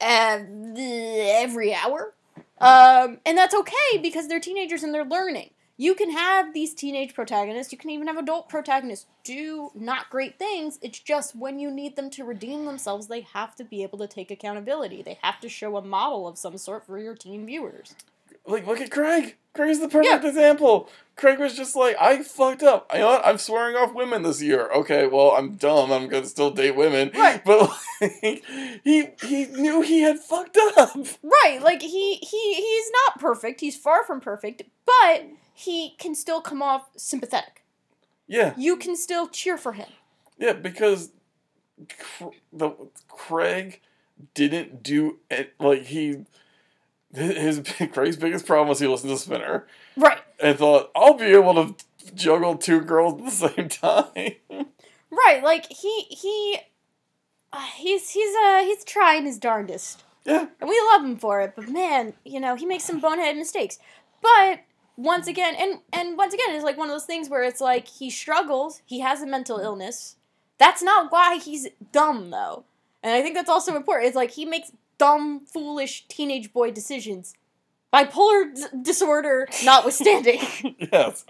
[0.00, 2.14] every hour.
[2.60, 5.50] Um, and that's okay because they're teenagers and they're learning.
[5.80, 10.38] You can have these teenage protagonists, you can even have adult protagonists do not great
[10.38, 10.78] things.
[10.82, 14.06] It's just when you need them to redeem themselves, they have to be able to
[14.06, 15.00] take accountability.
[15.00, 17.94] They have to show a model of some sort for your teen viewers.
[18.44, 19.36] Like, look at Craig.
[19.54, 20.90] Craig's the perfect example.
[21.16, 22.90] Craig was just like, I fucked up.
[22.92, 23.26] You know what?
[23.26, 24.68] I'm swearing off women this year.
[24.74, 25.90] Okay, well, I'm dumb.
[25.92, 27.10] I'm gonna still date women.
[27.14, 27.42] Right.
[27.42, 27.70] But
[28.02, 28.12] like,
[28.84, 30.94] he he knew he had fucked up.
[31.22, 33.62] Right, like he he he's not perfect.
[33.62, 35.24] He's far from perfect, but
[35.60, 37.62] he can still come off sympathetic.
[38.26, 38.54] Yeah.
[38.56, 39.88] You can still cheer for him.
[40.38, 41.10] Yeah, because
[42.52, 42.70] the
[43.08, 43.80] Craig
[44.34, 45.54] didn't do it.
[45.58, 46.24] Like he,
[47.14, 47.60] his
[47.92, 50.18] Craig's biggest problem was he listened to Spinner Right.
[50.38, 51.74] and thought I'll be able to
[52.14, 54.66] juggle two girls at the same time.
[55.10, 56.58] Right, like he he
[57.52, 60.04] uh, he's he's uh he's trying his darndest.
[60.24, 63.36] yeah, And we love him for it, but man, you know, he makes some bonehead
[63.36, 63.78] mistakes.
[64.22, 64.60] But
[65.02, 67.88] once again, and and once again, it's like one of those things where it's like
[67.88, 69.66] he struggles, he has a mental mm-hmm.
[69.66, 70.16] illness.
[70.58, 72.64] That's not why he's dumb though.
[73.02, 74.08] And I think that's also important.
[74.08, 77.34] It's like he makes dumb, foolish teenage boy decisions.
[77.92, 80.40] Bipolar d- disorder notwithstanding.
[80.92, 81.24] yes.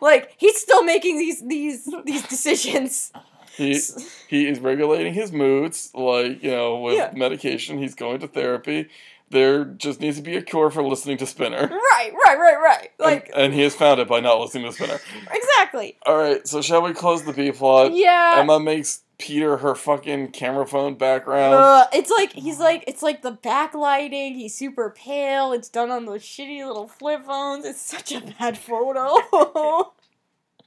[0.00, 3.10] like he's still making these these these decisions.
[3.56, 3.80] He
[4.28, 7.10] he is regulating his moods, like you know, with Yeah.
[7.14, 7.78] medication.
[7.78, 8.88] He's going to therapy.
[9.30, 11.70] There just needs to be a cure for listening to Spinner.
[11.94, 12.88] Right, right, right, right.
[12.98, 14.98] Like and, and he has found it by not listening to Spinner.
[15.32, 15.96] exactly.
[16.04, 17.92] All right, so shall we close the B plot?
[17.94, 18.34] Yeah.
[18.38, 21.54] Emma makes Peter her fucking camera phone background.
[21.54, 24.34] Uh, it's like he's like it's like the backlighting.
[24.34, 25.52] He's super pale.
[25.52, 27.64] It's done on those shitty little flip phones.
[27.64, 29.92] It's such a bad photo.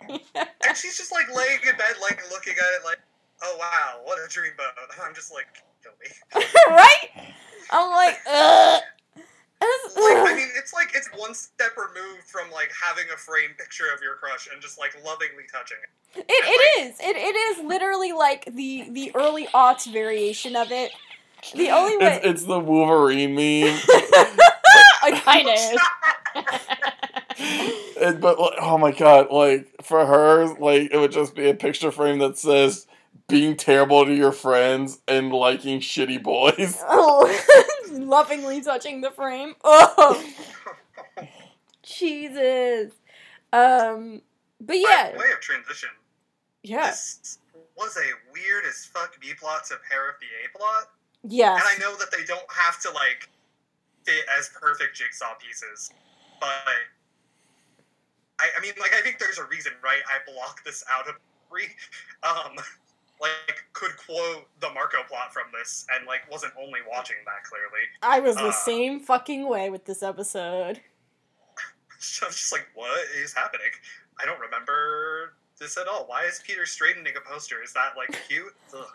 [0.09, 2.99] And she's just like laying in bed, like looking at it, like,
[3.43, 5.03] oh wow, what a dreamboat.
[5.03, 5.47] I'm just like,
[5.83, 6.45] kill me.
[6.69, 7.33] right?
[7.71, 8.81] I'm like, ugh.
[9.59, 13.57] It's- Like, I mean, it's like it's one step removed from like having a framed
[13.57, 15.89] picture of your crush and just like lovingly touching it.
[16.19, 16.99] It, it is.
[16.99, 20.91] It, it is literally like the the early aughts variation of it.
[21.55, 22.15] The only way.
[22.17, 23.77] It's, it's the Wolverine meme.
[25.03, 25.55] I kind of
[28.03, 28.15] is.
[28.19, 31.91] But like, oh my god, like for her, like it would just be a picture
[31.91, 32.85] frame that says
[33.27, 36.81] being terrible to your friends and liking shitty boys.
[36.89, 37.27] Oh,
[37.91, 39.55] lovingly touching the frame.
[39.63, 40.23] Oh,
[41.83, 42.93] Jesus.
[43.53, 44.21] Um,
[44.61, 45.89] but yeah, By way of transition,
[46.63, 47.39] yeah, this
[47.77, 50.89] was a weird as fuck B plot to pair of the A plot.
[51.23, 51.53] Yeah.
[51.53, 53.29] And I know that they don't have to like
[54.03, 55.91] fit as perfect jigsaw pieces,
[56.39, 56.47] but
[58.39, 60.01] I, I mean, like, I think there's a reason, right?
[60.07, 61.15] I blocked this out of
[61.49, 61.67] three.
[62.23, 62.55] Um,
[63.19, 67.85] like, could quote the Marco plot from this, and like, wasn't only watching that clearly.
[68.01, 70.81] I was the uh, same fucking way with this episode.
[71.99, 73.71] So I was just like, what is happening?
[74.21, 76.05] I don't remember this at all.
[76.05, 77.63] Why is Peter straightening a poster?
[77.63, 78.53] Is that like cute?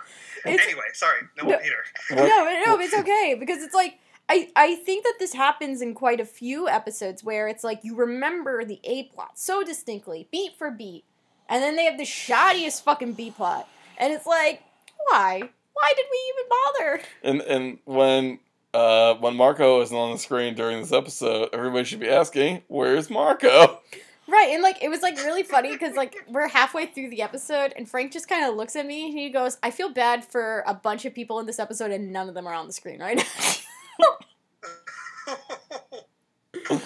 [0.44, 1.58] Anyway, sorry, no, No.
[1.58, 1.84] Peter.
[2.10, 3.98] no, no, it's okay because it's like
[4.28, 7.94] I I think that this happens in quite a few episodes where it's like you
[7.94, 11.04] remember the A plot so distinctly, beat for beat,
[11.48, 13.68] and then they have the shoddiest fucking B plot,
[13.98, 14.62] and it's like
[15.10, 15.42] why?
[15.72, 17.02] Why did we even bother?
[17.22, 18.38] And and when
[18.74, 23.10] uh when Marco isn't on the screen during this episode, everybody should be asking, "Where's
[23.10, 23.80] Marco?"
[24.28, 27.74] Right, and like it was like really funny because like we're halfway through the episode
[27.76, 30.62] and Frank just kind of looks at me and he goes, "I feel bad for
[30.66, 33.00] a bunch of people in this episode and none of them are on the screen
[33.00, 33.24] right now."
[36.70, 36.80] oh,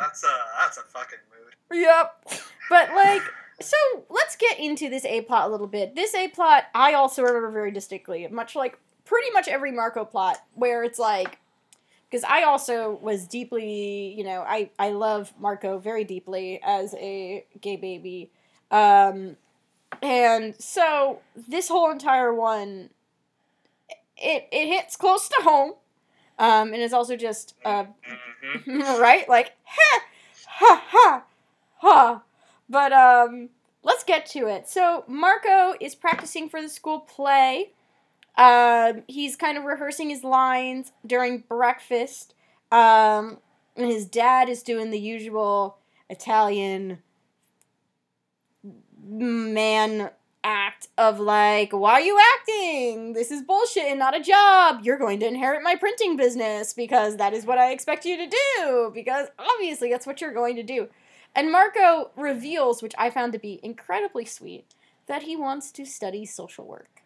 [0.00, 1.54] that's a that's a fucking mood.
[1.80, 2.24] yep.
[2.68, 3.22] But like,
[3.60, 3.76] so
[4.08, 5.94] let's get into this A plot a little bit.
[5.94, 10.38] This A plot I also remember very distinctly, much like pretty much every Marco plot,
[10.54, 11.38] where it's like,
[12.10, 17.44] because I also was deeply, you know, I I love Marco very deeply as a
[17.60, 18.30] gay baby,
[18.70, 19.36] um,
[20.02, 22.90] and so this whole entire one,
[24.16, 25.72] it it hits close to home,
[26.38, 27.84] um, and it's also just uh,
[28.64, 29.28] hmm right?
[29.28, 30.00] Like, ha,
[30.46, 31.22] ha, ha,
[31.76, 32.22] ha.
[32.70, 33.50] But um,
[33.82, 34.68] let's get to it.
[34.68, 37.72] So Marco is practicing for the school play.
[38.38, 42.34] Um, he's kind of rehearsing his lines during breakfast.
[42.70, 43.38] Um,
[43.76, 46.98] and his dad is doing the usual Italian
[49.02, 50.10] man
[50.42, 53.12] act of like, why are you acting?
[53.12, 54.80] This is bullshit and not a job.
[54.82, 58.26] You're going to inherit my printing business because that is what I expect you to
[58.26, 58.92] do.
[58.94, 60.88] Because obviously that's what you're going to do.
[61.34, 64.74] And Marco reveals, which I found to be incredibly sweet,
[65.06, 67.02] that he wants to study social work.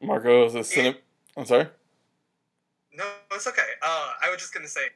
[0.00, 0.96] Marco is a cine.
[1.36, 1.68] I'm sorry.
[2.92, 3.62] No, it's okay.
[3.82, 4.88] Uh, I was just gonna say,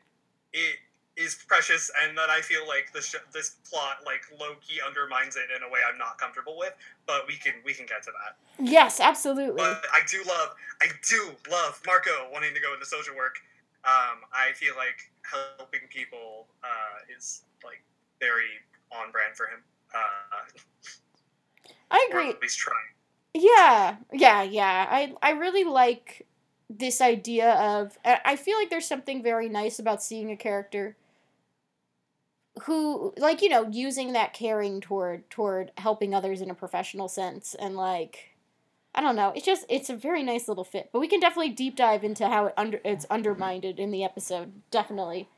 [0.52, 0.76] it
[1.16, 5.36] is precious, and that I feel like this sh- this plot like low key undermines
[5.36, 6.74] it in a way I'm not comfortable with.
[7.06, 8.64] But we can we can get to that.
[8.64, 9.56] Yes, absolutely.
[9.56, 13.36] But I do love I do love Marco wanting to go into social work.
[13.84, 17.82] Um, I feel like helping people uh, is like
[18.20, 18.60] very
[18.90, 19.60] on brand for him.
[19.94, 20.42] Uh,
[21.90, 22.30] I agree.
[22.30, 22.78] at least trying.
[23.34, 24.86] Yeah, yeah, yeah.
[24.90, 26.26] I I really like
[26.68, 27.98] this idea of.
[28.04, 30.96] I I feel like there's something very nice about seeing a character
[32.64, 37.54] who, like, you know, using that caring toward toward helping others in a professional sense,
[37.58, 38.31] and like,
[38.94, 39.32] I don't know.
[39.34, 40.90] It's just it's a very nice little fit.
[40.92, 44.52] But we can definitely deep dive into how it under it's undermined in the episode.
[44.70, 45.28] Definitely.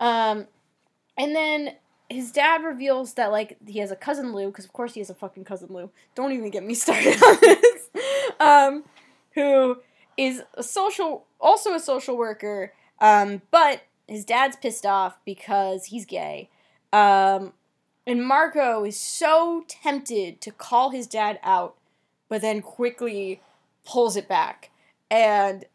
[0.00, 0.46] Um,
[1.16, 1.76] and then
[2.08, 5.10] his dad reveals that like he has a cousin Lou because of course he has
[5.10, 5.90] a fucking cousin Lou.
[6.14, 7.90] Don't even get me started on this.
[8.40, 8.84] Um,
[9.34, 9.78] who
[10.16, 12.72] is a social, also a social worker.
[13.00, 16.50] Um, but his dad's pissed off because he's gay.
[16.92, 17.52] Um,
[18.06, 21.76] and Marco is so tempted to call his dad out,
[22.32, 23.42] but then quickly
[23.84, 24.70] pulls it back.
[25.10, 25.66] And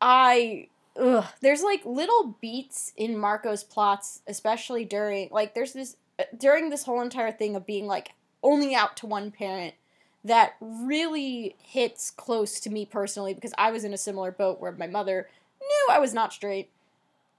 [0.00, 5.96] I ugh, there's like little beats in Marco's plots, especially during like there's this
[6.38, 8.12] during this whole entire thing of being like
[8.44, 9.74] only out to one parent
[10.22, 14.70] that really hits close to me personally because I was in a similar boat where
[14.70, 15.28] my mother
[15.60, 16.70] knew I was not straight,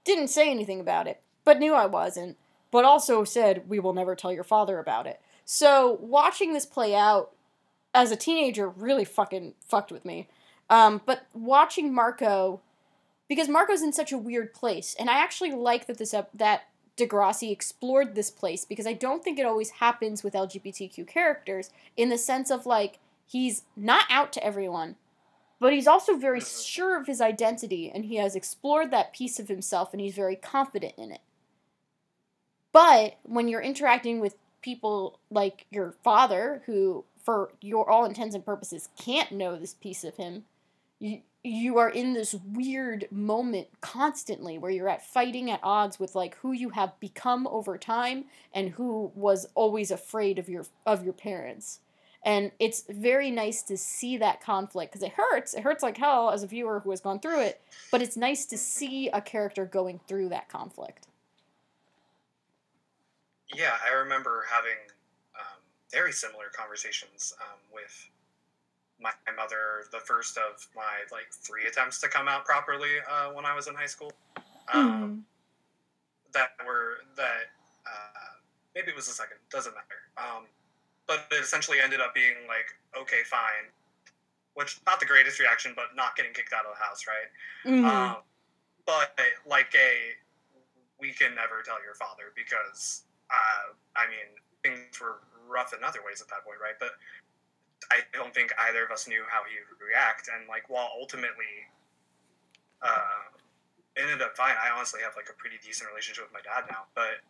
[0.04, 2.36] didn't say anything about it, but knew I wasn't,
[2.70, 5.18] but also said we will never tell your father about it.
[5.46, 7.32] So watching this play out
[7.94, 10.28] as a teenager really fucking fucked with me.
[10.70, 12.60] Um, but watching Marco
[13.28, 16.64] because Marco's in such a weird place, and I actually like that this that
[16.98, 22.10] Degrassi explored this place because I don't think it always happens with LGBTQ characters in
[22.10, 24.96] the sense of like he's not out to everyone,
[25.58, 29.48] but he's also very sure of his identity and he has explored that piece of
[29.48, 31.22] himself and he's very confident in it.
[32.72, 38.44] But when you're interacting with people like your father who for your all intents and
[38.44, 40.44] purposes can't know this piece of him,
[40.98, 46.14] you, you are in this weird moment constantly where you're at fighting at odds with
[46.14, 51.04] like who you have become over time and who was always afraid of your of
[51.04, 51.80] your parents.
[52.24, 55.54] And it's very nice to see that conflict because it hurts.
[55.54, 57.60] It hurts like hell as a viewer who has gone through it
[57.92, 61.06] but it's nice to see a character going through that conflict.
[63.54, 64.78] Yeah, I remember having
[65.92, 68.08] very similar conversations um, with
[69.00, 69.84] my, my mother.
[69.92, 73.68] The first of my like three attempts to come out properly uh, when I was
[73.68, 74.12] in high school.
[74.72, 75.24] Um,
[76.32, 77.52] That were that
[77.86, 78.32] uh,
[78.74, 79.36] maybe it was the second.
[79.50, 80.00] Doesn't matter.
[80.16, 80.46] Um,
[81.06, 83.68] but it essentially ended up being like, okay, fine.
[84.54, 87.28] Which not the greatest reaction, but not getting kicked out of the house, right?
[87.66, 87.84] Mhm.
[87.84, 88.16] Um,
[88.86, 90.16] but like a,
[90.98, 94.28] we can never tell your father because, uh, I mean,
[94.62, 95.18] things were
[95.48, 96.76] rough in other ways at that point, right?
[96.78, 96.94] But
[97.90, 100.28] I don't think either of us knew how he would react.
[100.28, 101.68] And like, while ultimately,
[102.82, 103.32] uh,
[103.96, 104.54] ended up fine.
[104.56, 107.20] I honestly have like a pretty decent relationship with my dad now, but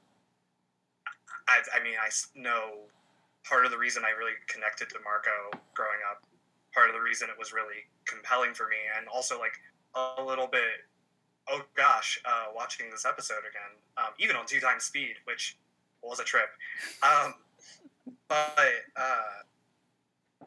[1.49, 2.09] I, I mean, I
[2.39, 2.87] know
[3.43, 6.23] part of the reason I really connected to Marco growing up,
[6.73, 9.59] part of the reason it was really compelling for me, and also like
[9.95, 10.87] a little bit,
[11.51, 15.59] oh gosh, uh, watching this episode again, um, even on two times speed, which
[16.03, 16.49] was a trip.
[17.03, 17.35] Um,
[18.29, 20.47] but uh,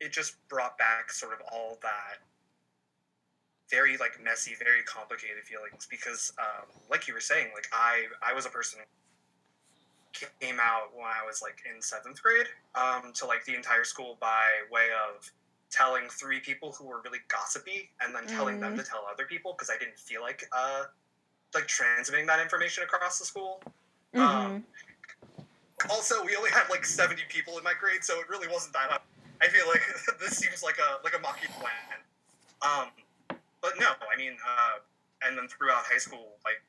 [0.00, 2.18] it just brought back sort of all that
[3.70, 8.32] very like messy, very complicated feelings because, um, like you were saying, like I I
[8.34, 13.26] was a person who came out when I was like in seventh grade um, to
[13.26, 15.30] like the entire school by way of
[15.70, 18.78] telling three people who were really gossipy and then telling them Mhm.
[18.78, 20.84] to tell other people because I didn't feel like uh,
[21.54, 23.62] like transmitting that information across the school.
[24.14, 24.20] Mhm.
[24.20, 24.66] um,
[25.90, 29.02] Also, we only had like seventy people in my grade, so it really wasn't that.
[29.42, 29.82] I feel like
[30.20, 31.98] this seems like a like a mocky plan.
[32.62, 32.88] Um,
[33.60, 34.80] but no, I mean, uh,
[35.26, 36.62] and then throughout high school, like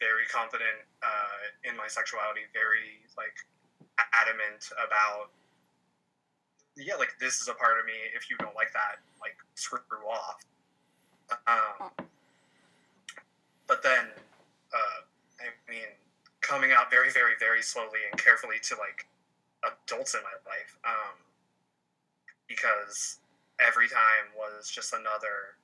[0.00, 3.36] very confident uh, in my sexuality, very like
[4.14, 5.30] adamant about
[6.76, 7.92] yeah, like this is a part of me.
[8.16, 10.40] If you don't like that, like screw off.
[11.46, 11.90] Um,
[13.66, 14.06] but then,
[14.74, 14.98] uh,
[15.38, 15.86] I mean,
[16.50, 19.06] coming out very, very, very slowly and carefully to like
[19.62, 21.14] adults in my life, um,
[22.48, 23.22] because
[23.62, 25.54] every time was just another.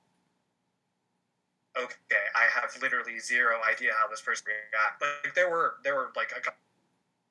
[1.75, 5.03] Okay, I have literally zero idea how this person react.
[5.03, 6.63] Like there were there were like a couple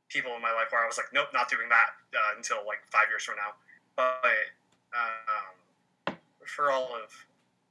[0.09, 2.85] people in my life where I was like, nope, not doing that uh, until like
[2.93, 3.57] five years from now.
[3.97, 4.53] But
[4.93, 7.11] um, for all of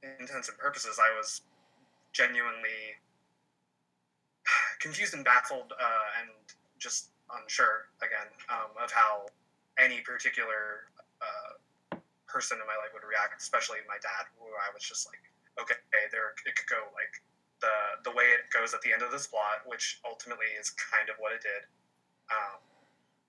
[0.02, 1.42] intents and purposes, I was
[2.12, 2.98] genuinely
[4.80, 6.30] confused and baffled uh, and
[6.78, 7.10] just
[7.42, 9.26] unsure again um, of how
[9.78, 10.88] any particular
[11.20, 15.20] uh, person in my life would react, especially my dad, who I was just like,
[15.60, 15.78] okay,
[16.12, 17.22] there it could go like
[17.60, 17.72] the
[18.04, 21.16] the way it goes at the end of this plot, which ultimately is kind of
[21.18, 21.64] what it did.
[22.28, 22.60] Um,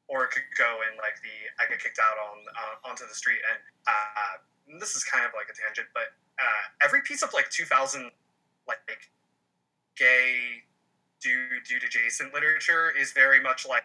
[0.07, 3.15] or it could go in like the I get kicked out on uh, onto the
[3.15, 4.35] street, and uh,
[4.79, 8.11] this is kind of like a tangent, but uh, every piece of like 2000
[8.67, 8.79] like
[9.95, 10.63] gay
[11.21, 13.83] dude dude adjacent literature is very much like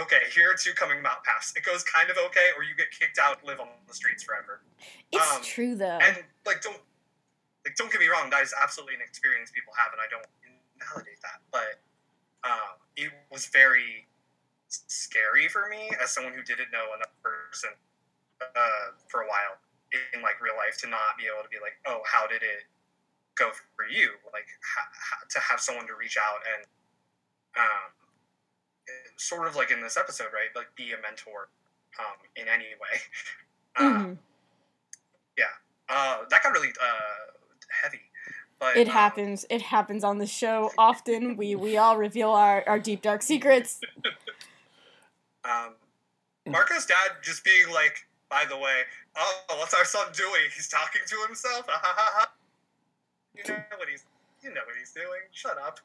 [0.00, 1.52] okay, here are two coming out paths.
[1.56, 4.62] It goes kind of okay, or you get kicked out, live on the streets forever.
[5.10, 5.98] It's um, true though.
[5.98, 6.80] And like, don't
[7.64, 8.30] like, don't get me wrong.
[8.30, 11.42] That is absolutely an experience people have, and I don't invalidate that.
[11.50, 11.82] But
[12.44, 14.06] um, it was very
[14.68, 17.70] scary for me as someone who didn't know another person
[18.40, 19.60] uh, for a while
[20.16, 22.64] in like real life to not be able to be like, oh, how did it
[23.36, 24.10] go for you?
[24.32, 26.66] Like ha- to have someone to reach out and
[27.56, 27.92] um,
[29.16, 30.50] sort of like in this episode, right?
[30.54, 31.48] Like be a mentor
[31.98, 32.98] um, in any way.
[33.74, 34.18] Um,
[35.38, 35.44] Mhm.
[35.88, 37.32] uh, that got really uh,
[37.82, 38.02] heavy.
[38.58, 39.46] But It um, happens.
[39.48, 41.38] It happens on the show often.
[41.38, 43.80] We we all reveal our, our deep dark secrets.
[45.44, 45.74] Um,
[46.46, 48.82] Marco's dad just being like, by the way,
[49.16, 50.42] oh, what's our son doing?
[50.54, 51.66] He's talking to himself.
[53.34, 54.04] You know what he's,
[54.42, 55.22] you know what he's doing.
[55.32, 55.80] Shut up.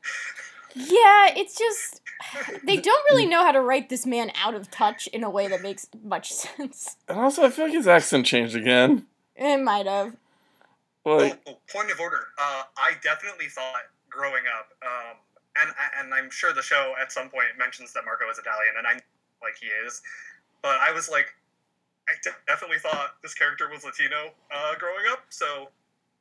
[0.75, 2.01] Yeah, it's just
[2.63, 5.47] they don't really know how to write this man out of touch in a way
[5.47, 6.97] that makes much sense.
[7.07, 9.05] And also, I feel like his accent changed again.
[9.35, 10.15] It might have.
[11.05, 12.27] Like, oh, oh, point of order.
[12.37, 15.15] Uh, I definitely thought growing up, um,
[15.61, 18.85] and and I'm sure the show at some point mentions that Marco is Italian, and
[18.85, 18.93] I
[19.41, 20.01] like he is,
[20.61, 21.27] but I was like,
[22.09, 25.19] I de- definitely thought this character was Latino uh, growing up.
[25.29, 25.69] So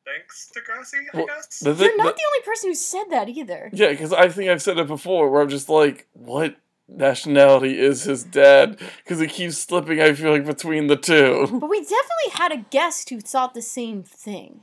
[0.07, 1.59] thanks to Grassy, I Well, guess.
[1.61, 3.71] the You're not the, the only person who said that either.
[3.73, 6.57] yeah, because I think I've said it before, where I'm just like, what
[6.89, 10.01] nationality is his dad because it keeps slipping.
[10.01, 11.47] I feel like between the two.
[11.61, 14.61] But we definitely had a guest who thought the same thing.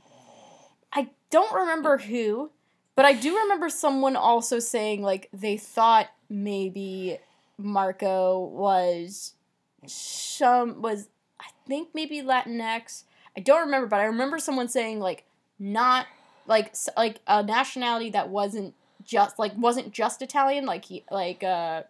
[0.92, 2.50] I don't remember who,
[2.96, 7.18] but I do remember someone also saying like they thought maybe
[7.58, 9.34] Marco was
[9.86, 13.04] some was I think maybe Latinx.
[13.36, 15.24] I don't remember, but I remember someone saying like
[15.58, 16.06] not
[16.46, 18.74] like like a nationality that wasn't
[19.04, 21.82] just like wasn't just Italian, like he like uh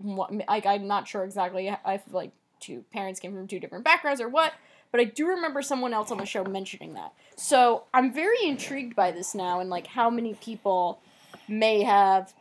[0.00, 4.28] like I'm not sure exactly if like two parents came from two different backgrounds or
[4.28, 4.52] what,
[4.90, 7.12] but I do remember someone else on the show mentioning that.
[7.36, 11.00] So I'm very intrigued by this now and like how many people
[11.48, 12.32] may have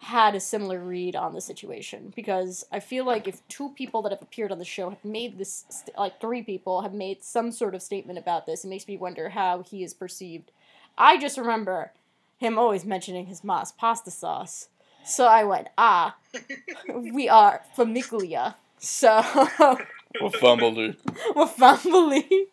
[0.00, 4.12] had a similar read on the situation because I feel like if two people that
[4.12, 7.50] have appeared on the show have made this, st- like three people have made some
[7.52, 10.50] sort of statement about this, it makes me wonder how he is perceived.
[10.98, 11.92] I just remember
[12.38, 14.68] him always mentioning his mom's pasta sauce.
[15.04, 16.16] So I went, ah,
[16.94, 18.54] we are famiglia.
[18.78, 19.22] So
[20.20, 20.96] Well, fumbled.
[21.34, 22.26] we're family.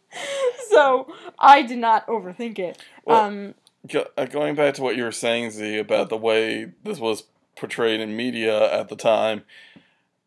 [0.70, 2.84] So I did not overthink it.
[3.06, 3.54] Well, um,
[3.88, 7.24] Go, uh, going back to what you were saying, Z, about the way this was
[7.56, 9.44] portrayed in media at the time.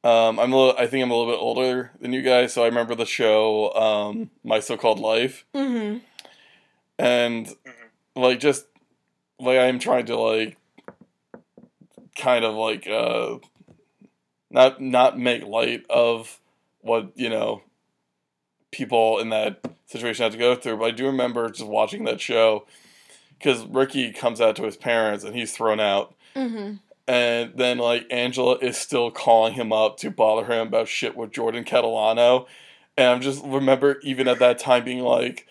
[0.04, 2.62] Um, I'm a little, I think I'm a little bit older than you guys, so
[2.62, 6.00] I remember the show um, My So-Called Life, mhm.
[6.98, 7.54] and Mhm.
[8.14, 8.66] like just
[9.40, 10.56] like I'm trying to like
[12.16, 13.38] kind of like uh,
[14.50, 16.40] not not make light of
[16.80, 17.62] what you know
[18.70, 22.20] people in that situation had to go through, but I do remember just watching that
[22.20, 22.64] show
[23.38, 26.14] because Ricky comes out to his parents and he's thrown out.
[26.34, 26.78] Mhm.
[27.08, 31.30] And then, like, Angela is still calling him up to bother him about shit with
[31.30, 32.46] Jordan Catalano.
[32.96, 35.46] And I'm just remember even at that time being like,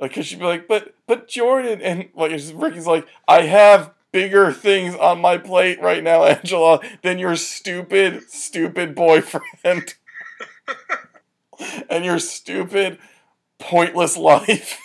[0.00, 4.52] like, cause she'd be like, but, but Jordan, and like, Ricky's like, I have bigger
[4.52, 9.94] things on my plate right now, Angela, than your stupid, stupid boyfriend.
[11.88, 12.98] and your stupid,
[13.58, 14.78] pointless life.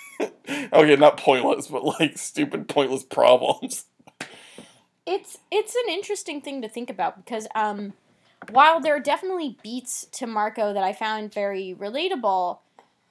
[0.49, 3.85] okay, not pointless, but like stupid, pointless problems.
[5.07, 7.93] It's it's an interesting thing to think about because um,
[8.51, 12.59] while there are definitely beats to Marco that I found very relatable,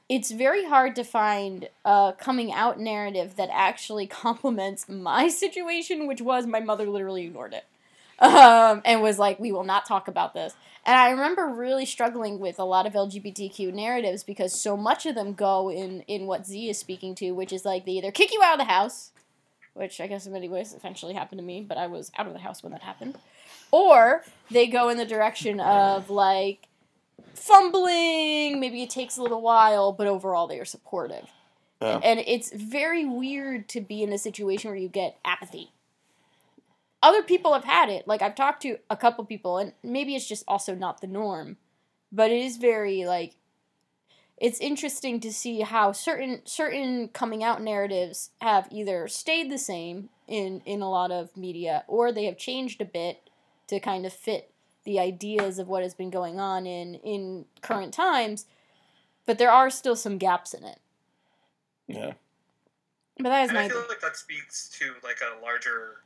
[0.09, 6.21] it's very hard to find a coming out narrative that actually complements my situation, which
[6.21, 7.65] was my mother literally ignored it.
[8.19, 10.55] Um, and was like, we will not talk about this.
[10.87, 15.15] And I remember really struggling with a lot of LGBTQ narratives because so much of
[15.15, 18.33] them go in, in what Z is speaking to, which is like they either kick
[18.33, 19.11] you out of the house,
[19.77, 22.33] which I guess in many ways eventually happened to me, but I was out of
[22.33, 23.17] the house when that happened.
[23.71, 26.69] Or they go in the direction of like
[27.35, 31.29] fumbling, maybe it takes a little while, but overall they are supportive.
[31.81, 32.01] Yeah.
[32.03, 35.73] And it's very weird to be in a situation where you get apathy.
[37.03, 38.09] Other people have had it.
[38.09, 41.59] Like I've talked to a couple people and maybe it's just also not the norm,
[42.11, 43.35] but it is very like
[44.39, 50.09] it's interesting to see how certain certain coming out narratives have either stayed the same
[50.29, 53.31] in in a lot of media or they have changed a bit
[53.67, 54.51] to kind of fit
[54.85, 58.47] the ideas of what has been going on in in current times
[59.25, 60.79] but there are still some gaps in it
[61.89, 62.13] Yeah.
[63.19, 66.03] but that is and I my feel like that speaks to like a larger,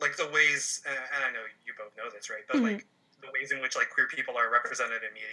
[0.00, 2.42] like the ways, and and I know you both know this, right?
[2.48, 2.62] But Mhm.
[2.62, 2.86] like
[3.20, 5.28] the ways in which like queer people are represented in media,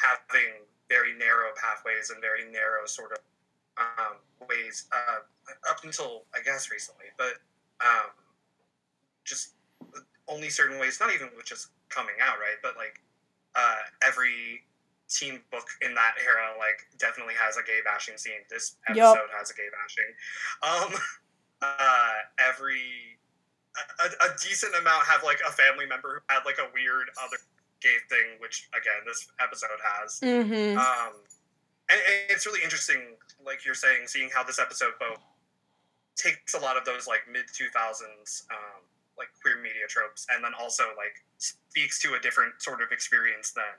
[0.00, 3.18] having very narrow pathways and very narrow sort of
[3.76, 4.16] um,
[4.48, 5.20] ways uh,
[5.70, 7.38] up until I guess recently, but
[7.80, 8.10] um,
[9.24, 9.54] just
[10.26, 10.98] only certain ways.
[11.00, 12.58] Not even with just coming out, right?
[12.62, 13.00] But like
[13.54, 14.62] uh, every
[15.08, 18.44] teen book in that era like definitely has a gay bashing scene.
[18.50, 20.12] This episode has a gay bashing.
[20.62, 21.00] Um,
[21.62, 23.18] uh, every
[24.02, 27.38] a, a decent amount have like a family member who had like a weird other
[27.80, 30.20] gay thing, which again this episode has.
[30.20, 30.78] mm-hmm.
[30.78, 31.14] Um,
[31.90, 35.20] and, and it's really interesting, like you're saying, seeing how this episode both
[36.16, 38.82] takes a lot of those like mid two thousands um,
[39.16, 43.52] like queer media tropes, and then also like speaks to a different sort of experience
[43.52, 43.76] than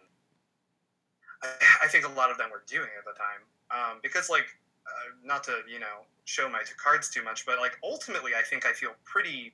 [1.43, 3.43] I, I think a lot of them were doing at the time.
[3.71, 4.47] Um, because like,
[4.87, 8.65] uh, not to you know show my cards too much, but like ultimately, I think
[8.65, 9.53] I feel pretty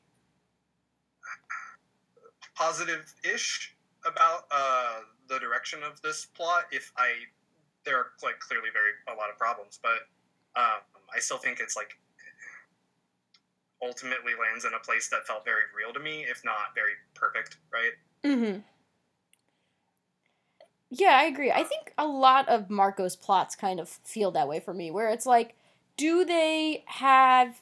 [2.56, 3.75] positive-ish
[4.06, 6.66] about uh, the direction of this plot.
[6.72, 7.12] If I,
[7.86, 10.08] there are like clearly very a lot of problems, but
[10.56, 10.82] um,
[11.14, 11.98] I still think it's like
[13.84, 17.58] ultimately lands in a place that felt very real to me, if not very perfect,
[17.72, 17.92] right?
[18.24, 18.60] Mm-hmm.
[20.90, 21.52] Yeah, I agree.
[21.52, 25.10] I think a lot of Marco's plots kind of feel that way for me, where
[25.10, 25.56] it's like,
[25.98, 27.62] do they have,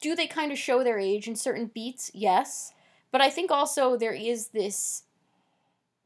[0.00, 2.10] do they kind of show their age in certain beats?
[2.14, 2.72] Yes.
[3.10, 5.04] but I think also there is this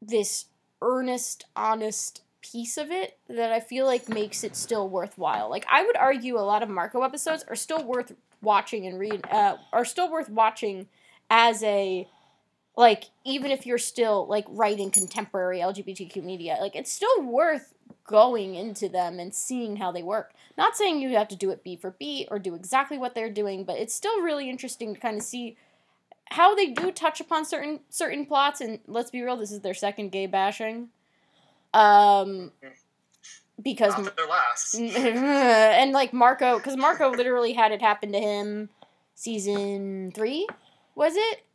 [0.07, 0.45] this
[0.81, 5.49] earnest, honest piece of it that I feel like makes it still worthwhile.
[5.49, 9.25] Like I would argue a lot of Marco episodes are still worth watching and read
[9.31, 10.87] uh, are still worth watching
[11.29, 12.07] as a
[12.75, 17.73] like even if you're still like writing contemporary LGBTQ media, like it's still worth
[18.05, 20.33] going into them and seeing how they work.
[20.57, 23.31] Not saying you have to do it beat for beat or do exactly what they're
[23.31, 25.55] doing, but it's still really interesting to kind of see
[26.33, 29.75] how they do touch upon certain certain plots and let's be real, this is their
[29.75, 30.89] second gay bashing.
[31.73, 32.51] Um
[33.61, 34.75] because their last.
[34.79, 38.69] and like Marco, because Marco literally had it happen to him
[39.13, 40.47] season three,
[40.95, 41.45] was it?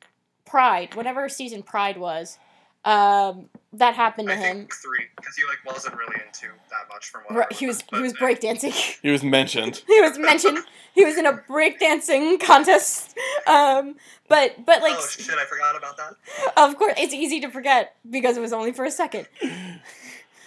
[0.47, 2.39] Pride, whatever season Pride was,
[2.85, 4.57] um, that happened to I him.
[4.59, 7.67] think three, because he like wasn't really into that much from what I Right, he
[7.67, 8.99] was he was but, breakdancing.
[9.03, 9.83] He was mentioned.
[9.87, 10.59] he was mentioned.
[10.95, 13.17] He was in a breakdancing contest.
[13.47, 13.97] Um,
[14.29, 16.15] but but like oh shit, I forgot about that.
[16.57, 19.29] of course it's easy to forget because it was only for a second.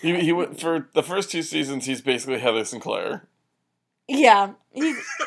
[0.02, 1.86] He, he went for the first two seasons.
[1.86, 3.28] He's basically Heather Sinclair.
[4.08, 4.98] Yeah, he's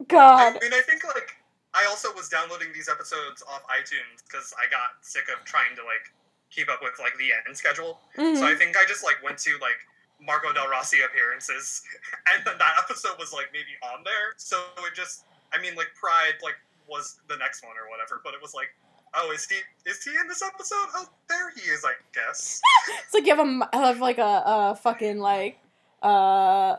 [0.00, 0.52] I God.
[0.60, 1.35] mean, I think like
[1.76, 5.82] I also was downloading these episodes off iTunes because I got sick of trying to
[5.84, 6.08] like
[6.50, 8.00] keep up with like the N schedule.
[8.16, 8.36] Mhm.
[8.38, 9.76] So I think I just like went to like
[10.20, 11.82] Marco Del Rossi appearances,
[12.34, 14.32] and then that episode was like maybe on there.
[14.38, 14.56] So
[14.88, 16.56] it just, I mean, like Pride like
[16.88, 18.72] was the next one or whatever, but it was like,
[19.14, 20.88] oh, is he is he in this episode?
[20.96, 22.60] Oh, there he is, I guess.
[23.04, 25.58] It's like you have a have like a, a fucking like
[26.02, 26.76] uh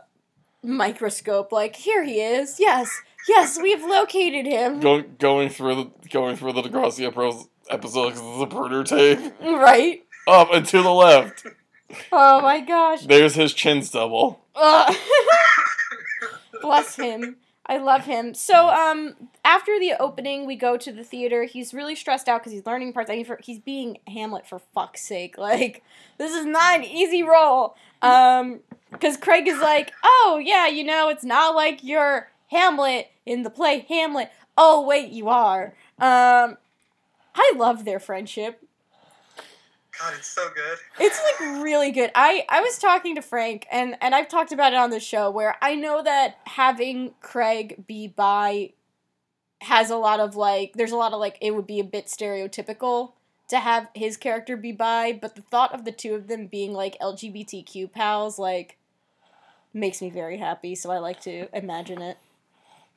[0.64, 1.52] microscope.
[1.52, 2.60] Like here he is.
[2.60, 2.90] Yes,
[3.28, 4.80] yes, we've located him.
[4.80, 9.34] Go, going through the going through the Degrassi episode because it's a printer tape.
[9.42, 10.04] Right.
[10.28, 11.46] Up and to the left.
[12.12, 13.06] Oh my gosh.
[13.06, 14.42] There's his chin stubble.
[14.56, 14.96] Ugh.
[16.62, 17.38] Bless him.
[17.70, 18.34] I love him.
[18.34, 21.44] So, um, after the opening, we go to the theater.
[21.44, 23.10] He's really stressed out because he's learning parts.
[23.10, 25.38] I mean, for, he's being Hamlet for fuck's sake.
[25.48, 25.84] Like,
[26.18, 27.76] this is not an easy role.
[28.02, 28.60] Um,
[28.92, 33.50] because Craig is like, oh yeah, you know, it's not like you're Hamlet in the
[33.50, 34.32] play Hamlet.
[34.58, 35.76] Oh wait, you are.
[36.00, 36.58] Um,
[37.36, 38.64] I love their friendship.
[40.00, 40.78] God, it's so good.
[41.00, 42.12] It's like really good.
[42.16, 45.30] I I was talking to Frank and and I've talked about it on the show
[45.30, 48.72] where I know that having Craig be bi
[49.62, 52.08] has a lot of like there's a lot of like it would be a bit
[52.08, 53.14] stereotypical
[53.50, 56.74] to have his character be bi, but the thought of the two of them being
[56.74, 58.78] like LGBTQ pals like
[59.74, 62.18] makes me very happy, so I like to imagine it.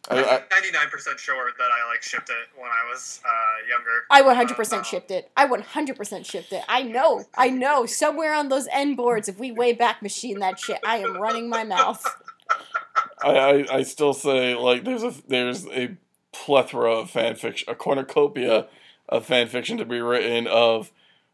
[0.09, 3.69] I, I, Ninety nine percent sure that I like shipped it when I was uh,
[3.69, 4.05] younger.
[4.11, 5.31] I 100% Uh, shipped it.
[5.37, 6.63] I 100% shipped it.
[6.69, 7.25] I know.
[7.37, 7.87] I know.
[7.87, 11.49] Somewhere on those N boards, if we way back machine that shit, I am running
[11.49, 12.05] my mouth.
[13.23, 15.97] I, I, I still say like there's a there's a
[16.33, 18.67] plethora of fan fiction, a cornucopia
[19.09, 20.91] of fan fiction to be written of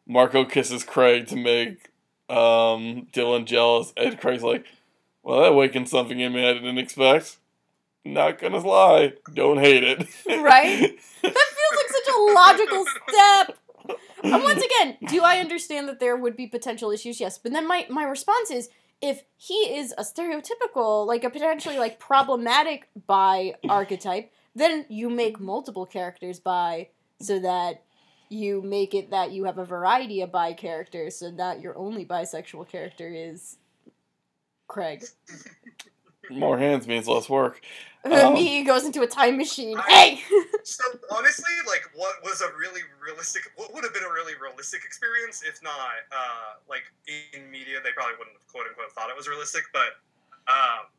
[0.06, 1.90] Marco kisses Craig to make
[2.28, 4.66] um, Dylan jealous, and Craig's like,
[5.22, 7.38] "Well, that awakened something in me I didn't expect."
[8.06, 10.06] Not gonna lie, don't hate it.
[10.26, 10.98] Right?
[11.22, 13.58] That feels like such a logical step.
[14.22, 17.18] And once again, do I understand that there would be potential issues?
[17.18, 17.36] Yes.
[17.36, 18.68] But then my, my response is
[19.02, 25.40] if he is a stereotypical, like a potentially like problematic bi archetype, then you make
[25.40, 26.88] multiple characters bi
[27.20, 27.82] so that
[28.28, 32.04] you make it that you have a variety of bi characters so that your only
[32.04, 33.58] bisexual character is
[34.68, 35.04] Craig.
[36.30, 37.60] More hands means less work.
[38.26, 39.78] Um, Me goes into a time machine.
[39.88, 40.20] Hey!
[40.66, 40.82] So
[41.14, 43.42] honestly, like, what was a really realistic?
[43.54, 47.92] What would have been a really realistic experience if not, uh, like, in media, they
[47.94, 49.62] probably wouldn't have quote unquote thought it was realistic.
[49.72, 49.94] But
[50.50, 50.90] um,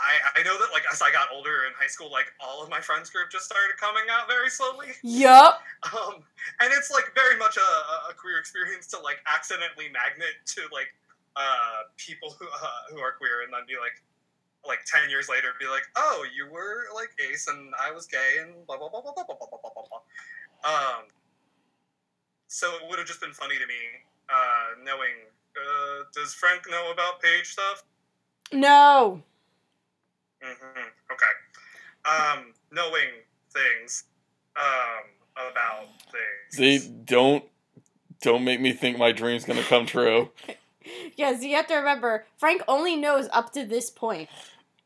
[0.00, 2.70] I I know that like as I got older in high school, like all of
[2.72, 4.96] my friends group just started coming out very slowly.
[5.04, 5.60] yup.
[5.92, 6.24] Um,
[6.64, 10.62] and it's like very much a, a- a queer experience to like accidentally magnet to
[10.72, 10.88] like
[11.36, 14.00] uh, people who uh, who are queer and then be like
[14.66, 18.36] like 10 years later be like oh you were like ace and i was gay
[18.40, 20.02] and blah blah blah blah blah blah blah blah blah blah
[20.70, 21.04] um
[22.48, 23.74] so it would have just been funny to me
[24.28, 25.14] uh knowing
[25.56, 27.84] uh does frank know about Paige stuff
[28.52, 29.22] No.
[30.42, 31.34] hmm okay
[32.08, 33.10] um knowing
[33.52, 34.04] things
[34.56, 35.04] um
[35.36, 37.44] about things See, don't
[38.22, 40.30] don't make me think my dream's gonna come true.
[41.16, 44.28] Yes, you have to remember, Frank only knows up to this point.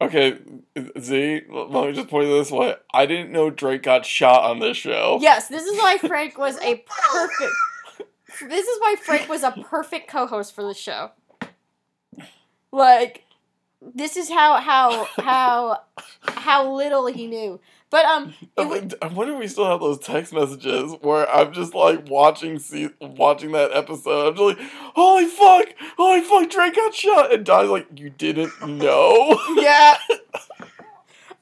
[0.03, 0.39] Okay,
[0.99, 2.75] Z, let me just point this way.
[2.95, 5.19] I didn't know Drake got shot on this show.
[5.21, 7.53] Yes, this is why Frank was a perfect.
[8.49, 11.11] This is why Frank was a perfect co-host for the show.
[12.73, 13.25] Like,
[13.83, 15.83] this is how how how
[16.23, 17.61] how little he knew.
[17.91, 20.93] But um, I it wa- wonder- I wonder if we still have those text messages
[21.03, 24.29] where I'm just like watching see watching that episode.
[24.29, 28.53] I'm just like, holy fuck, holy fuck, Drake got shot, and Donnie's like, you didn't
[28.67, 29.39] know.
[29.57, 29.97] yeah.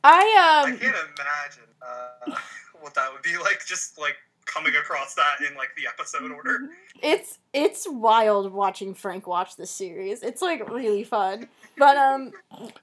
[0.05, 0.73] I um.
[0.73, 2.35] I can't imagine uh,
[2.81, 3.65] what that would be like.
[3.67, 4.17] Just like
[4.47, 6.71] coming across that in like the episode order.
[7.03, 10.23] it's it's wild watching Frank watch this series.
[10.23, 11.49] It's like really fun.
[11.77, 12.33] But um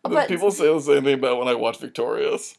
[0.04, 2.56] but People say the same thing about when I watch Victorious.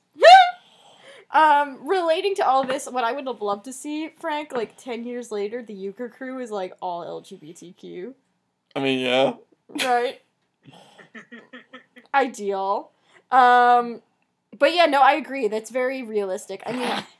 [1.36, 5.04] Um relating to all this, what I would have loved to see, Frank, like ten
[5.04, 8.14] years later, the Euchre crew is like all LGBTQ.
[8.74, 9.34] I mean, yeah.
[9.84, 10.22] Right.
[12.14, 12.90] Ideal.
[13.30, 14.02] Um
[14.58, 15.48] but yeah, no, I agree.
[15.48, 16.62] That's very realistic.
[16.66, 17.04] I mean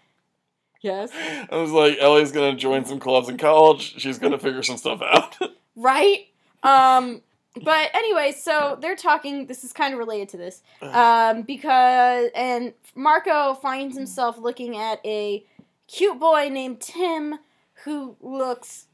[0.82, 1.10] Yes.
[1.50, 4.00] I was like, Ellie's gonna join some clubs in college.
[4.00, 5.36] She's gonna figure some stuff out.
[5.76, 6.26] right?
[6.62, 7.22] Um,
[7.62, 9.46] but anyway, so they're talking.
[9.46, 15.00] This is kind of related to this, um, because and Marco finds himself looking at
[15.04, 15.44] a
[15.88, 17.38] cute boy named Tim
[17.84, 18.86] who looks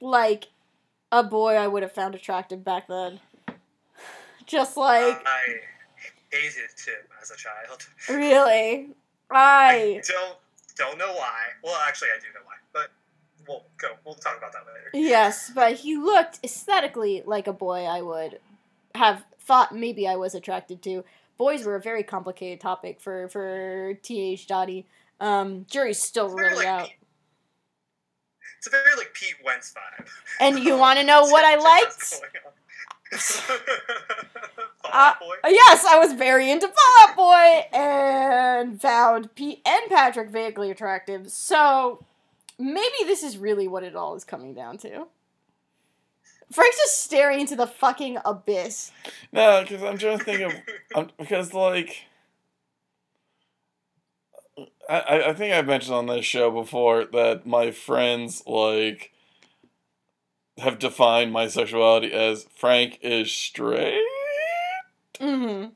[0.00, 0.48] like
[1.12, 3.20] a boy I would have found attractive back then.
[4.46, 5.60] Just like I
[6.30, 7.86] hated Tim as a child.
[8.08, 8.90] really,
[9.30, 10.36] I don't
[10.76, 11.38] don't know why.
[11.62, 12.49] Well, actually, I do know why,
[13.50, 13.88] we'll go.
[14.04, 14.90] We'll talk about that later.
[15.08, 18.38] Yes, but he looked aesthetically like a boy I would
[18.94, 21.04] have thought maybe I was attracted to.
[21.36, 24.86] Boys were a very complicated topic for for teenage Dottie.
[25.20, 26.88] Um, jury's still really like out.
[28.58, 30.06] It's a very like Pete Wentz vibe.
[30.38, 32.10] And you want to know what I liked?
[32.10, 32.52] going on.
[33.18, 33.56] Fall
[34.92, 35.14] Uh,
[35.48, 41.30] Yes, I was very into Fall Out Boy and found Pete and Patrick vaguely attractive.
[41.30, 42.04] So
[42.60, 45.06] maybe this is really what it all is coming down to.
[46.52, 48.90] Frank's just staring into the fucking abyss.
[49.32, 50.52] no, because I'm trying to think of
[50.96, 52.04] I'm, because like
[54.88, 59.12] I- I I think I've mentioned on this show before that my friends like
[60.58, 64.02] have defined my sexuality as Frank is straight.
[65.20, 65.70] Mm-hmm.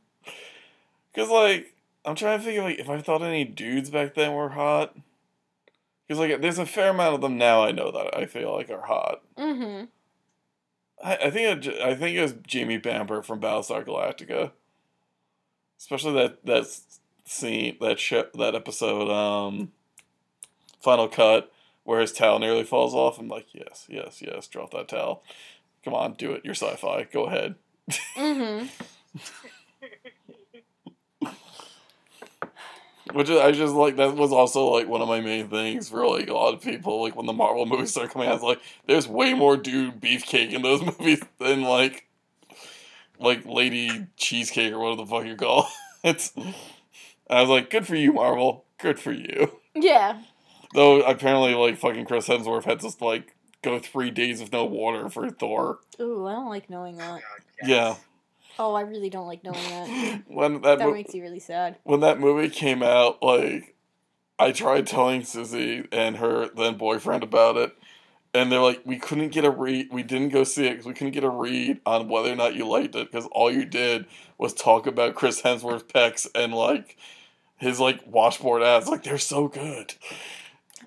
[1.15, 1.73] Cause like
[2.05, 4.95] I'm trying to think of like if I thought any dudes back then were hot.
[6.09, 8.71] Cause like there's a fair amount of them now I know that I feel like
[8.71, 9.23] are hot.
[9.39, 9.87] Mm-hmm.
[11.03, 14.53] I, I think it, I think it was Jamie Bamber from Battlestar Galactica.
[15.79, 16.67] Especially that that
[17.25, 19.73] scene that show, that episode um
[20.81, 21.51] Final Cut
[21.85, 23.19] where his towel nearly falls off.
[23.19, 25.23] I'm like, yes, yes, yes, drop that towel.
[25.85, 26.43] Come on, do it.
[26.45, 27.05] You're sci-fi.
[27.05, 27.55] Go ahead.
[28.17, 28.67] Mm-hmm.
[33.13, 36.29] Which I just like that was also like one of my main things for like
[36.29, 37.03] a lot of people.
[37.03, 40.53] Like when the Marvel movies started coming out, it's like there's way more dude beefcake
[40.53, 42.07] in those movies than like
[43.19, 45.69] like Lady Cheesecake or whatever the fuck you call
[46.05, 46.31] it.
[47.29, 48.65] I was like, good for you, Marvel.
[48.79, 49.61] Good for you.
[49.75, 50.23] Yeah.
[50.73, 55.09] Though apparently like fucking Chris Hemsworth had to like go three days with no water
[55.11, 55.79] for Thor.
[56.01, 57.11] Ooh, I don't like knowing Oh, that.
[57.11, 57.21] God,
[57.63, 57.69] yes.
[57.69, 57.95] Yeah.
[58.59, 60.23] Oh, I really don't like knowing that.
[60.29, 61.77] when that, That mo- makes you really sad.
[61.85, 63.75] when that movie came out, like
[64.39, 67.77] I tried telling Susie and her then boyfriend about it,
[68.33, 69.89] and they're like, we couldn't get a read.
[69.93, 72.55] We didn't go see it because we couldn't get a read on whether or not
[72.55, 74.07] you liked it because all you did
[74.39, 76.97] was talk about Chris Hemsworth pecs and like
[77.57, 78.89] his like washboard ads.
[78.89, 79.95] Like they're so good.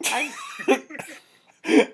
[0.06, 0.32] I,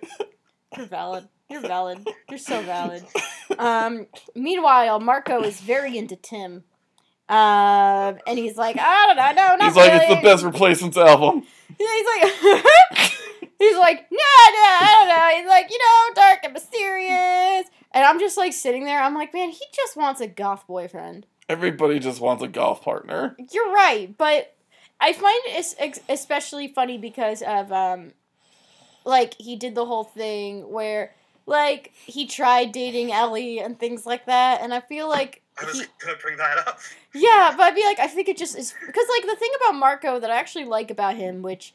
[0.78, 1.28] you're valid.
[1.50, 2.08] You're valid.
[2.30, 3.04] You're so valid.
[3.60, 6.64] Um, meanwhile, Marco is very into Tim.
[7.30, 10.98] Um, and he's like, I don't know, no, not He's like, it's the best replacements
[10.98, 11.46] album.
[11.78, 12.34] He's like,
[13.60, 15.38] he's like, no, no, I don't know.
[15.38, 17.68] He's like, you know, dark and mysterious.
[17.92, 19.04] And I'm just like sitting there.
[19.04, 21.28] I'm like, man, he just wants a goth boyfriend.
[21.48, 23.36] Everybody just wants a golf partner.
[23.52, 24.56] You're right, but
[25.00, 28.14] I find it especially funny because of um,
[29.06, 31.14] like he did the whole thing where
[31.46, 35.82] like he tried dating Ellie and things like that, and I feel like I was
[35.82, 36.80] he, gonna bring that up.
[37.14, 39.80] yeah, but I'd be like, I think it just is because like the thing about
[39.80, 41.74] Marco that I actually like about him, which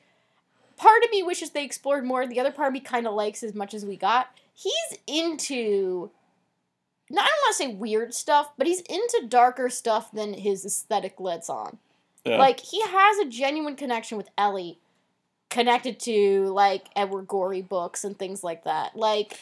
[0.77, 3.43] part of me wishes they explored more, the other part of me kind of likes
[3.43, 4.31] as much as we got.
[4.55, 6.11] He's into.
[7.11, 10.67] Not, I don't want to say weird stuff, but he's into darker stuff than his
[10.67, 11.79] aesthetic lets on.
[12.25, 12.39] Yeah.
[12.39, 14.79] Like he has a genuine connection with Ellie,
[15.51, 18.97] connected to like Edward Gorey books and things like that.
[18.97, 19.39] Like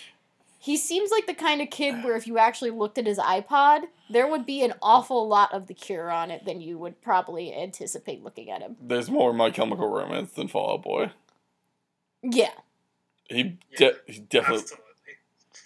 [0.59, 3.83] he seems like the kind of kid where if you actually looked at his iPod,
[4.11, 7.55] there would be an awful lot of The Cure on it than you would probably
[7.55, 8.77] anticipate looking at him.
[8.81, 11.12] There's more My Chemical Romance than Fall Out Boy.
[12.23, 12.51] Yeah.
[13.28, 14.85] He Yeah, he definitely Absolutely.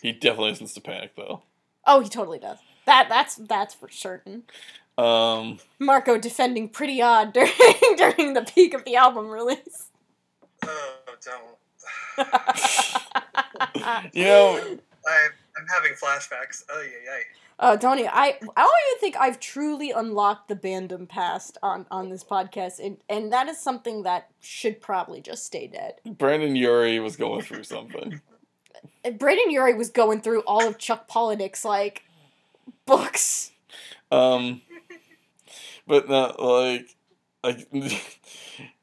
[0.03, 1.43] he definitely listens to Panic though.
[1.87, 2.59] Oh, he totally does.
[2.87, 4.45] That that's that's for certain.
[4.99, 7.53] Um, Marco defending Pretty Odd during
[7.97, 9.90] during the peak of the album release.
[10.65, 11.57] Oh, don't.
[14.15, 16.65] you know, I, I'm having flashbacks.
[16.71, 17.23] Oh, yeah, yeah.
[17.63, 17.99] Oh, don't?
[18.01, 22.85] I I don't even think I've truly unlocked the Bandom past on on this podcast,
[22.85, 25.97] and and that is something that should probably just stay dead.
[26.07, 28.23] Brendon Urie was going through something.
[29.19, 32.05] Brendon Urie was going through all of Chuck Palahniuk's like
[32.87, 33.53] books.
[34.11, 34.63] Um,
[35.87, 36.97] but not like
[37.45, 37.69] like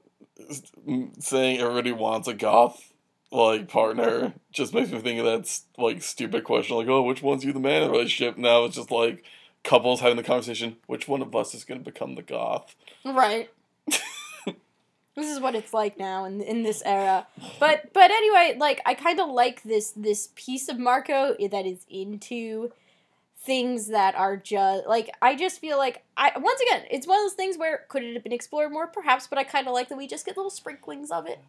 [1.19, 2.93] saying everybody wants a goth
[3.31, 7.43] like partner just makes me think of that like stupid question like oh which one's
[7.43, 9.23] you the man in a relationship now it's just like
[9.63, 12.73] couples having the conversation which one of us is going to become the goth
[13.13, 13.49] Right.
[13.85, 17.27] this is what it's like now in in this era.
[17.59, 21.85] But but anyway, like I kind of like this this piece of Marco that is
[21.89, 22.71] into
[23.47, 27.23] things that are just like I just feel like I once again it's one of
[27.23, 29.87] those things where could it have been explored more perhaps, but I kind of like
[29.89, 31.39] that we just get little sprinklings of it.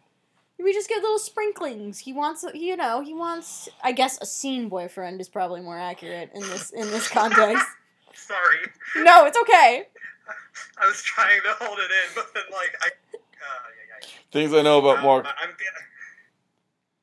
[0.61, 1.99] We just get little sprinklings.
[1.99, 3.69] He wants, you know, he wants.
[3.81, 7.65] I guess a scene boyfriend is probably more accurate in this in this context.
[8.13, 8.57] Sorry.
[9.05, 9.87] no, it's okay.
[10.81, 12.87] I was trying to hold it in, but then, like, I.
[12.87, 14.07] Uh, yeah, yeah.
[14.31, 15.49] things i know about Um, mark I'm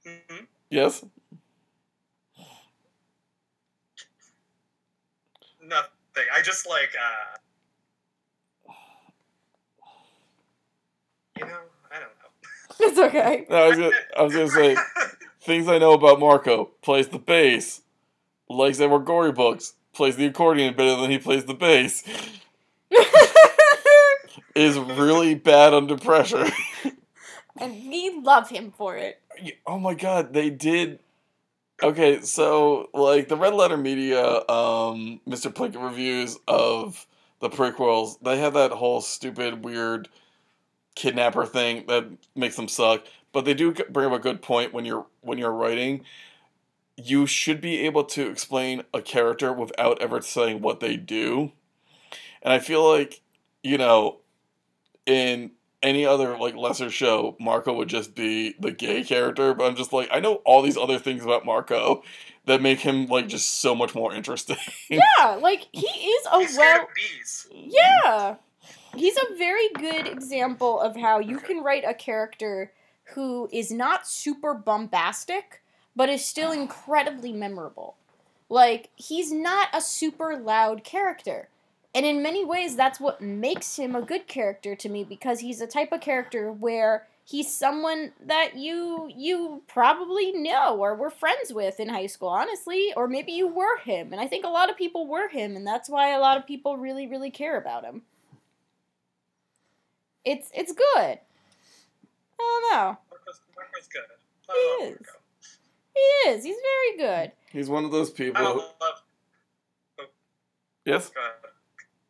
[0.05, 0.19] gonna.
[0.39, 1.03] hmm yes
[6.17, 6.31] Nothing.
[6.35, 7.37] I just, like, uh.
[11.39, 11.59] You know,
[11.91, 12.31] I don't know.
[12.89, 13.47] It's okay.
[13.49, 14.77] no, I, was gonna, I was gonna say
[15.43, 17.83] things i know about marco plays the bass
[18.51, 22.03] likes edward gorey books plays the accordion better than he plays the bass
[24.55, 26.51] is really bad under pressure
[27.59, 29.21] and we love him for it.
[29.67, 30.99] Oh my god, they did.
[31.83, 35.51] Okay, so like the Red Letter Media, um, Mr.
[35.51, 37.07] Plinkett reviews of
[37.41, 40.09] the prequels, they have that whole stupid, weird
[40.95, 43.07] kidnapper thing that makes them suck.
[43.33, 46.05] But they do bring up a good point when you're when you're writing.
[46.97, 51.53] You should be able to explain a character without ever saying what they do,
[52.43, 53.23] and I feel like
[53.63, 54.19] you know,
[55.07, 55.53] in
[55.87, 59.55] any other like lesser show, Marco would just be the gay character.
[59.55, 62.03] But I'm just like, I know all these other things about Marco
[62.47, 64.57] that make him like just so much more interesting.
[64.91, 66.89] Yeah, like he is a He's well.
[66.95, 67.49] bees.
[67.53, 68.37] Yeah,
[68.95, 72.73] he's a very good example of how you can write a character
[73.15, 75.63] who is not super bombastic,
[75.95, 77.97] but is still incredibly memorable.
[78.49, 81.49] Like he's not a super loud character.
[81.97, 85.63] And in many ways, that's what makes him a good character to me because he's
[85.63, 91.55] a type of character where he's someone that you you probably know or were friends
[91.55, 94.13] with in high school, honestly, or maybe you were him.
[94.13, 96.47] And I think a lot of people were him, and that's why a lot of
[96.47, 98.03] people really really care about him.
[100.23, 100.85] It's it's good.
[100.99, 101.19] I
[102.39, 102.99] don't know.
[103.09, 104.03] Marco's, Marco's good.
[104.43, 104.99] He I love is.
[105.01, 105.19] Marco.
[105.95, 106.45] He is.
[106.45, 107.33] He's very good.
[107.51, 108.43] He's one of those people.
[108.43, 109.03] don't Who, love.
[109.99, 110.05] Oh,
[110.85, 111.46] yes, Go ahead.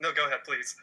[0.00, 0.76] No, go ahead, please.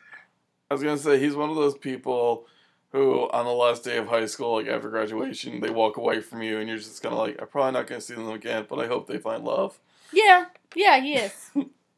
[0.69, 2.48] I was gonna say he's one of those people
[2.91, 6.41] who, on the last day of high school, like after graduation, they walk away from
[6.41, 8.80] you, and you're just kind of like, I'm probably not gonna see them again, but
[8.80, 9.80] I hope they find love.
[10.11, 10.45] Yeah,
[10.76, 11.52] yeah, he is.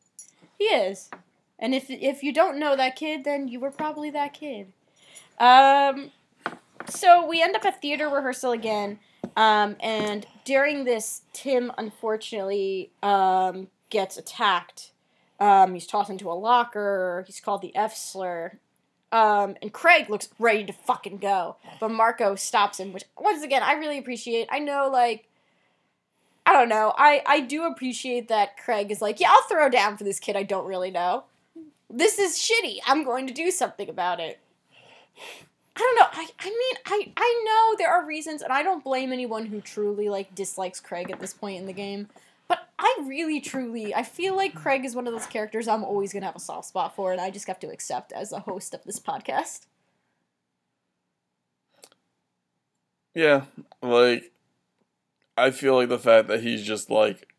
[0.58, 1.10] he is.
[1.60, 4.74] And if if you don't know that kid, then you were probably that kid.
[5.40, 6.12] Um,
[6.88, 9.00] so we end up at theater rehearsal again,
[9.36, 14.92] um, and during this, Tim unfortunately um, gets attacked.
[15.40, 17.24] Um, he's tossed into a locker.
[17.28, 18.60] He's called the F slur.
[19.12, 23.64] Um, and Craig looks ready to fucking go, but Marco stops him, which once again
[23.64, 24.48] I really appreciate.
[24.52, 25.28] I know, like,
[26.46, 26.94] I don't know.
[26.98, 30.36] I I do appreciate that Craig is like, yeah, I'll throw down for this kid
[30.36, 31.24] I don't really know.
[31.90, 32.80] This is shitty.
[32.86, 34.40] I'm going to do something about it.
[35.78, 36.08] I don't know.
[36.12, 39.62] I I mean, I I know there are reasons and I don't blame anyone who
[39.62, 42.10] truly like dislikes Craig at this point in the game.
[42.48, 46.14] But I really truly I feel like Craig is one of those characters I'm always
[46.14, 48.40] going to have a soft spot for and I just have to accept as a
[48.40, 49.66] host of this podcast.
[53.14, 53.46] Yeah,
[53.82, 54.32] like
[55.38, 57.34] I feel like the fact that he's just like,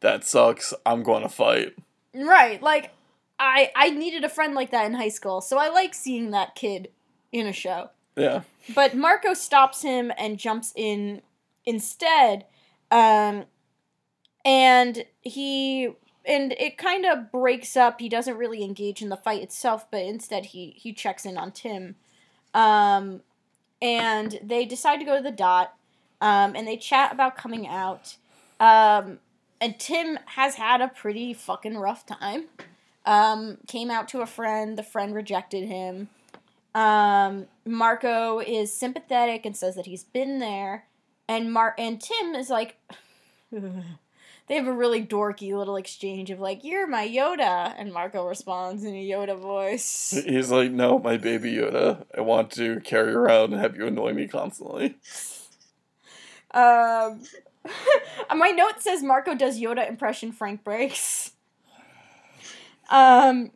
[0.00, 0.74] that sucks.
[0.84, 1.74] I'm going to fight.
[2.14, 2.62] Right.
[2.62, 2.92] Like
[3.38, 5.40] I I needed a friend like that in high school.
[5.40, 6.88] So I like seeing that kid
[7.32, 7.90] in a show.
[8.16, 8.42] Yeah.
[8.74, 11.22] But Marco stops him and jumps in
[11.64, 12.46] instead.
[12.90, 13.44] Um,
[14.44, 15.90] and he
[16.24, 18.00] and it kind of breaks up.
[18.00, 21.52] He doesn't really engage in the fight itself, but instead he he checks in on
[21.52, 21.96] Tim.
[22.54, 23.22] Um,
[23.80, 25.74] and they decide to go to the dot.
[26.20, 28.16] Um, and they chat about coming out.
[28.58, 29.20] Um,
[29.60, 32.46] and Tim has had a pretty fucking rough time.
[33.06, 36.08] Um, came out to a friend, the friend rejected him.
[36.74, 40.84] Um, Marco is sympathetic and says that he's been there,
[41.26, 42.76] and Mar and Tim is like,
[44.48, 48.84] they have a really dorky little exchange of like, "You're my Yoda," and Marco responds
[48.84, 50.18] in a Yoda voice.
[50.26, 52.04] He's like, no, my baby Yoda.
[52.16, 54.96] I want to carry around and have you annoy me constantly.
[56.52, 57.22] Um,
[58.34, 60.32] my note says Marco does Yoda impression.
[60.32, 61.32] Frank breaks.
[62.90, 63.50] Um,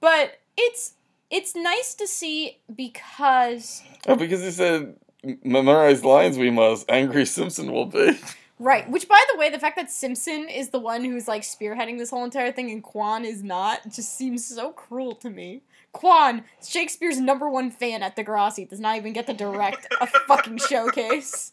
[0.00, 0.94] but it's
[1.30, 4.96] it's nice to see because Oh, because he said,
[5.44, 6.90] memorize lines we must.
[6.90, 8.18] Angry Simpson will be.
[8.58, 8.88] right.
[8.90, 12.10] Which, by the way, the fact that Simpson is the one who's like spearheading this
[12.10, 15.62] whole entire thing and Kwan is not just seems so cruel to me.
[15.92, 20.58] Kwan, Shakespeare's number one fan at Degrassi, does not even get to direct a fucking
[20.58, 21.52] showcase.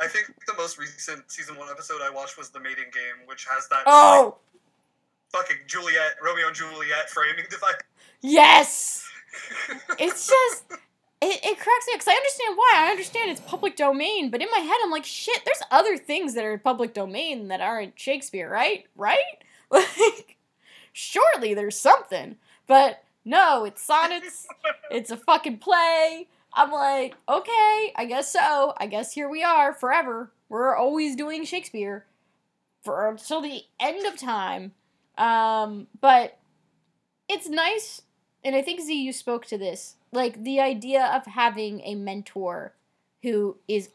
[0.00, 3.46] I think the most recent season one episode I watched was the mating game, which
[3.50, 4.36] has that Oh
[5.32, 7.74] like, fucking Juliet, Romeo and Juliet framing device.
[8.20, 9.08] yes.
[9.98, 10.64] it's just
[11.24, 12.72] it, it cracks me because I understand why.
[12.76, 16.34] I understand it's public domain, but in my head I'm like, shit, there's other things
[16.34, 18.86] that are public domain that aren't Shakespeare, right?
[18.96, 19.18] Right?
[19.70, 20.36] Like
[20.92, 22.36] surely there's something.
[22.68, 24.46] But no, it's sonnets,
[24.90, 26.28] it's a fucking play.
[26.52, 28.74] I'm like, okay, I guess so.
[28.76, 30.30] I guess here we are forever.
[30.48, 32.04] We're always doing Shakespeare
[32.84, 34.72] for until the end of time.
[35.18, 36.38] Um, but
[37.28, 38.02] it's nice
[38.44, 42.72] and I think Z, you spoke to this, like the idea of having a mentor
[43.22, 43.88] who is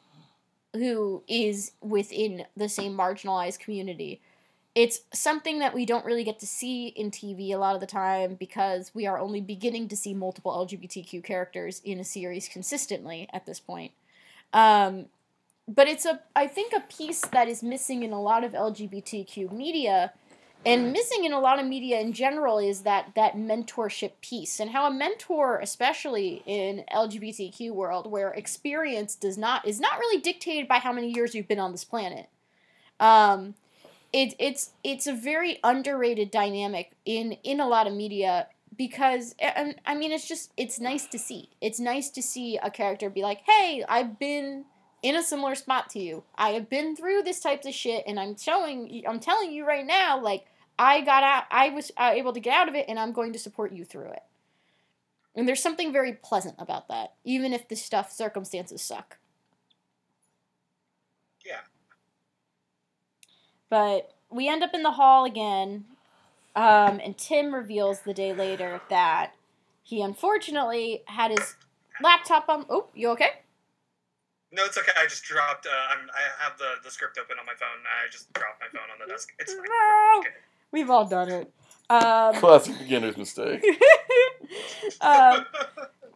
[0.74, 4.22] who is within the same marginalized community.
[4.76, 7.88] It's something that we don't really get to see in TV a lot of the
[7.88, 13.28] time because we are only beginning to see multiple LGBTQ characters in a series consistently
[13.34, 13.94] at this point.
[14.54, 15.08] Um,
[15.68, 19.52] but it's a I think a piece that is missing in a lot of LGBTQ
[19.52, 20.14] media
[20.66, 24.72] and missing in a lot of media in general is that that mentorship piece and
[24.72, 30.68] how a mentor especially in lgbtq world where experience does not is not really dictated
[30.68, 32.28] by how many years you've been on this planet
[33.00, 33.56] um
[34.12, 39.76] it, it's it's a very underrated dynamic in in a lot of media because and
[39.86, 41.50] I mean it's just it's nice to see.
[41.62, 44.66] It's nice to see a character be like, "Hey, I've been
[45.02, 46.24] in a similar spot to you.
[46.36, 49.86] I have been through this types of shit, and I'm showing, I'm telling you right
[49.86, 50.46] now, like
[50.78, 53.34] I got out, I was uh, able to get out of it, and I'm going
[53.34, 54.24] to support you through it.
[55.36, 59.18] And there's something very pleasant about that, even if the stuff circumstances suck.
[61.46, 61.62] Yeah.
[63.70, 65.86] But we end up in the hall again,
[66.56, 69.34] um, and Tim reveals the day later that
[69.84, 71.56] he unfortunately had his
[72.02, 72.66] laptop on.
[72.70, 73.30] Oh, you okay?
[74.52, 74.92] No, it's okay.
[75.00, 75.66] I just dropped.
[75.68, 77.84] Uh, I'm, I have the, the script open on my phone.
[77.86, 79.32] I just dropped my phone on the desk.
[79.40, 79.64] It's fine.
[79.64, 80.20] No.
[80.20, 80.30] Okay.
[80.72, 81.54] We've all done it.
[81.90, 83.64] Um, Classic beginner's mistake.
[85.02, 85.46] um,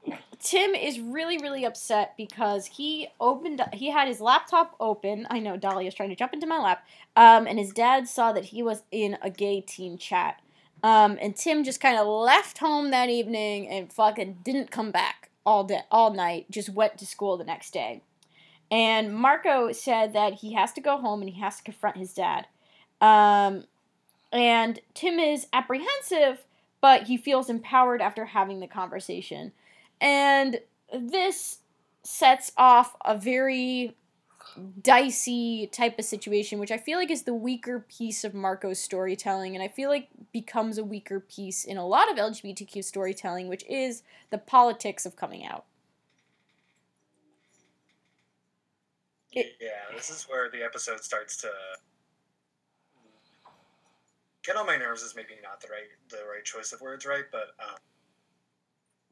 [0.39, 5.25] Tim is really, really upset because he opened, he had his laptop open.
[5.29, 6.85] I know Dolly is trying to jump into my lap.
[7.15, 10.41] Um, and his dad saw that he was in a gay teen chat.
[10.83, 15.29] Um, and Tim just kind of left home that evening and fucking didn't come back
[15.45, 16.51] all day, all night.
[16.51, 18.01] Just went to school the next day.
[18.73, 22.11] And Marco said that he has to go home and he has to confront his
[22.11, 22.47] dad.
[22.99, 23.65] Um,
[24.31, 26.47] and Tim is apprehensive,
[26.81, 29.51] but he feels empowered after having the conversation.
[30.01, 30.59] And
[30.91, 31.59] this
[32.01, 33.95] sets off a very
[34.81, 39.55] dicey type of situation, which I feel like is the weaker piece of Marco's storytelling,
[39.55, 43.63] and I feel like becomes a weaker piece in a lot of LGBTQ storytelling, which
[43.69, 44.01] is
[44.31, 45.65] the politics of coming out.
[49.33, 51.49] It- yeah, this is where the episode starts to
[54.43, 55.01] get on my nerves.
[55.01, 57.25] Is maybe not the right the right choice of words, right?
[57.31, 57.75] But um,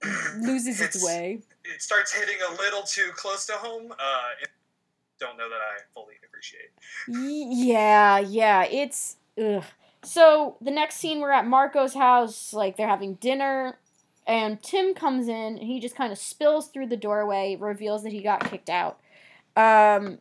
[0.46, 1.40] Loses its way.
[1.64, 3.92] It starts hitting a little too close to home.
[3.92, 4.50] Uh, it,
[5.20, 6.72] don't know that I fully appreciate.
[7.08, 9.64] Yeah, yeah, it's ugh.
[10.04, 13.78] So the next scene, we're at Marco's house, like they're having dinner,
[14.26, 15.58] and Tim comes in.
[15.58, 18.98] And he just kind of spills through the doorway, reveals that he got kicked out.
[19.56, 20.20] Um,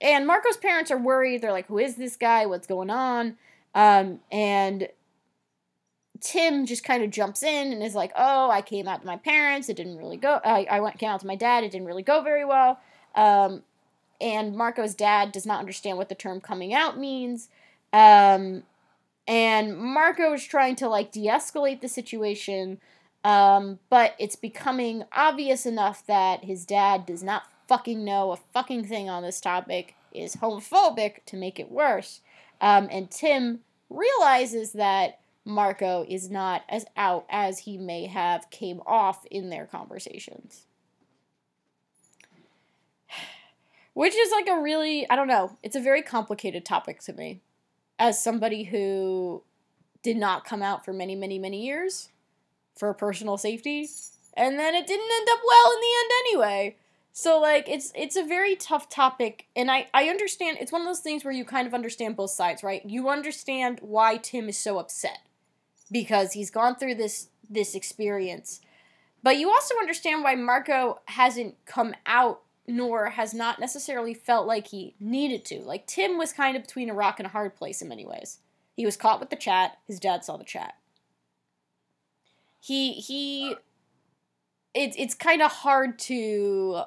[0.00, 1.42] and Marco's parents are worried.
[1.42, 2.46] They're like, "Who is this guy?
[2.46, 3.36] What's going on?"
[3.74, 4.88] Um, and
[6.20, 9.16] Tim just kind of jumps in and is like, "Oh, I came out to my
[9.16, 9.68] parents.
[9.68, 10.40] It didn't really go.
[10.44, 11.64] I I went came out to my dad.
[11.64, 12.80] It didn't really go very well."
[13.14, 13.62] Um,
[14.20, 17.48] and Marco's dad does not understand what the term coming out means.
[17.92, 18.62] Um,
[19.26, 22.80] and Marco is trying to like de escalate the situation,
[23.24, 28.84] um, but it's becoming obvious enough that his dad does not fucking know a fucking
[28.84, 32.20] thing on this topic is homophobic to make it worse.
[32.60, 38.82] Um, and Tim realizes that Marco is not as out as he may have came
[38.84, 40.66] off in their conversations.
[43.94, 47.40] Which is like a really, I don't know, it's a very complicated topic to me.
[47.98, 49.44] As somebody who
[50.02, 52.10] did not come out for many, many, many years
[52.76, 53.88] for personal safety,
[54.34, 56.76] and then it didn't end up well in the end anyway.
[57.12, 60.86] So like it's it's a very tough topic and I I understand it's one of
[60.86, 62.82] those things where you kind of understand both sides, right?
[62.86, 65.18] You understand why Tim is so upset
[65.90, 68.60] because he's gone through this this experience.
[69.22, 74.68] But you also understand why Marco hasn't come out nor has not necessarily felt like
[74.68, 75.60] he needed to.
[75.60, 78.38] Like Tim was kind of between a rock and a hard place in many ways.
[78.74, 79.78] He was caught with the chat.
[79.86, 80.76] His dad saw the chat.
[82.58, 83.54] He he
[84.74, 86.84] it's it's kind of hard to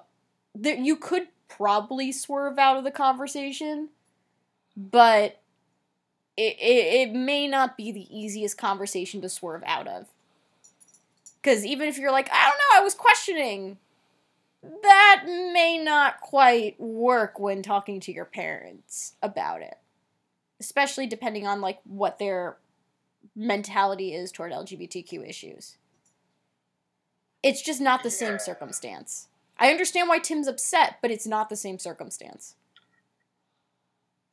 [0.55, 3.89] there, you could probably swerve out of the conversation,
[4.75, 5.41] but
[6.37, 10.07] it, it, it may not be the easiest conversation to swerve out of.
[11.41, 13.77] Because even if you're like, I don't know, I was questioning,
[14.81, 19.77] that may not quite work when talking to your parents about it.
[20.59, 22.57] Especially depending on like what their
[23.35, 25.77] mentality is toward LGBTQ issues.
[27.43, 29.27] It's just not the same circumstance.
[29.57, 32.55] I understand why Tim's upset, but it's not the same circumstance.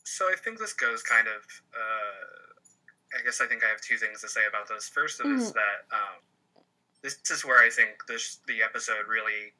[0.04, 1.42] So I think this goes kind of.
[1.72, 4.88] Uh, I guess I think I have two things to say about this.
[4.88, 5.38] First mm-hmm.
[5.38, 6.64] is that um,
[7.02, 9.52] this is where I think this the episode really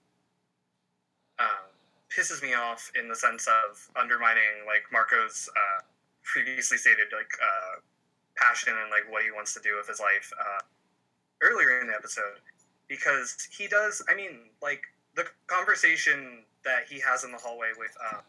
[1.39, 1.68] um,
[2.10, 5.82] pisses me off in the sense of undermining like Marco's uh,
[6.22, 7.80] previously stated like uh,
[8.36, 10.60] passion and like what he wants to do with his life uh,
[11.43, 12.40] earlier in the episode
[12.89, 14.02] because he does.
[14.09, 14.82] I mean, like
[15.14, 18.20] the conversation that he has in the hallway with uh,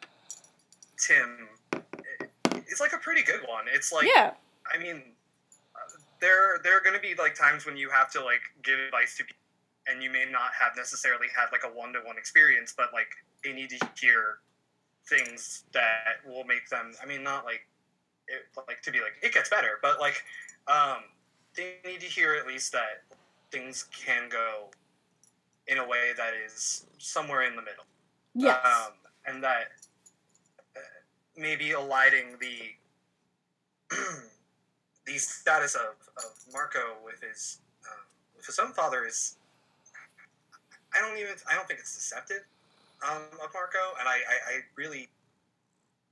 [0.98, 1.50] Tim
[2.74, 3.66] it's like a pretty good one.
[3.72, 4.32] It's like yeah.
[4.74, 4.98] I mean,
[5.76, 8.80] uh, there there are going to be like times when you have to like give
[8.80, 9.38] advice to people,
[9.88, 13.10] and you may not have necessarily had like a one to one experience, but like
[13.44, 14.40] they need to hear
[15.06, 16.94] things that will make them.
[17.02, 17.68] I mean, not like
[18.28, 20.24] it, like to be like it gets better, but like
[20.68, 21.04] um,
[21.56, 23.04] they need to hear at least that
[23.52, 24.70] things can go
[25.68, 27.86] in a way that is somewhere in the middle.
[28.36, 28.60] Yes.
[28.66, 28.94] Um,
[29.26, 29.72] and that
[30.76, 30.80] uh,
[31.38, 33.96] maybe aligning the
[35.06, 38.04] the status of, of Marco with his uh,
[38.36, 39.36] with his own father is
[40.94, 42.44] I don't even I don't think it's deceptive
[43.08, 45.10] um, of Marco, and I, I, I really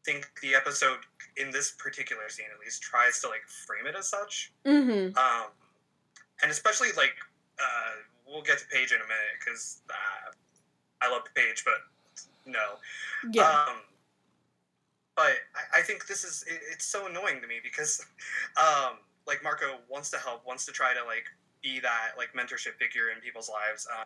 [0.05, 0.99] think the episode
[1.37, 4.51] in this particular scene at least tries to like frame it as such.
[4.65, 5.17] Mm-hmm.
[5.17, 5.47] Um,
[6.41, 7.13] and especially like
[7.59, 8.01] uh,
[8.31, 10.31] we'll get to Paige in a minute because uh,
[11.01, 11.75] I love Paige, but
[12.45, 12.79] no.
[13.31, 13.43] Yeah.
[13.43, 13.77] Um,
[15.15, 18.05] but I, I, think this is it, it's so annoying to me because,
[18.57, 18.97] um,
[19.27, 21.25] like Marco wants to help, wants to try to like
[21.61, 23.87] be that like mentorship figure in people's lives.
[23.91, 24.05] Um,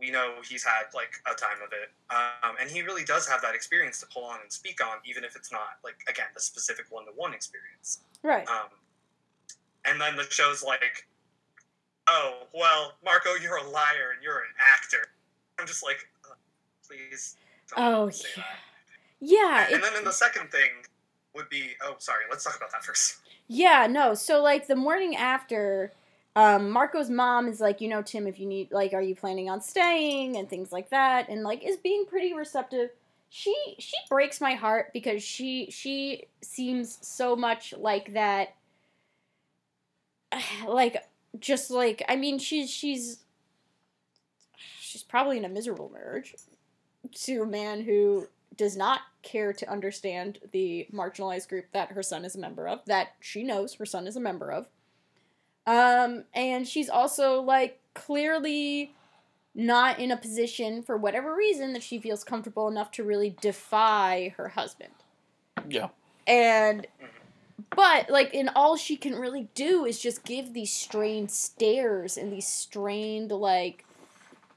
[0.00, 3.42] we know he's had like a time of it, um, and he really does have
[3.42, 6.40] that experience to pull on and speak on, even if it's not like again the
[6.40, 8.00] specific one to one experience.
[8.22, 8.48] Right.
[8.48, 8.70] Um,
[9.84, 11.06] and then the show's like,
[12.12, 15.08] oh, well, Marco, you're a liar and you're an actor.
[15.58, 16.06] I'm just like,
[16.86, 17.36] please.
[17.76, 18.44] oh, yeah.
[19.20, 19.64] Yeah.
[19.66, 20.70] And, and then in the second thing
[21.34, 23.18] would be, oh, sorry, let's talk about that first.
[23.48, 24.14] Yeah, no.
[24.14, 25.92] So, like, the morning after,
[26.36, 29.48] um, Marco's mom is like, you know, Tim, if you need, like, are you planning
[29.48, 32.90] on staying and things like that, and like is being pretty receptive.
[33.28, 38.54] She she breaks my heart because she she seems so much like that,
[40.66, 41.02] like
[41.38, 43.20] just like I mean she's she's
[44.80, 46.34] she's probably in a miserable marriage
[47.12, 52.24] to a man who does not care to understand the marginalized group that her son
[52.24, 54.66] is a member of that she knows her son is a member of.
[55.66, 58.94] Um and she's also like clearly
[59.54, 64.32] not in a position for whatever reason that she feels comfortable enough to really defy
[64.36, 64.92] her husband.
[65.68, 65.88] Yeah.
[66.26, 66.86] And
[67.74, 72.32] but like and all she can really do is just give these strained stares and
[72.32, 73.84] these strained like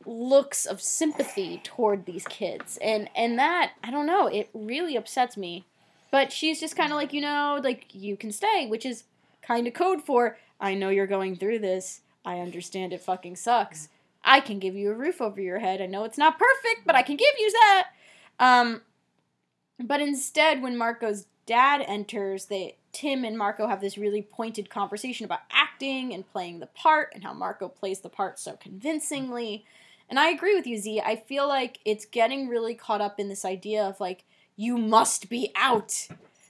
[0.05, 2.77] looks of sympathy toward these kids.
[2.81, 5.65] And and that i don't know it really upsets me.
[6.11, 9.03] But she's just kind of like you know like you can stay which is
[9.41, 12.01] kind of code for i know you're going through this.
[12.23, 13.89] I understand it fucking sucks.
[14.23, 15.81] I can give you a roof over your head.
[15.81, 17.87] I know it's not perfect but i can give you that.
[18.39, 18.81] Um
[19.79, 25.25] but instead when marco's dad enters they Tim and Marco have this really pointed conversation
[25.25, 29.65] about acting and playing the part and how Marco plays the part so convincingly.
[30.09, 31.01] And I agree with you, Z.
[31.01, 34.23] I feel like it's getting really caught up in this idea of like
[34.55, 36.07] you must be out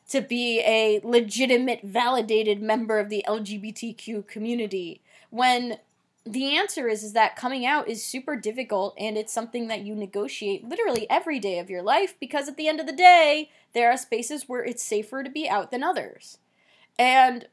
[0.09, 5.01] to be a legitimate, validated member of the LGBTQ community.
[5.31, 5.79] When
[6.27, 9.95] the answer is, is that coming out is super difficult and it's something that you
[9.95, 13.91] negotiate literally every day of your life because at the end of the day, there
[13.91, 16.39] are spaces where it's safer to be out than others.
[16.97, 17.47] And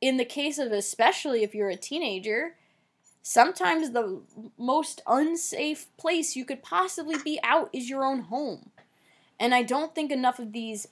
[0.00, 2.54] in the case of especially if you're a teenager,
[3.22, 4.20] sometimes the
[4.56, 8.70] most unsafe place you could possibly be out is your own home.
[9.38, 10.86] And I don't think enough of these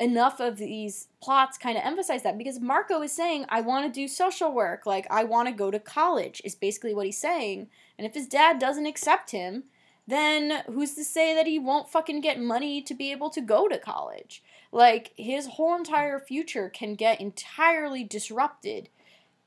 [0.00, 4.00] enough of these plots kind of emphasize that because Marco is saying I want to
[4.00, 7.68] do social work, like I want to go to college is basically what he's saying.
[7.96, 9.64] And if his dad doesn't accept him,
[10.06, 13.68] then who's to say that he won't fucking get money to be able to go
[13.68, 14.42] to college?
[14.70, 18.88] Like his whole entire future can get entirely disrupted.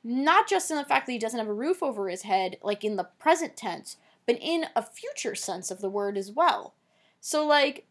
[0.03, 2.83] Not just in the fact that he doesn't have a roof over his head, like
[2.83, 6.73] in the present tense, but in a future sense of the word as well.
[7.19, 7.85] So, like,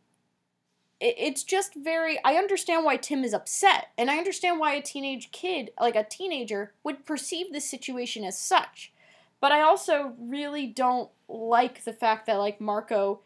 [0.98, 5.30] it's just very i understand why tim is upset and i understand why a teenage
[5.30, 8.92] kid like a teenager would perceive this situation as such
[9.40, 13.20] but i also really don't like the fact that like marco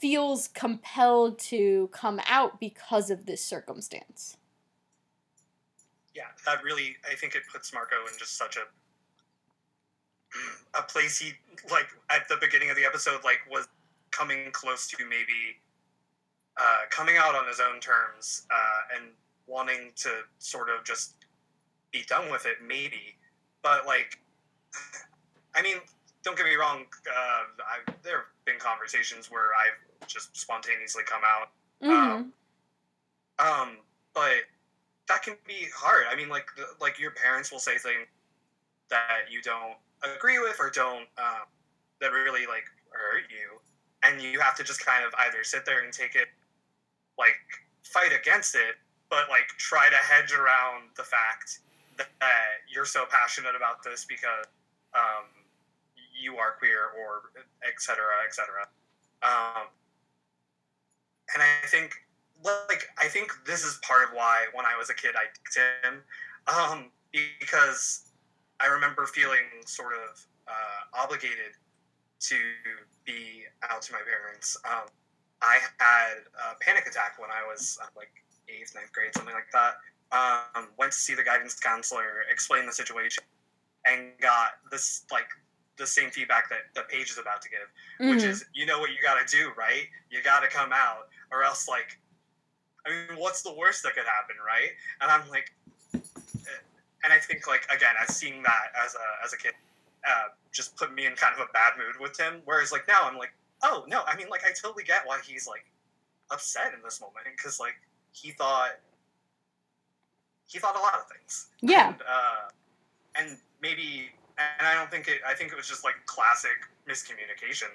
[0.00, 4.36] feels compelled to come out because of this circumstance
[6.14, 8.62] yeah that really i think it puts marco in just such a
[10.78, 11.32] a place he
[11.70, 13.68] like at the beginning of the episode like was
[14.10, 15.56] coming close to maybe
[16.56, 19.10] uh, coming out on his own terms uh, and
[19.46, 21.14] wanting to sort of just
[21.92, 23.16] be done with it, maybe.
[23.62, 24.18] But like,
[25.54, 25.76] I mean,
[26.26, 26.82] don't get me wrong.
[27.06, 31.48] Uh, I, there have been conversations where I've just spontaneously come out.
[31.80, 32.12] mm-hmm.
[32.18, 32.32] Um,
[33.38, 33.68] um,
[34.12, 34.42] but
[35.06, 36.06] that can be hard.
[36.10, 36.48] I mean, like,
[36.80, 38.08] like your parents will say things
[38.90, 41.46] that you don't agree with or don't um,
[42.00, 43.60] that really like hurt you,
[44.02, 46.26] and you have to just kind of either sit there and take it
[47.16, 47.38] like
[47.84, 48.74] fight against it,
[49.10, 51.60] but like try to hedge around the fact
[51.98, 52.08] that,
[52.68, 54.44] you're so passionate about this because
[54.92, 55.24] um,
[56.18, 57.30] you are queer or
[57.62, 58.66] et cetera, et cetera.
[59.22, 59.68] Um,
[61.34, 61.92] and I think,
[62.44, 65.56] like, I think this is part of why when I was a kid I picked
[65.56, 66.02] him,
[66.46, 68.12] um, because
[68.60, 71.52] I remember feeling sort of uh, obligated
[72.20, 72.36] to
[73.04, 74.56] be out to my parents.
[74.64, 74.88] Um,
[75.42, 78.12] I had a panic attack when I was uh, like
[78.48, 79.74] eighth, ninth grade, something like that.
[80.12, 83.24] Um, went to see the guidance counselor, explained the situation,
[83.84, 85.28] and got this like
[85.76, 87.68] the same feedback that the Paige is about to give,
[88.00, 88.10] mm-hmm.
[88.10, 89.86] which is you know what you got to do, right?
[90.10, 91.98] You got to come out, or else like,
[92.86, 94.70] I mean, what's the worst that could happen, right?
[95.00, 95.52] And I'm like,
[95.94, 95.98] eh,
[97.04, 99.52] and I think like again, I've seen that as a as a kid,
[100.06, 102.42] uh, just put me in kind of a bad mood with him.
[102.44, 103.32] Whereas like now I'm like,
[103.62, 105.64] oh no, I mean like I totally get why he's like
[106.30, 107.74] upset in this moment because like
[108.12, 108.72] he thought
[110.46, 111.48] he thought a lot of things.
[111.60, 111.88] Yeah.
[111.88, 112.48] And, uh,
[113.16, 115.20] and maybe, and I don't think it.
[115.26, 116.56] I think it was just like classic
[116.88, 117.72] miscommunication.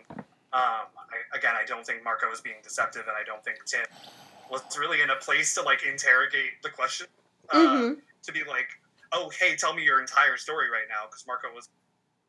[0.53, 3.85] Um, I, again, I don't think Marco was being deceptive, and I don't think Tim
[4.49, 7.07] was really in a place to like interrogate the question.
[7.49, 7.93] Uh, mm-hmm.
[8.23, 8.67] To be like,
[9.11, 11.69] oh, hey, tell me your entire story right now, because Marco was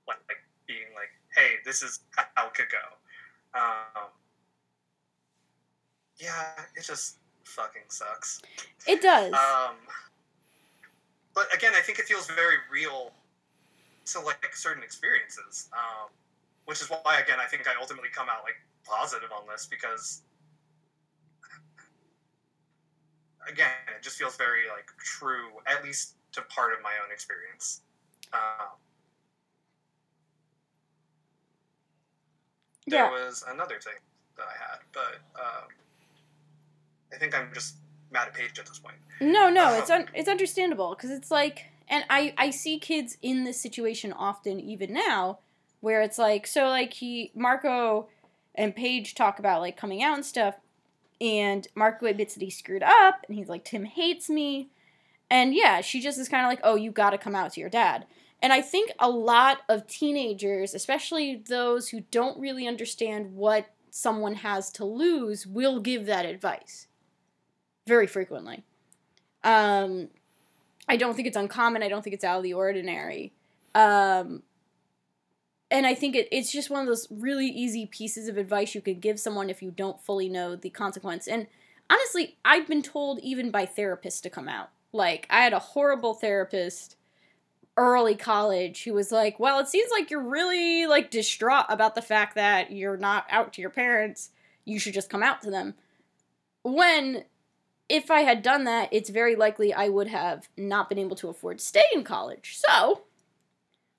[0.09, 3.59] like, like being like, hey, this is how it could go.
[3.59, 4.09] Um,
[6.17, 8.41] yeah, it just fucking sucks.
[8.87, 9.33] It does.
[9.33, 9.77] Um,
[11.35, 13.13] but again, I think it feels very real
[14.07, 16.11] to like certain experiences, um,
[16.67, 20.23] which is why again I think I ultimately come out like positive on this because
[23.49, 27.83] again it just feels very like true, at least to part of my own experience.
[28.33, 28.69] Um,
[32.87, 33.11] there yeah.
[33.11, 33.95] was another thing
[34.37, 35.69] that I had, but um,
[37.13, 37.77] I think I'm just
[38.11, 38.97] mad at Paige at this point.
[39.21, 43.19] No, no, um, it's un- it's understandable because it's like, and I I see kids
[43.23, 45.39] in this situation often even now,
[45.81, 48.09] where it's like, so like he Marco
[48.55, 50.57] and Paige talk about like coming out and stuff,
[51.21, 54.71] and Marco admits that he screwed up, and he's like, Tim hates me,
[55.31, 57.61] and yeah, she just is kind of like, oh, you got to come out to
[57.61, 58.07] your dad.
[58.41, 64.35] And I think a lot of teenagers, especially those who don't really understand what someone
[64.37, 66.89] has to lose, will give that advice
[67.87, 68.65] very frequently.
[69.45, 70.09] Um,
[70.89, 71.83] I don't think it's uncommon.
[71.83, 73.33] I don't think it's out of the ordinary.
[73.75, 74.43] Um,
[75.71, 78.81] and I think it, it's just one of those really easy pieces of advice you
[78.81, 81.27] could give someone if you don't fully know the consequence.
[81.27, 81.47] And
[81.89, 84.71] honestly, I've been told even by therapists to come out.
[84.93, 86.97] Like, I had a horrible therapist
[87.79, 92.03] early college who was like, "Well, it seems like you're really like distraught about the
[92.03, 94.29] fact that you're not out to your parents.
[94.67, 95.75] You should just come out to them."
[96.63, 97.25] when
[97.93, 101.29] if I had done that, it's very likely I would have not been able to
[101.29, 102.57] afford to stay in college.
[102.57, 103.03] So,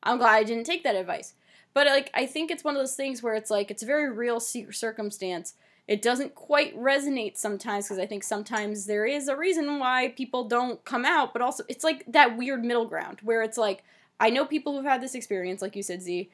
[0.01, 1.35] I'm glad I didn't take that advice.
[1.75, 4.11] But like I think it's one of those things where it's like it's a very
[4.11, 5.53] real circumstance.
[5.87, 10.45] It doesn't quite resonate sometimes because I think sometimes there is a reason why people
[10.45, 13.83] don't come out, but also it's like that weird middle ground where it's like
[14.19, 16.31] I know people who've had this experience, like you said, Z.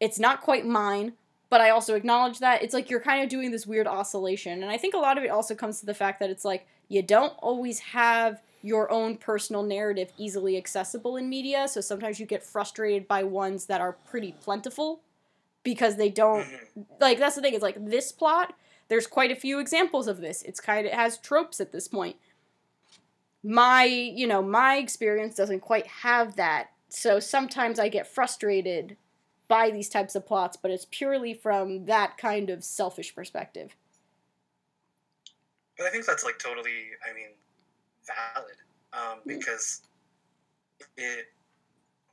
[0.00, 1.12] It's not quite mine,
[1.50, 4.62] but I also acknowledge that it's like you're kind of doing this weird oscillation.
[4.62, 6.66] And I think a lot of it also comes to the fact that it's like
[6.88, 12.26] you don't always have your own personal narrative easily accessible in media, so sometimes you
[12.26, 15.00] get frustrated by ones that are pretty plentiful
[15.64, 16.86] because they don't Mhm.
[17.00, 18.54] like that's the thing, it's like this plot,
[18.88, 20.42] there's quite a few examples of this.
[20.42, 22.16] It's kind of it has tropes at this point.
[23.42, 26.68] My, you know, my experience doesn't quite have that.
[26.88, 28.96] So sometimes I get frustrated
[29.48, 33.74] by these types of plots, but it's purely from that kind of selfish perspective.
[35.76, 37.30] But I think that's like totally, I mean,
[38.06, 38.56] valid.
[38.92, 39.82] Um, because
[40.96, 41.26] it,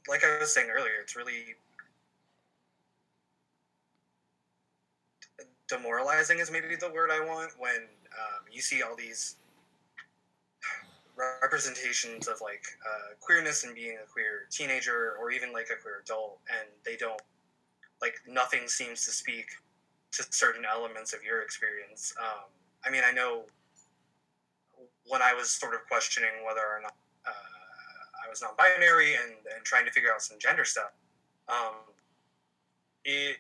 [0.08, 1.56] like I was saying earlier, it's really
[5.68, 7.76] demoralizing is maybe the word I want when
[8.18, 9.36] um, you see all these
[11.42, 16.02] representations of like uh, queerness and being a queer teenager or even like a queer
[16.04, 17.22] adult and they don't
[18.02, 19.46] like nothing seems to speak
[20.12, 22.48] to certain elements of your experience um,
[22.86, 23.44] i mean i know
[25.08, 26.94] when i was sort of questioning whether or not
[27.26, 30.92] uh, i was non-binary and, and trying to figure out some gender stuff.
[31.48, 31.76] Um,
[33.06, 33.38] it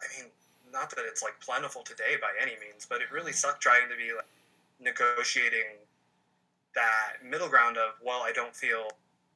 [0.00, 0.30] i mean
[0.72, 3.96] not that it's like plentiful today by any means but it really sucked trying to
[3.96, 4.30] be like
[4.80, 5.76] negotiating
[6.74, 8.88] that middle ground of well i don't feel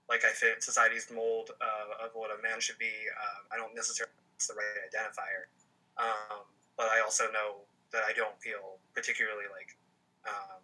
[0.09, 3.75] like i fit society's mold uh, of what a man should be um, i don't
[3.75, 5.47] necessarily it's the right identifier.
[5.99, 6.47] Um,
[6.77, 7.63] but i also know
[7.95, 9.77] that i don't feel particularly like
[10.27, 10.61] um,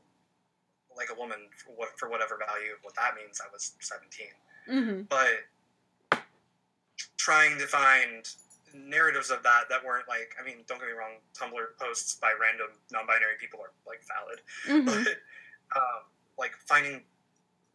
[0.96, 4.26] like a woman for, what, for whatever value of what that means i was 17
[4.68, 5.02] Mm-hmm.
[5.08, 6.20] but
[7.16, 8.28] trying to find
[8.74, 12.30] narratives of that that weren't like i mean don't get me wrong tumblr posts by
[12.40, 14.38] random non-binary people are like valid
[14.68, 14.84] Mm-hmm.
[14.86, 15.16] but
[15.76, 16.02] um,
[16.38, 17.02] like finding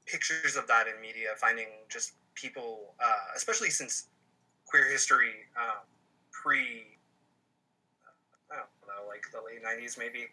[0.06, 4.08] pictures of that in media, finding just people, uh, especially since
[4.66, 5.82] queer history um,
[6.32, 6.95] pre, I don't know,
[9.16, 10.28] like the late '90s maybe,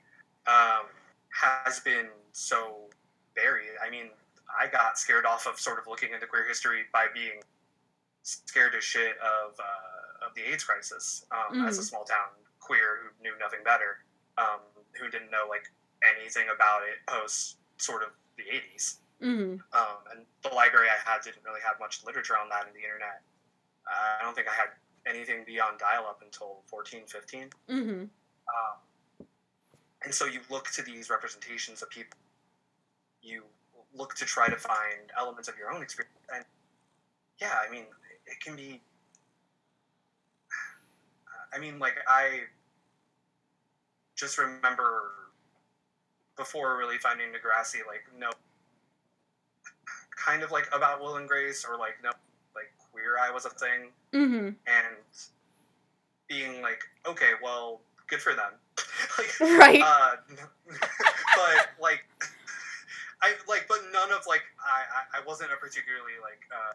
[0.46, 0.86] um,
[1.30, 2.90] has been so
[3.34, 3.78] buried.
[3.84, 4.10] I mean,
[4.50, 7.40] I got scared off of sort of looking into queer history by being
[8.22, 11.84] scared as shit of uh, of the AIDS crisis um, as a Mhm.
[11.84, 12.30] small town
[12.60, 14.04] queer who knew nothing better,
[14.38, 14.60] um,
[14.98, 15.70] who didn't know like
[16.02, 18.98] anything about it post sort of the 80s.
[19.20, 19.58] Mm-hmm.
[19.72, 22.82] Um, and the library I had didn't really have much literature on that in the
[22.82, 23.22] internet.
[23.86, 24.70] Uh, I don't think I had
[25.06, 27.50] anything beyond dial up until 14, 15.
[27.68, 28.04] Mm-hmm.
[28.48, 29.26] Um,
[30.04, 32.18] and so you look to these representations of people,
[33.22, 33.42] you
[33.94, 36.16] look to try to find elements of your own experience.
[36.34, 36.44] And
[37.40, 37.84] yeah, I mean,
[38.26, 38.80] it can be.
[41.54, 42.40] I mean, like, I
[44.16, 45.10] just remember
[46.36, 48.30] before really finding Degrassi, like, no,
[50.16, 52.10] kind of like about Will and Grace, or like, no,
[52.54, 54.46] like, Queer Eye was a thing Mm-hmm.
[54.46, 54.96] and
[56.28, 57.80] being like, okay, well,
[58.12, 58.52] good for them.
[59.18, 59.80] like, Right.
[59.82, 60.16] uh,
[60.68, 62.04] but like,
[63.22, 66.74] I like, but none of like, I, I, I wasn't a particularly like, uh,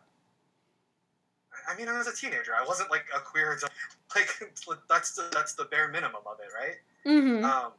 [1.69, 2.53] I mean, I was a teenager.
[2.59, 3.71] I wasn't like a queer adult.
[4.15, 4.29] Like,
[4.89, 6.77] that's the that's the bare minimum of it, right?
[7.05, 7.45] Mm-hmm.
[7.45, 7.71] Um,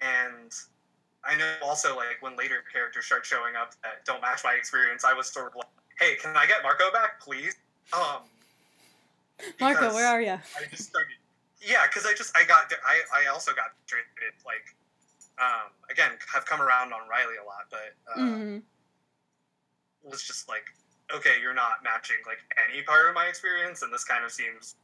[0.00, 0.54] and
[1.24, 5.04] I know also like when later characters start showing up that don't match my experience,
[5.04, 5.66] I was sort of like,
[5.98, 7.56] "Hey, can I get Marco back, please?"
[7.92, 8.22] Um,
[9.60, 10.32] Marco, where are you?
[10.32, 11.16] I just started,
[11.64, 14.74] yeah, because I just I got I I also got treated like,
[15.38, 18.58] um, again have come around on Riley a lot, but uh, Mm-hmm.
[20.02, 20.64] was just like,
[21.14, 24.76] okay, you're not matching like any part of my experience, and this kind of seems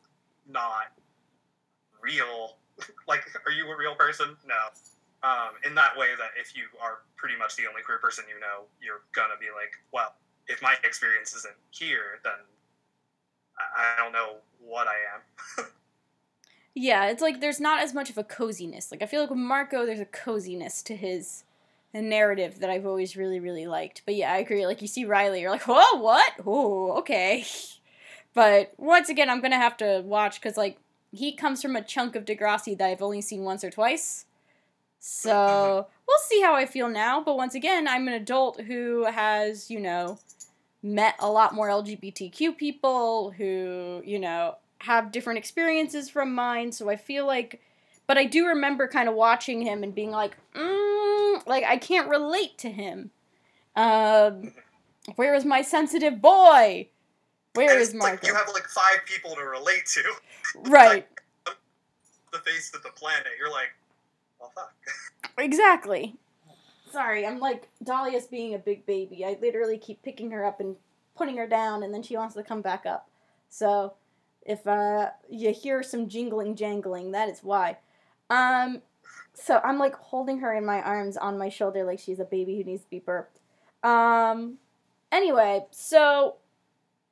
[0.49, 0.93] not
[2.01, 2.57] real.
[3.09, 4.37] like, are you a real person?
[4.47, 4.71] No.
[5.25, 8.39] Um, in that way, that if you are pretty much the only queer person you
[8.39, 10.15] know, you're gonna be like, well,
[10.47, 12.39] if my experience isn't here, then
[13.59, 15.67] I don't know what I am.
[16.81, 18.93] Yeah, it's like there's not as much of a coziness.
[18.93, 21.43] Like I feel like with Marco, there's a coziness to his
[21.93, 24.03] narrative that I've always really, really liked.
[24.05, 24.65] But yeah, I agree.
[24.65, 26.33] Like you see Riley, you're like, whoa, what?
[26.47, 27.45] Oh, okay.
[28.35, 30.79] But once again, I'm gonna have to watch because like
[31.11, 34.27] he comes from a chunk of Degrassi that I've only seen once or twice.
[35.01, 35.91] So mm-hmm.
[36.07, 37.21] we'll see how I feel now.
[37.21, 40.19] But once again, I'm an adult who has, you know,
[40.85, 46.73] met a lot more LGBTQ people who, you know, have different experiences from mine.
[46.73, 47.61] So I feel like
[48.09, 52.09] but I do remember kind of watching him and being like, mm, like I can't
[52.09, 53.11] relate to him.
[53.77, 54.55] Um,
[55.17, 56.89] where is my sensitive boy?
[57.53, 60.03] Where is it's like you have like five people to relate to.
[60.71, 61.07] right,
[62.33, 63.33] The face of the planet.
[63.39, 63.69] You're like,
[64.41, 64.73] well, fuck.
[65.39, 66.17] exactly.
[66.91, 69.25] Sorry, I'm like Dahlia's being a big baby.
[69.25, 70.77] I literally keep picking her up and
[71.15, 73.09] putting her down, and then she wants to come back up.
[73.51, 73.95] So,
[74.43, 77.79] if uh, you hear some jingling jangling, that is why.
[78.31, 78.83] Um,
[79.35, 82.57] so I'm like holding her in my arms on my shoulder like she's a baby
[82.57, 83.39] who needs to be burped.
[83.83, 84.59] Um,
[85.13, 86.37] anyway, so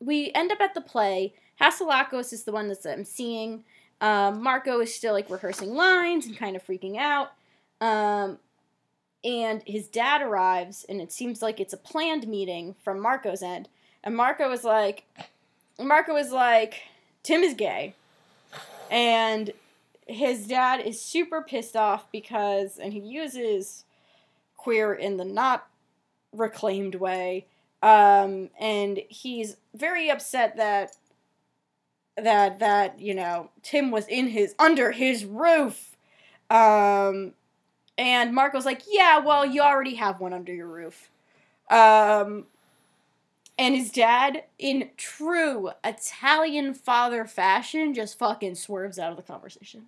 [0.00, 1.34] we end up at the play.
[1.60, 3.64] Hasselakos is the one that's I'm seeing.
[4.00, 7.32] Um, Marco is still like rehearsing lines and kind of freaking out.
[7.80, 8.38] Um,
[9.24, 13.68] and his dad arrives, and it seems like it's a planned meeting from Marco's end.
[14.04, 15.04] And Marco is like,
[15.80, 16.82] Marco is like,
[17.26, 17.94] Tim is gay.
[18.88, 19.52] And
[20.06, 23.84] his dad is super pissed off because, and he uses
[24.56, 25.66] queer in the not
[26.32, 27.46] reclaimed way.
[27.82, 30.96] Um, and he's very upset that
[32.16, 35.96] that that you know Tim was in his under his roof.
[36.48, 37.32] Um,
[37.98, 41.10] and Marco's like, yeah, well, you already have one under your roof.
[41.70, 42.46] Um,
[43.58, 49.86] and his dad, in true Italian father fashion, just fucking swerves out of the conversation.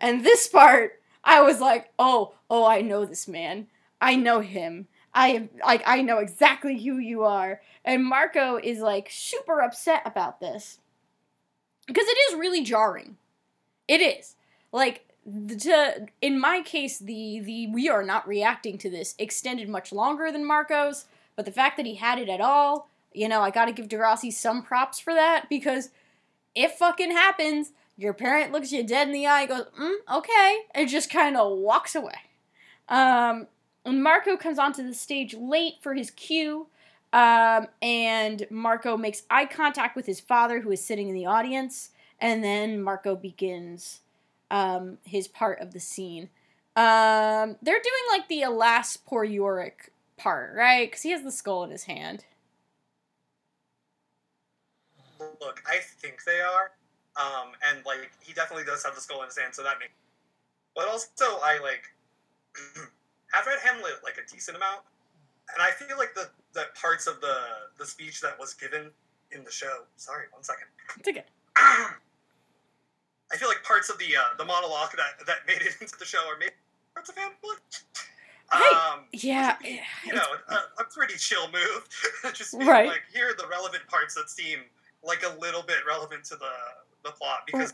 [0.00, 3.66] And this part, I was like, oh, oh, I know this man.
[4.00, 4.88] I know him.
[5.12, 7.60] I am like I know exactly who you are.
[7.84, 10.78] And Marco is like super upset about this.
[11.86, 13.16] Because it is really jarring.
[13.88, 14.36] It is.
[14.72, 15.06] Like
[15.58, 20.30] to in my case the the we are not reacting to this extended much longer
[20.32, 23.66] than Marco's, but the fact that he had it at all, you know, I got
[23.66, 25.90] to give Degrassi some props for that because
[26.54, 27.72] it fucking happens.
[27.96, 31.58] Your parent looks you dead in the eye, goes, mm, okay, and just kind of
[31.58, 32.14] walks away.
[32.88, 33.46] Um,
[33.84, 36.66] and Marco comes onto the stage late for his cue,
[37.12, 41.90] um, and Marco makes eye contact with his father, who is sitting in the audience,
[42.20, 44.00] and then Marco begins
[44.50, 46.28] um, his part of the scene.
[46.76, 50.88] Um, they're doing like the alas poor Yorick part, right?
[50.88, 52.24] Because he has the skull in his hand.
[55.40, 56.72] Look, I think they are.
[57.16, 59.92] Um, and like he definitely does have the skull in his hand, so that makes.
[60.76, 61.82] But also, I like
[63.32, 64.82] have read Hamlet like a decent amount,
[65.52, 67.36] and I feel like the the parts of the
[67.78, 68.90] the speech that was given
[69.32, 69.84] in the show.
[69.96, 70.66] Sorry, one second.
[70.98, 71.24] It's okay.
[71.56, 76.04] I feel like parts of the uh, the monologue that that made it into the
[76.04, 76.52] show are maybe
[76.94, 77.82] parts of Hamlet.
[78.52, 81.88] Um, Yeah, which you know, a, a pretty chill move.
[82.34, 82.88] Just being Right.
[82.88, 84.60] like, here are the relevant parts that seem
[85.04, 86.52] like a little bit relevant to the
[87.04, 87.72] the plot because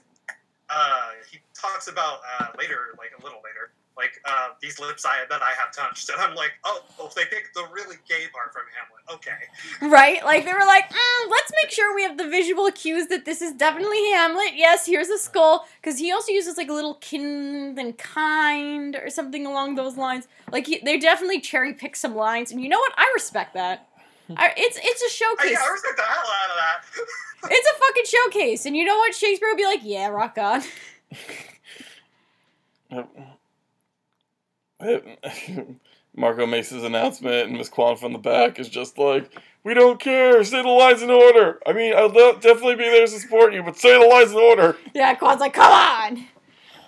[0.70, 5.24] uh, he talks about uh, later, like a little later, like uh, these lips I
[5.30, 8.52] that I have touched, and I'm like, oh, oh, they picked the really gay part
[8.52, 9.02] from Hamlet.
[9.14, 10.24] Okay, Right?
[10.24, 13.40] Like they were like, mm, let's make sure we have the visual cues that this
[13.40, 14.52] is definitely Hamlet.
[14.54, 19.08] Yes, here's a skull because he also uses like a little kind and kind or
[19.10, 20.28] something along those lines.
[20.52, 22.92] Like he, they definitely cherry pick some lines, and you know what?
[22.96, 23.88] I respect that.
[24.36, 25.52] I, it's it's a I, showcase.
[25.52, 27.04] yeah, I respect the hell out of that.
[27.48, 29.14] It's a fucking showcase, and you know what?
[29.14, 30.62] Shakespeare would be like, yeah, rock on.
[36.16, 39.30] Marco makes his announcement, and Miss Kwan from the back is just like,
[39.64, 40.42] "We don't care.
[40.44, 41.60] Say the lines in order.
[41.66, 44.76] I mean, I'll definitely be there to support you, but say the lines in order."
[44.94, 46.26] Yeah, Kwan's like, come on.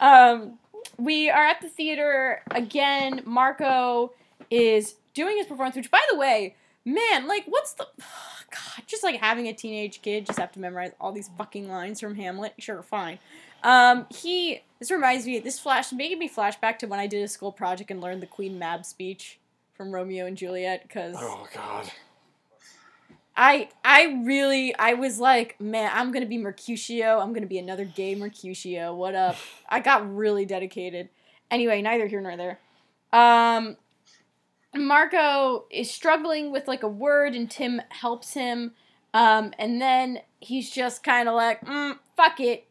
[0.00, 0.58] Um,
[0.96, 3.22] we are at the theater again.
[3.24, 4.12] Marco
[4.50, 8.84] is doing his performance, which, by the way, man, like, what's the God?
[8.86, 12.14] Just like having a teenage kid just have to memorize all these fucking lines from
[12.14, 12.54] Hamlet.
[12.58, 13.18] Sure, fine.
[13.62, 14.62] Um, he.
[14.78, 15.38] This reminds me.
[15.40, 18.26] This flash making me flashback to when I did a school project and learned the
[18.26, 19.38] Queen Mab speech
[19.74, 21.16] from Romeo and Juliet because.
[21.18, 21.90] Oh God.
[23.36, 27.20] I I really I was like, man, I'm gonna be Mercutio.
[27.20, 28.94] I'm gonna be another gay Mercutio.
[28.94, 29.36] What up?
[29.68, 31.08] I got really dedicated.
[31.50, 32.58] Anyway, neither here nor there.
[33.12, 33.76] Um,
[34.74, 38.72] Marco is struggling with like a word, and Tim helps him.
[39.14, 42.66] Um, and then he's just kind of like, mm, fuck it.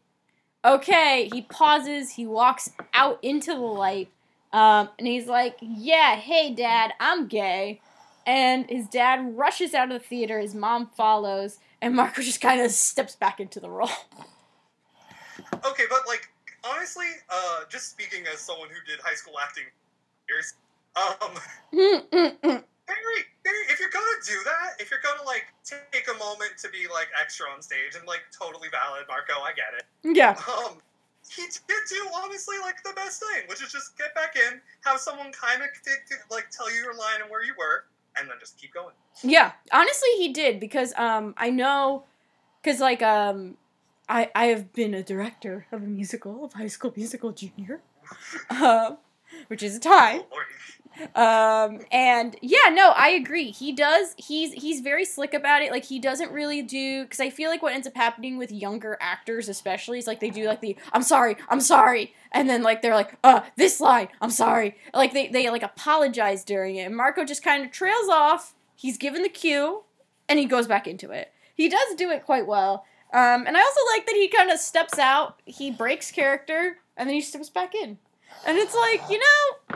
[0.68, 1.28] Okay.
[1.32, 2.12] He pauses.
[2.12, 4.10] He walks out into the light.
[4.52, 7.80] Um, and he's like, yeah, hey, dad, I'm gay.
[8.26, 10.38] And his dad rushes out of the theater.
[10.38, 11.58] His mom follows.
[11.80, 13.90] And Marco just kind of steps back into the role.
[15.64, 16.28] Okay, but like
[16.64, 19.64] honestly, uh, just speaking as someone who did high school acting
[20.28, 20.54] years,
[20.96, 26.56] um, very, very, if you're gonna do that, if you're gonna like take a moment
[26.64, 29.84] to be like extra on stage and like totally valid, Marco, I get it.
[30.16, 30.34] yeah.
[30.48, 30.80] Um,
[31.28, 34.98] he did do honestly like the best thing, which is just get back in, have
[34.98, 35.68] someone kind of
[36.30, 37.84] like tell you your line and where you were,
[38.18, 38.94] and then just keep going.
[39.22, 42.04] Yeah, honestly, he did because um I know,
[42.62, 43.56] because like um
[44.08, 47.80] I I have been a director of a musical of High School Musical Junior,
[48.50, 48.96] uh,
[49.48, 50.20] which is a tie.
[50.32, 50.40] Oh,
[51.14, 53.50] Um, and yeah, no, I agree.
[53.50, 54.14] He does.
[54.16, 55.70] He's he's very slick about it.
[55.70, 58.96] Like he doesn't really do because I feel like what ends up happening with younger
[59.00, 62.82] actors, especially, is like they do like the "I'm sorry, I'm sorry," and then like
[62.82, 66.84] they're like, "Uh, this line, I'm sorry." Like they they like apologize during it.
[66.84, 68.54] And Marco just kind of trails off.
[68.74, 69.84] He's given the cue,
[70.28, 71.32] and he goes back into it.
[71.54, 72.84] He does do it quite well.
[73.12, 75.40] Um, and I also like that he kind of steps out.
[75.44, 77.98] He breaks character, and then he steps back in.
[78.46, 79.67] And it's like, you know,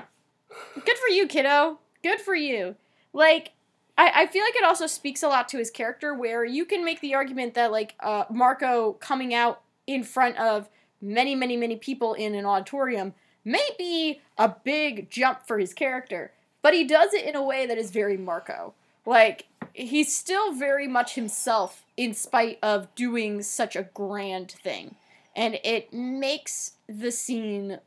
[0.84, 1.78] good for you, kiddo.
[2.02, 2.76] Good for you.
[3.12, 3.52] Like,
[3.96, 6.84] I, I feel like it also speaks a lot to his character where you can
[6.84, 10.68] make the argument that, like, uh, Marco coming out in front of
[11.00, 13.14] many, many, many people in an auditorium
[13.44, 17.66] may be a big jump for his character, but he does it in a way
[17.66, 18.72] that is very Marco.
[19.04, 24.94] Like, he's still very much himself in spite of doing such a grand thing.
[25.34, 27.80] And it makes the scene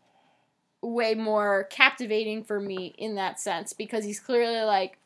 [0.86, 4.98] way more captivating for me in that sense because he's clearly like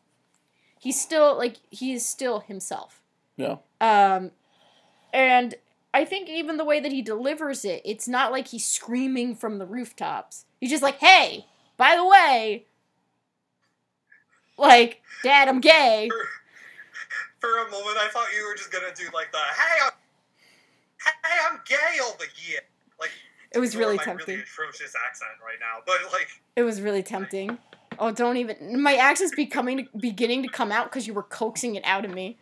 [0.79, 3.01] he's still like he is still himself.
[3.37, 3.57] Yeah.
[3.81, 4.31] Um
[5.13, 5.55] and
[5.93, 9.57] I think even the way that he delivers it, it's not like he's screaming from
[9.57, 10.45] the rooftops.
[10.59, 11.47] He's just like, "Hey,
[11.77, 12.65] by the way,
[14.57, 16.27] like, dad, I'm gay." For,
[17.39, 19.91] for a moment, I thought you were just gonna do like the "Hey, I'm,
[21.03, 22.61] hey, I'm gay over here."
[22.99, 23.11] Like
[23.51, 24.35] It was really tempting.
[24.35, 27.57] Really atrocious accent right now, but like It was really tempting.
[27.97, 28.81] Oh, don't even.
[28.81, 32.37] My accent's becoming beginning to come out because you were coaxing it out of me.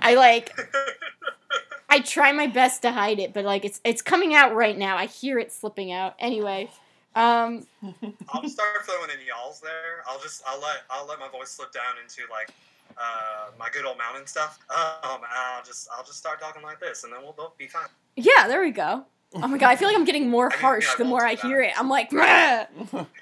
[0.00, 0.56] I like.
[1.90, 4.96] I try my best to hide it, but like it's it's coming out right now.
[4.96, 6.14] I hear it slipping out.
[6.18, 6.68] Anyway,
[7.14, 7.66] um,
[8.30, 10.02] I'll start throwing in y'alls there.
[10.08, 12.50] I'll just I'll let I'll let my voice slip down into like
[12.98, 14.58] uh, my good old mountain stuff.
[14.70, 17.86] Um, I'll just I'll just start talking like this, and then we'll both be fine.
[18.16, 19.04] yeah, there we go.
[19.36, 21.72] Oh my god, I feel like I'm getting more harsh the more I hear it.
[21.78, 22.66] I'm like, "Meh."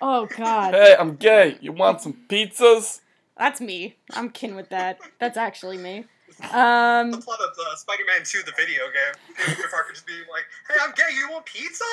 [0.00, 1.56] oh god, hey, I'm gay.
[1.60, 3.00] You want some pizzas?
[3.36, 3.96] that's me.
[4.12, 4.98] I'm kin with that.
[5.18, 6.04] That's actually me.
[6.38, 10.20] The Um, plot of uh, Spider-Man 2, the video game, Peter Parker could just being
[10.30, 11.14] like, "Hey, I'm gay.
[11.14, 11.84] You want pizza?"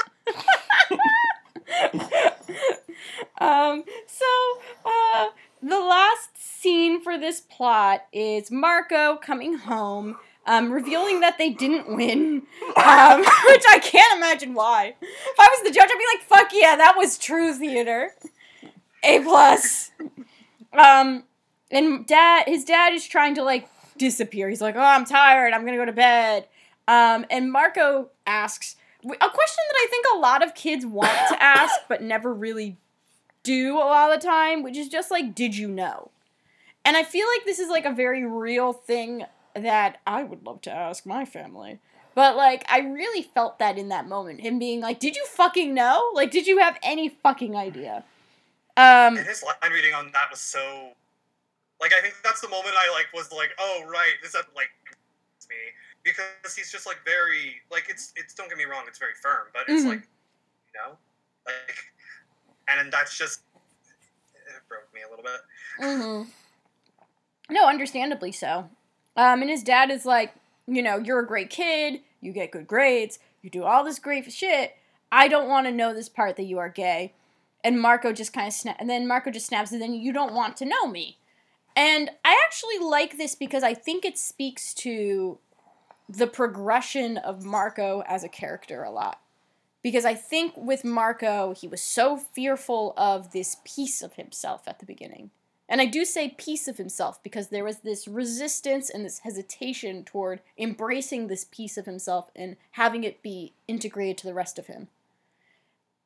[3.40, 4.26] um, so,
[4.86, 5.28] uh,
[5.62, 11.96] the last scene for this plot is Marco coming home, um, revealing that they didn't
[11.96, 12.44] win,
[12.76, 14.96] um, which I can't imagine why.
[15.02, 18.14] If I was the judge, I'd be like, fuck yeah, that was true theater.
[19.04, 19.92] A plus.
[20.74, 21.24] Um,
[21.72, 24.50] and dad, his dad is trying to, like, disappear.
[24.50, 25.54] He's like, oh, I'm tired.
[25.54, 26.48] I'm gonna go to bed.
[26.88, 31.38] Um, and Marco asks, a question that I think a lot of kids want to
[31.44, 32.78] ask but never really
[33.44, 36.12] do a lot of the time, which is just like, did you know?
[36.84, 40.62] And I feel like this is like a very real thing that I would love
[40.62, 41.80] to ask my family.
[42.16, 44.42] But like, I really felt that in that moment.
[44.42, 46.12] Him being like, did you fucking know?
[46.14, 48.04] Like, did you have any fucking idea?
[48.78, 50.92] Um, And his line reading on that was so,
[51.82, 54.70] like, I think that's the moment I like was like, "Oh right, this is like
[55.50, 55.56] me,"
[56.04, 58.34] because he's just like very like it's it's.
[58.34, 59.88] Don't get me wrong, it's very firm, but it's Mhm.
[59.90, 60.98] like, you know,
[61.46, 61.78] like,
[62.68, 63.42] and that's just
[64.34, 65.42] it broke me a little bit.
[65.80, 66.30] hmm
[67.54, 68.70] No, understandably so.
[69.20, 70.34] Um, and his dad is like,
[70.66, 74.32] you know, you're a great kid, you get good grades, you do all this great
[74.32, 74.78] shit.
[75.12, 77.16] I don't want to know this part that you are gay.
[77.62, 80.34] And Marco just kind of snap, and then Marco just snaps, and then you don't
[80.34, 81.18] want to know me.
[81.76, 85.40] And I actually like this because I think it speaks to
[86.08, 89.20] the progression of Marco as a character a lot.
[89.84, 94.80] Because I think with Marco, he was so fearful of this piece of himself at
[94.80, 95.32] the beginning.
[95.70, 100.04] And I do say piece of himself because there was this resistance and this hesitation
[100.04, 104.66] toward embracing this piece of himself and having it be integrated to the rest of
[104.66, 104.88] him.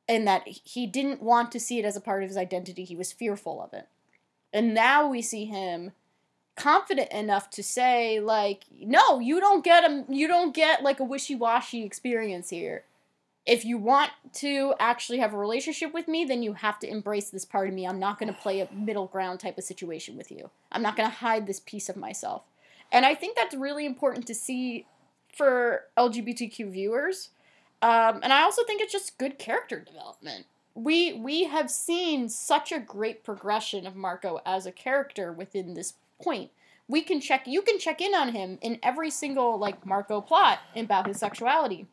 [0.08, 2.98] And that he didn't want to see it as a part of his identity, he
[2.98, 3.88] was fearful of it.
[4.52, 5.94] And now we see him
[6.56, 11.04] confident enough to say like no you don't get a you don't get like a
[11.04, 12.84] wishy-washy experience here
[13.46, 17.30] if you want to actually have a relationship with me, then you have to embrace
[17.30, 17.86] this part of me.
[17.86, 20.50] I'm not going to play a middle ground type of situation with you.
[20.72, 22.44] I'm not going to hide this piece of myself.
[22.92, 24.86] And I think that's really important to see
[25.36, 27.30] for LGBTQ viewers.
[27.82, 30.46] Um, and I also think it's just good character development.
[30.76, 35.94] We we have seen such a great progression of Marco as a character within this
[36.22, 36.50] point.
[36.88, 40.60] We can check you can check in on him in every single like Marco plot
[40.76, 41.88] about his sexuality.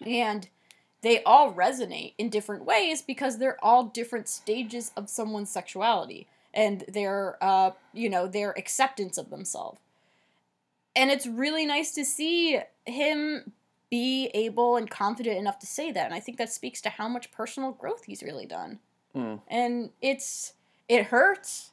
[0.00, 0.48] And
[1.02, 6.84] they all resonate in different ways because they're all different stages of someone's sexuality and
[6.88, 9.80] their uh you know their acceptance of themselves
[10.96, 13.52] and it's really nice to see him
[13.90, 17.08] be able and confident enough to say that and i think that speaks to how
[17.08, 18.78] much personal growth he's really done
[19.14, 19.40] Mm.
[19.48, 20.52] and it's
[20.88, 21.70] it hurts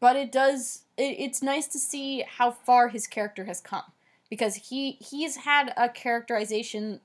[0.00, 3.84] but it does it, it's nice to see how far his character has come
[4.28, 7.00] because he he's had a characterization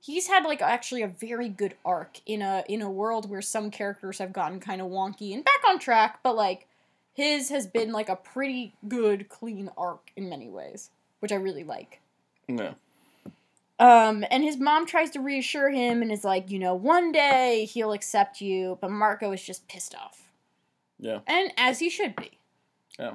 [0.00, 3.70] he's had like actually a very good arc in a in a world where some
[3.70, 6.66] characters have gotten kind of wonky and back on track but like
[7.14, 10.90] his has been like a pretty good clean arc in many ways
[11.20, 12.00] which i really like
[12.48, 12.72] Yeah.
[13.78, 17.64] um, and his mom tries to reassure him and is like, you know, one day
[17.64, 20.22] he'll accept you, but Marco is just pissed off.
[20.98, 21.20] Yeah.
[21.26, 22.32] And as he should be.
[22.98, 23.14] Yeah.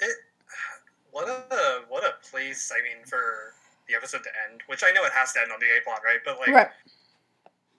[0.00, 0.16] It,
[1.10, 2.72] what a what a place.
[2.74, 3.53] I mean, for
[3.88, 6.00] the episode to end, which I know it has to end on the A plot,
[6.04, 6.18] right?
[6.24, 6.68] But like, right.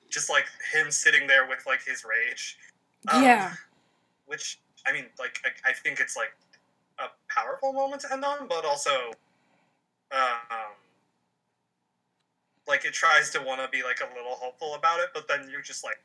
[0.10, 2.58] just like him sitting there with like his rage.
[3.12, 3.54] Um, yeah.
[4.26, 6.34] Which I mean, like I, I think it's like
[7.00, 9.12] a powerful moment to end on, but also,
[10.12, 10.74] um,
[12.68, 15.48] like it tries to want to be like a little hopeful about it, but then
[15.52, 16.02] you're just like,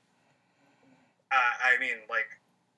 [1.32, 2.26] uh, I mean, like,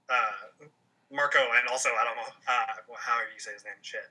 [0.08, 0.66] uh,
[1.12, 4.08] Marco and also I don't know uh, however you say his name, shit,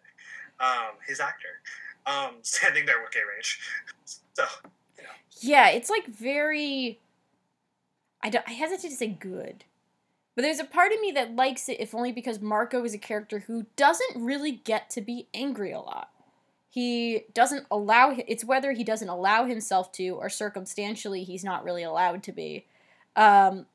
[0.59, 1.61] um, his actor,
[2.05, 3.59] um, standing there with gay rage.
[4.33, 4.45] So
[5.39, 6.99] Yeah, it's like very.
[8.23, 9.63] I, don't, I hesitate to say good.
[10.35, 12.97] But there's a part of me that likes it, if only because Marco is a
[12.97, 16.09] character who doesn't really get to be angry a lot.
[16.69, 18.15] He doesn't allow.
[18.27, 22.65] It's whether he doesn't allow himself to, or circumstantially, he's not really allowed to be.
[23.17, 23.65] Um,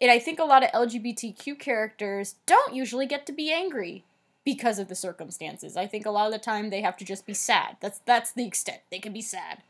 [0.00, 4.04] and I think a lot of LGBTQ characters don't usually get to be angry
[4.44, 5.76] because of the circumstances.
[5.76, 7.76] I think a lot of the time they have to just be sad.
[7.80, 9.62] That's that's the extent they can be sad.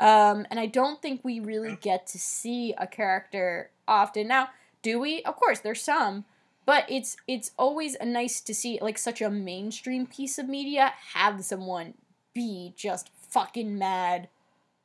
[0.00, 4.28] Um, and I don't think we really get to see a character often.
[4.28, 4.48] Now,
[4.82, 5.22] do we?
[5.22, 6.24] Of course, there's some,
[6.66, 10.94] but it's it's always a nice to see like such a mainstream piece of media
[11.14, 11.94] have someone
[12.34, 14.28] be just fucking mad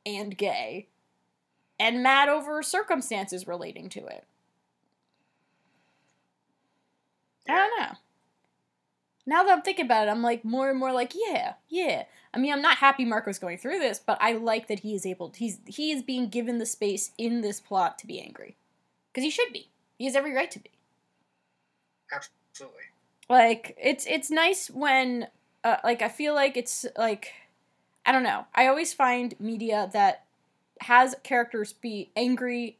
[0.06, 0.86] and gay
[1.78, 4.24] and mad over circumstances relating to it.
[7.48, 7.96] I don't know.
[9.26, 12.04] Now that I'm thinking about it, I'm like more and more like, yeah, yeah.
[12.32, 15.04] I mean, I'm not happy Marco's going through this, but I like that he is
[15.04, 15.32] able.
[15.34, 18.56] he's he is being given the space in this plot to be angry,
[19.12, 19.68] because he should be.
[19.98, 20.70] He has every right to be.
[22.12, 22.78] absolutely.
[23.28, 25.28] Like it's it's nice when
[25.64, 27.32] uh, like I feel like it's like
[28.06, 28.46] I don't know.
[28.54, 30.24] I always find media that
[30.82, 32.76] has characters be angry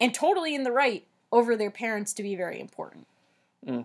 [0.00, 3.06] and totally in the right over their parents to be very important.
[3.66, 3.84] Mm.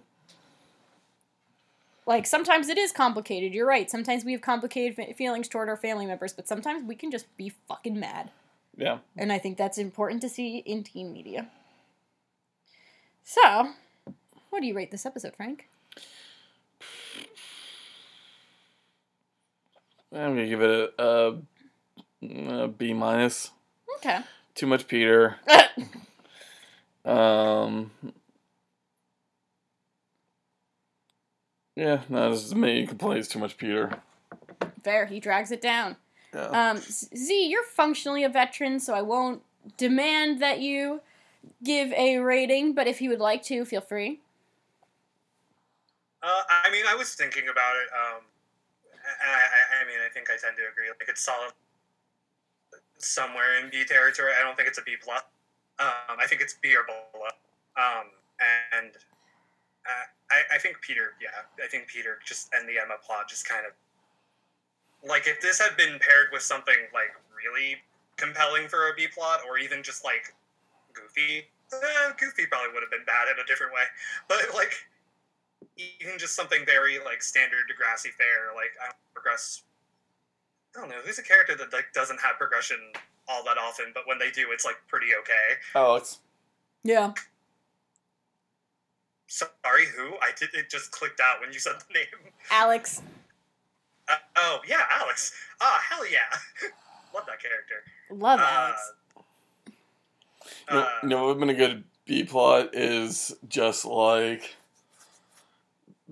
[2.05, 3.53] Like sometimes it is complicated.
[3.53, 3.89] You're right.
[3.89, 7.35] Sometimes we have complicated fe- feelings toward our family members, but sometimes we can just
[7.37, 8.31] be fucking mad.
[8.75, 8.99] Yeah.
[9.17, 11.47] And I think that's important to see in teen media.
[13.23, 13.69] So,
[14.49, 15.69] what do you rate this episode, Frank?
[20.11, 23.51] I'm gonna give it a, a, a B minus.
[23.97, 24.19] Okay.
[24.55, 25.37] Too much Peter.
[27.05, 27.91] Um.
[31.75, 32.85] Yeah, no, this is me.
[32.85, 33.91] Complains too much Peter.
[34.83, 35.05] Fair.
[35.05, 35.95] He drags it down.
[36.33, 36.71] Yeah.
[36.71, 39.41] Um, Z- Z, you're functionally a veteran, so I won't
[39.77, 41.01] demand that you
[41.63, 44.19] give a rating, but if you would like to, feel free.
[46.21, 48.21] Uh, I mean, I was thinking about it, um,
[48.93, 50.87] and I, I, I mean, I think I tend to agree.
[50.87, 51.51] Like, it's solid
[52.97, 54.31] somewhere in B territory.
[54.39, 55.21] I don't think it's a B plus.
[55.79, 57.27] Um, I think it's B or below.
[57.75, 58.07] Um,
[58.71, 58.91] and
[59.85, 63.47] uh, I, I think Peter, yeah, I think Peter just and the Emma plot just
[63.47, 63.73] kind of
[65.07, 67.77] like if this had been paired with something like really
[68.17, 70.33] compelling for a B plot, or even just like
[70.93, 71.47] goofy.
[71.73, 73.83] Eh, goofy probably would have been bad in a different way,
[74.27, 74.73] but like
[75.77, 79.63] even just something very like standard Degrassi fare, like I don't progress.
[80.75, 82.77] I don't know who's a character that like doesn't have progression
[83.27, 85.59] all that often, but when they do, it's like pretty okay.
[85.75, 86.19] Alex.
[86.83, 87.13] Yeah.
[89.33, 90.13] Sorry, who?
[90.21, 90.49] I did.
[90.53, 92.05] It just clicked out when you said the name.
[92.51, 93.01] Alex.
[94.07, 95.33] Uh, oh yeah, Alex.
[95.59, 96.19] Ah, hell yeah,
[97.15, 97.83] love that character.
[98.11, 98.91] Love Uh, Alex.
[100.69, 103.85] You know, Uh, you know what would have been a good B plot is just
[103.85, 104.55] like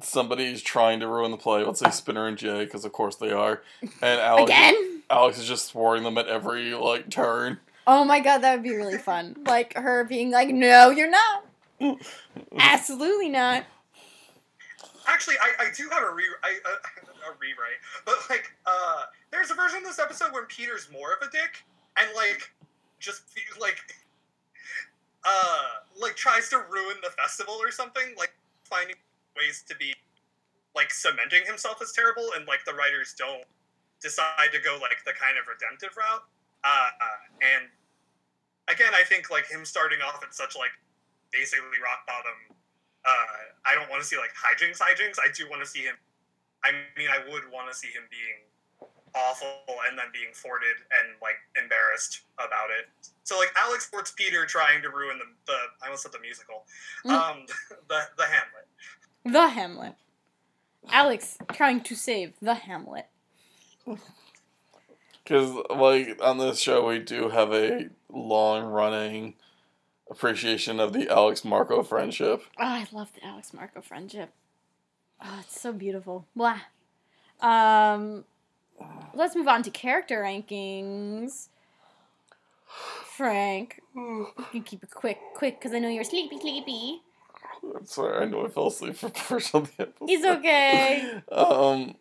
[0.01, 1.63] somebody's trying to ruin the play.
[1.63, 4.49] Let's say Spinner and Jay, because of course they are, and Alex.
[4.49, 5.03] Again?
[5.11, 7.59] Alex is just thwarting them at every like turn.
[7.85, 9.35] Oh my god, that would be really fun.
[9.45, 11.45] Like her being like, no, you're not.
[12.57, 13.65] Absolutely not.
[15.07, 16.75] actually, I, I do have a re I, uh,
[17.29, 21.27] a rewrite, but like, uh, there's a version of this episode where Peter's more of
[21.27, 21.63] a dick
[21.97, 22.51] and like,
[22.99, 23.23] just
[23.59, 23.77] like,
[25.25, 25.63] uh,
[25.99, 28.33] like tries to ruin the festival or something, like
[28.63, 28.95] finding
[29.37, 29.93] ways to be
[30.75, 33.43] like cementing himself as terrible, and like the writers don't
[34.01, 36.23] decide to go like the kind of redemptive route.
[36.63, 36.89] Uh,
[37.41, 37.65] and
[38.67, 40.71] again, I think like him starting off at such like
[41.31, 42.55] basically rock bottom.
[43.03, 45.17] Uh, I don't want to see like hijinks, hijinks.
[45.19, 45.95] I do want to see him.
[46.63, 49.47] I mean, I would want to see him being awful
[49.89, 52.87] and then being thwarted and like embarrassed about it.
[53.23, 56.63] So like Alex Sports Peter trying to ruin the, the I almost said the musical,
[57.05, 57.11] Mm.
[57.11, 57.45] um,
[57.89, 58.67] the the Hamlet.
[59.25, 59.95] The Hamlet.
[60.89, 63.07] Alex trying to save the Hamlet.
[65.23, 69.35] Because, like, on this show, we do have a long running
[70.11, 72.43] appreciation of the Alex Marco friendship.
[72.59, 74.29] Oh, I love the Alex Marco friendship.
[75.23, 76.25] Oh, it's so beautiful.
[76.35, 76.59] Blah.
[77.41, 78.25] Um,
[79.13, 81.47] let's move on to character rankings.
[83.05, 87.01] Frank, you can keep it quick, quick, because I know you're sleepy, sleepy.
[87.75, 90.09] I'm sorry, I know I fell asleep for portion of the episode.
[90.09, 91.21] It's okay.
[91.31, 91.95] Um,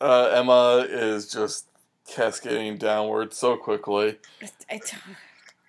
[0.00, 1.66] uh, Emma is just
[2.08, 4.18] cascading downward so quickly.
[4.40, 4.94] It's- it's-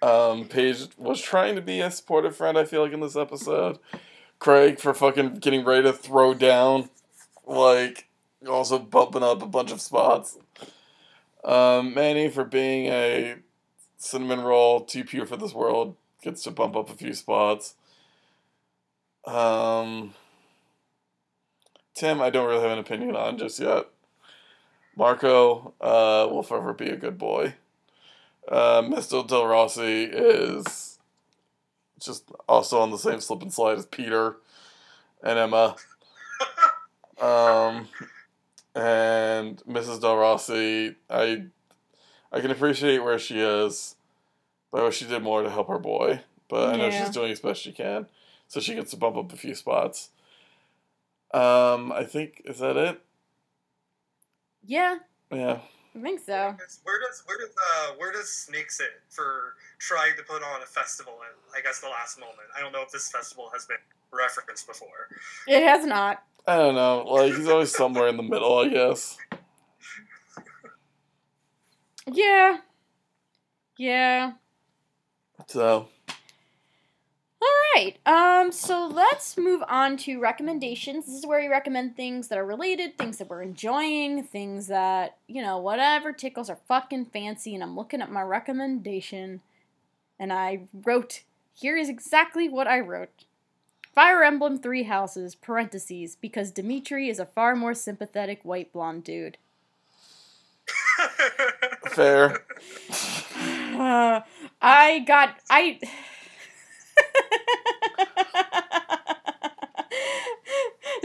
[0.02, 3.80] Um, Paige was trying to be a supportive friend, I feel like, in this episode.
[4.40, 6.90] Craig for fucking getting ready to throw down,
[7.46, 8.08] like,
[8.48, 10.38] also bumping up a bunch of spots.
[11.44, 13.36] Um, Manny for being a
[13.98, 17.76] cinnamon roll, too pure for this world, gets to bump up a few spots.
[19.26, 20.14] Um,
[21.94, 23.88] Tim, I don't really have an opinion on just yet.
[24.96, 27.56] Marco uh, will forever be a good boy.
[28.48, 29.28] Uh, Mr.
[29.28, 30.98] Del Rossi is
[32.00, 34.38] just also on the same slip and slide as Peter
[35.24, 35.76] and Emma.
[37.22, 37.90] Um,
[38.74, 40.00] and Mrs.
[40.00, 41.48] Del Rossi, I
[42.32, 43.98] I can appreciate where she is,
[44.72, 46.22] but I wish she did more to help her boy.
[46.48, 47.04] But I know Yeah.
[47.04, 48.06] she's doing as best she can,
[48.48, 50.12] so she gets to bump up a few spots.
[51.34, 53.02] Um, I think is that it?
[54.66, 55.00] yeah,
[55.30, 55.60] Yeah.
[55.96, 56.34] I think so.
[56.34, 60.44] Where does where does where does, uh, where does Snake sit for trying to put
[60.44, 62.38] on a festival at I guess the last moment?
[62.56, 63.78] I don't know if this festival has been
[64.12, 65.10] referenced before.
[65.48, 66.24] It has not.
[66.48, 67.04] I don't know.
[67.08, 69.18] Like he's always somewhere in the middle, I guess.
[72.12, 72.58] Yeah.
[73.78, 74.34] Yeah.
[75.48, 75.90] So All
[77.76, 77.98] right.
[78.06, 78.52] Um.
[78.52, 81.06] So let's move on to recommendations.
[81.06, 85.18] This is where we recommend things that are related, things that we're enjoying, things that
[85.28, 87.54] you know, whatever tickles our fucking fancy.
[87.54, 89.42] And I'm looking at my recommendation,
[90.20, 91.24] and I wrote.
[91.54, 93.26] Here is exactly what I wrote.
[93.94, 99.38] Fire Emblem Three Houses (parentheses) because Dimitri is a far more sympathetic white blonde dude.
[101.90, 102.44] fair.
[103.80, 104.20] Uh,
[104.62, 105.80] I got I.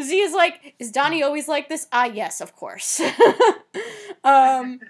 [0.01, 1.87] Z is like, is Donnie always like this?
[1.93, 3.01] Ah, yes, of course.
[4.25, 4.81] um,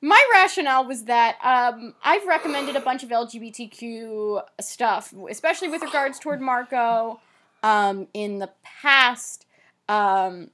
[0.00, 6.18] my rationale was that um, I've recommended a bunch of LGBTQ stuff, especially with regards
[6.18, 7.20] toward Marco,
[7.62, 9.46] um, in the past.
[9.88, 10.50] Um,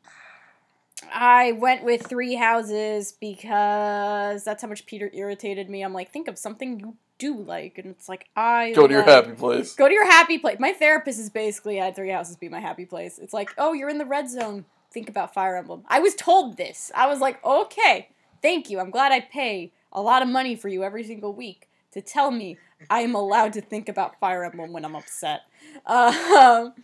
[1.12, 5.82] I went with Three Houses because that's how much Peter irritated me.
[5.82, 9.02] I'm like, think of something you do like, and it's like I Go to your
[9.02, 9.74] happy place.
[9.74, 10.58] Go to your happy place.
[10.58, 13.18] My therapist is basically had Three Houses be my happy place.
[13.18, 14.64] It's like, oh, you're in the red zone.
[14.92, 15.84] Think about Fire Emblem.
[15.88, 16.90] I was told this.
[16.94, 18.08] I was like, okay,
[18.42, 18.80] thank you.
[18.80, 22.30] I'm glad I pay a lot of money for you every single week to tell
[22.30, 22.58] me
[22.90, 25.42] I am allowed to think about Fire Emblem when I'm upset.
[25.86, 26.74] Um,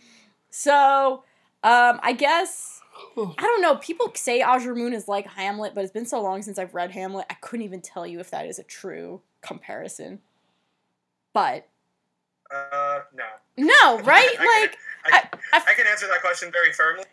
[0.49, 1.23] so,
[1.63, 2.81] um, I guess.
[3.17, 3.75] I don't know.
[3.77, 6.91] People say Azure Moon is like Hamlet, but it's been so long since I've read
[6.91, 10.19] Hamlet, I couldn't even tell you if that is a true comparison.
[11.33, 11.67] But
[12.53, 13.23] uh, no.
[13.57, 14.35] no, right?
[14.39, 17.03] I Like, I, I- I can answer that question very firmly.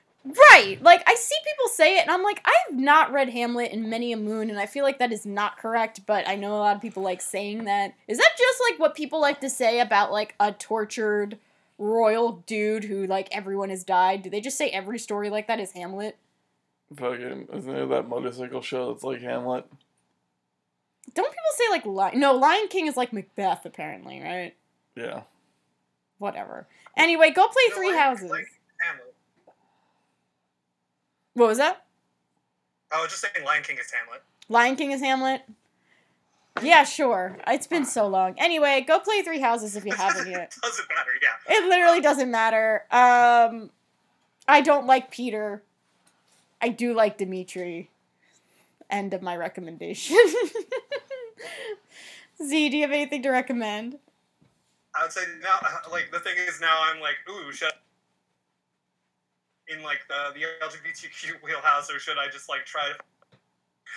[0.51, 0.81] right.
[0.83, 4.13] Like, I see people say it, and I'm like, I've not read Hamlet in many
[4.13, 6.77] a moon, and I feel like that is not correct, but I know a lot
[6.77, 7.95] of people like saying that.
[8.07, 11.39] Is that just like what people like to say about like a tortured
[11.79, 14.23] royal dude who like everyone has died?
[14.23, 16.19] Do they just say every story like that is Hamlet?
[16.95, 19.65] Fucking isn't there that motorcycle show that's like Hamlet?
[21.15, 22.21] Don't people say like Lion?
[22.21, 24.55] No, Lion King is like Macbeth, apparently, right?
[24.95, 25.23] Yeah.
[26.19, 26.67] Whatever.
[26.97, 28.31] Anyway, go play No, Three like- Houses.
[28.31, 28.47] like
[31.35, 31.85] What was that?
[32.93, 34.23] I was just saying Lion King is Hamlet.
[34.49, 35.43] Lion King is Hamlet.
[36.61, 37.39] Yeah, sure.
[37.47, 38.35] It's been so long.
[38.37, 40.55] Anyway, go play Three Houses if you haven't yet.
[40.63, 41.57] Doesn't matter, yeah.
[41.57, 42.85] It literally doesn't matter.
[42.91, 43.71] Um,
[44.49, 45.63] I don't like Peter.
[46.61, 47.91] I do like Dimitri.
[48.91, 50.17] End of my recommendation.
[52.43, 53.99] Z, do you have anything to recommend?
[54.95, 55.59] I would say now,
[55.91, 57.71] like the thing is now I'm like, ooh, should
[59.69, 62.95] in like the the LGBTQ wheelhouse, or should I just like try to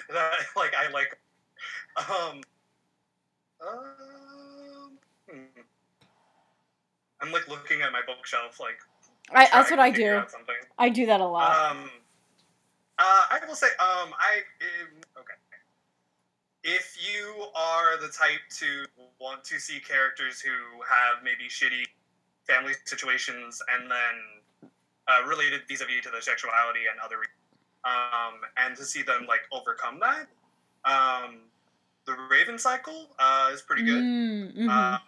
[0.14, 1.18] that like I like
[1.98, 2.41] um
[3.65, 4.98] um
[5.30, 5.61] hmm.
[7.22, 8.78] I'm like looking at my bookshelf like
[9.32, 10.22] I, that's what I do.
[10.78, 11.72] I do that a lot.
[11.72, 11.90] Um,
[12.99, 14.41] uh, I will say, um, I.
[16.64, 18.85] If you are the type to
[19.19, 20.52] want to see characters who
[20.88, 21.84] have maybe shitty
[22.48, 24.72] family situations and then
[25.07, 27.18] uh, related vis-a-vis to their sexuality and other,
[27.84, 30.27] um, and to see them like overcome that,
[30.85, 31.40] um,
[32.06, 34.03] the Raven cycle uh, is pretty good.
[34.03, 34.69] Mm, mhm.
[34.69, 34.99] Um,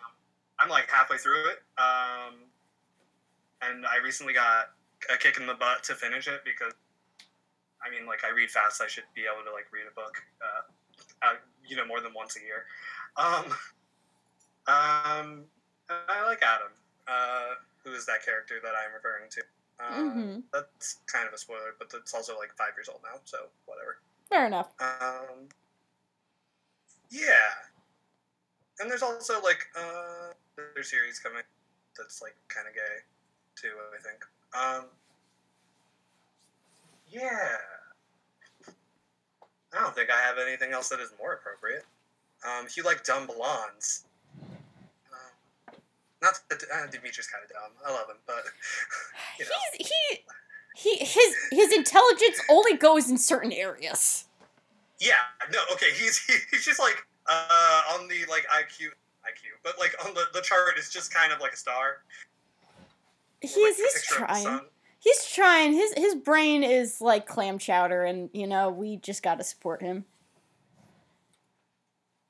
[0.59, 2.35] I'm like halfway through it, um,
[3.61, 4.71] and I recently got
[5.13, 6.73] a kick in the butt to finish it because,
[7.85, 8.81] I mean, like I read fast.
[8.81, 10.61] I should be able to like read a book, uh, uh,
[11.67, 12.65] you know, more than once a year.
[13.17, 13.45] Um,
[14.67, 15.45] um,
[15.89, 16.71] I like Adam,
[17.07, 19.41] uh, who is that character that I'm referring to.
[19.79, 20.43] Uh, Mhm.
[20.51, 23.99] That's kind of a spoiler, but it's also like five years old now, so whatever.
[24.29, 24.73] Fair enough.
[24.79, 25.49] Um,
[27.09, 27.53] yeah,
[28.79, 31.43] and there's also like uh, there's series coming
[31.97, 33.03] that's like kind of gay
[33.55, 33.73] too.
[33.93, 34.25] I think.
[34.53, 34.89] Um,
[37.07, 37.57] yeah,
[39.75, 41.85] I don't think I have anything else that is more appropriate.
[42.45, 44.05] Um, if you like dumb blondes,
[44.41, 45.75] um,
[46.21, 47.71] not that uh, Dimitri's kind of dumb.
[47.85, 48.43] I love him, but
[49.39, 49.51] you know.
[49.77, 50.25] He's he
[50.75, 54.25] he his his intelligence only goes in certain areas.
[54.99, 55.13] Yeah,
[55.51, 56.19] no, okay, he's
[56.51, 58.87] he's just like uh on the like IQ
[59.25, 62.03] IQ, but like on the, the chart is just kind of like a star.
[63.41, 64.59] He's like he's picture of the trying.
[65.05, 65.73] He's trying.
[65.73, 69.83] His his brain is like clam chowder, and you know we just got to support
[69.83, 70.03] him.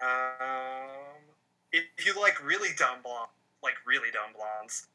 [0.02, 1.24] Um,
[1.72, 3.30] if you like really dumb blonde,
[3.64, 4.88] like really dumb blondes,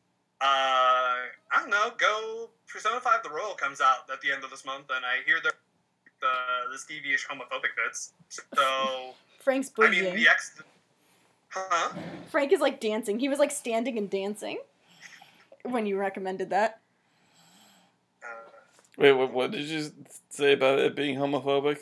[0.43, 1.93] uh, I don't know.
[1.97, 5.25] Go Persona Five: The Royal comes out at the end of this month, and I
[5.25, 5.51] hear the
[6.21, 8.13] the this devious homophobic bits.
[8.29, 10.61] So Frank's I mean, the ex,
[11.49, 11.95] huh?
[12.29, 13.19] Frank is like dancing.
[13.19, 14.59] He was like standing and dancing
[15.63, 16.80] when you recommended that.
[19.01, 19.91] Wait, what, what did you
[20.29, 21.79] say about it being homophobic?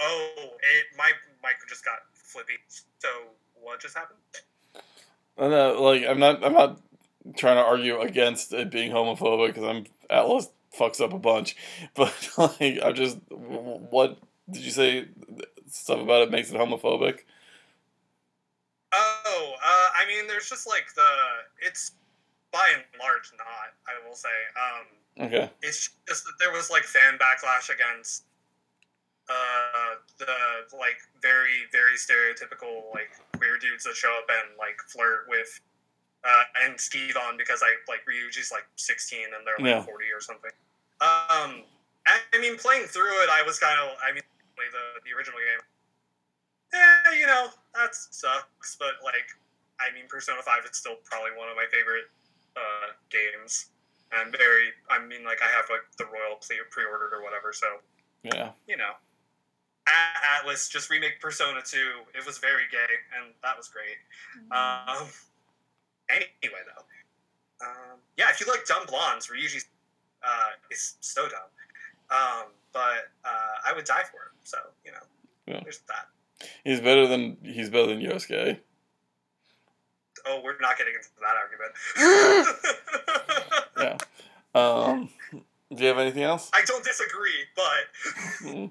[0.00, 1.10] Oh, it my
[1.42, 2.54] mic just got flippy.
[2.98, 3.08] So
[3.60, 4.18] what just happened?
[5.36, 6.80] I know, like I'm not, I'm not
[7.36, 11.54] trying to argue against it being homophobic because I'm Atlus fucks up a bunch,
[11.94, 14.18] but like I'm just, what
[14.50, 15.08] did you say?
[15.68, 17.18] Stuff about it makes it homophobic.
[18.94, 21.02] Oh, uh, I mean, there's just like the
[21.60, 21.92] it's
[22.56, 23.76] by and large not.
[23.84, 24.32] I will say.
[24.56, 25.48] Um, Okay.
[25.64, 28.24] it's just that there was like fan backlash against
[29.32, 35.24] uh the like very very stereotypical like queer dudes that show up and like flirt
[35.26, 35.48] with
[36.22, 39.88] uh and Steve on because I like Ryuji's like 16 and they're like Yeah.
[39.88, 40.52] 40 or something.
[41.00, 41.64] Um
[42.06, 44.22] I, I mean playing through it I was kind of I mean
[44.56, 45.64] the the original game
[46.76, 49.26] eh, you know, that sucks, but like
[49.80, 52.04] I mean Persona 5 is still probably one of my favorite
[52.56, 53.66] uh games.
[54.12, 56.36] And very I mean like I have like the Royal
[56.70, 57.66] pre ordered or whatever, so
[58.22, 58.52] Yeah.
[58.66, 58.92] you know,
[59.86, 61.78] A- Atlus just remake Persona 2.
[62.14, 63.98] It was very gay, and that was great.
[64.50, 65.06] Um,
[66.08, 69.64] anyway, though, um, yeah, if you like dumb blondes, Ryuji
[70.24, 71.50] uh, is so dumb.
[72.10, 74.36] Um, but uh, I would die for him.
[74.44, 74.98] So you know,
[75.46, 75.60] Yeah.
[75.62, 76.08] there's that.
[76.64, 78.60] He's better than he's better than Yosuke.
[80.26, 82.82] Oh, we're not getting into that argument.
[83.78, 83.98] Yeah.
[84.54, 85.10] Um.
[85.32, 86.50] Do you have anything else?
[86.54, 88.70] I don't disagree, but.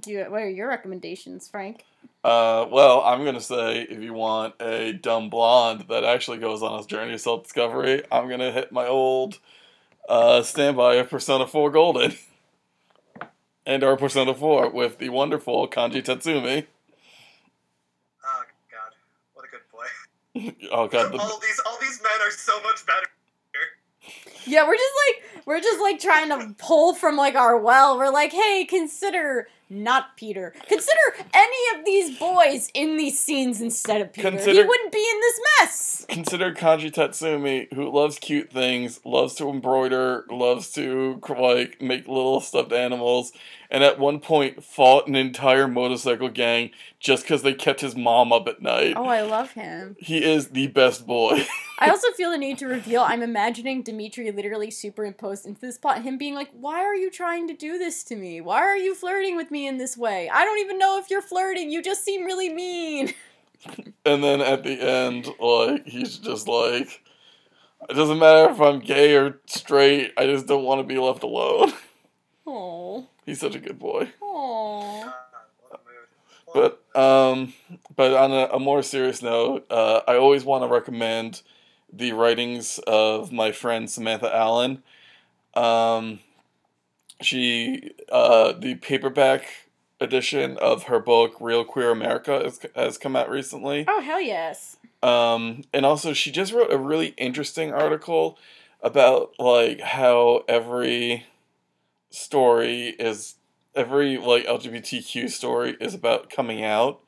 [0.00, 1.84] Do you, what are your recommendations, Frank?
[2.22, 6.76] Uh, well, I'm gonna say if you want a dumb blonde that actually goes on
[6.78, 9.38] his journey of self discovery, I'm gonna hit my old
[10.08, 12.14] uh, standby of Persona 4 Golden
[13.66, 16.66] and our Persona 4 with the wonderful Kanji Tatsumi.
[18.24, 18.94] oh god,
[19.34, 19.84] what a good boy.
[20.72, 23.06] Oh god, the, all these all these men are so much better.
[24.46, 27.98] Yeah, we're just like we're just like trying to pull from like our well.
[27.98, 30.54] We're like, hey, consider not Peter.
[30.66, 34.30] Consider any of these boys in these scenes instead of Peter.
[34.30, 36.06] he wouldn't be in this mess.
[36.08, 42.40] consider Kanji Tatsumi, who loves cute things, loves to embroider, loves to like make little
[42.40, 43.32] stuffed animals,
[43.70, 48.32] and at one point fought an entire motorcycle gang just because they kept his mom
[48.32, 48.94] up at night.
[48.96, 49.96] Oh, I love him.
[49.98, 51.46] He is the best boy.
[51.78, 56.02] I also feel the need to reveal I'm imagining Dimitri literally superimposed into this plot,
[56.02, 58.40] him being like, Why are you trying to do this to me?
[58.40, 60.28] Why are you flirting with me in this way?
[60.28, 61.70] I don't even know if you're flirting.
[61.70, 63.12] You just seem really mean.
[64.04, 67.02] and then at the end, like, he's just like,
[67.88, 71.22] it doesn't matter if I'm gay or straight, I just don't want to be left
[71.22, 71.72] alone.
[72.50, 73.06] Oh.
[73.26, 74.10] He's such a good boy.
[74.22, 75.02] Oh.
[75.04, 75.12] God,
[75.60, 76.06] what a mood.
[76.46, 77.52] What But um,
[77.94, 81.42] but on a, a more serious note, uh, I always want to recommend
[81.92, 84.82] the writings of my friend Samantha Allen.
[85.52, 86.20] Um,
[87.20, 89.68] she uh, the paperback
[90.00, 93.84] edition of her book Real Queer America has, has come out recently.
[93.86, 94.78] Oh, hell yes.
[95.02, 98.38] Um, and also she just wrote a really interesting article
[98.80, 101.26] about like how every
[102.10, 103.36] story is
[103.74, 107.00] every like LGBTQ story is about coming out.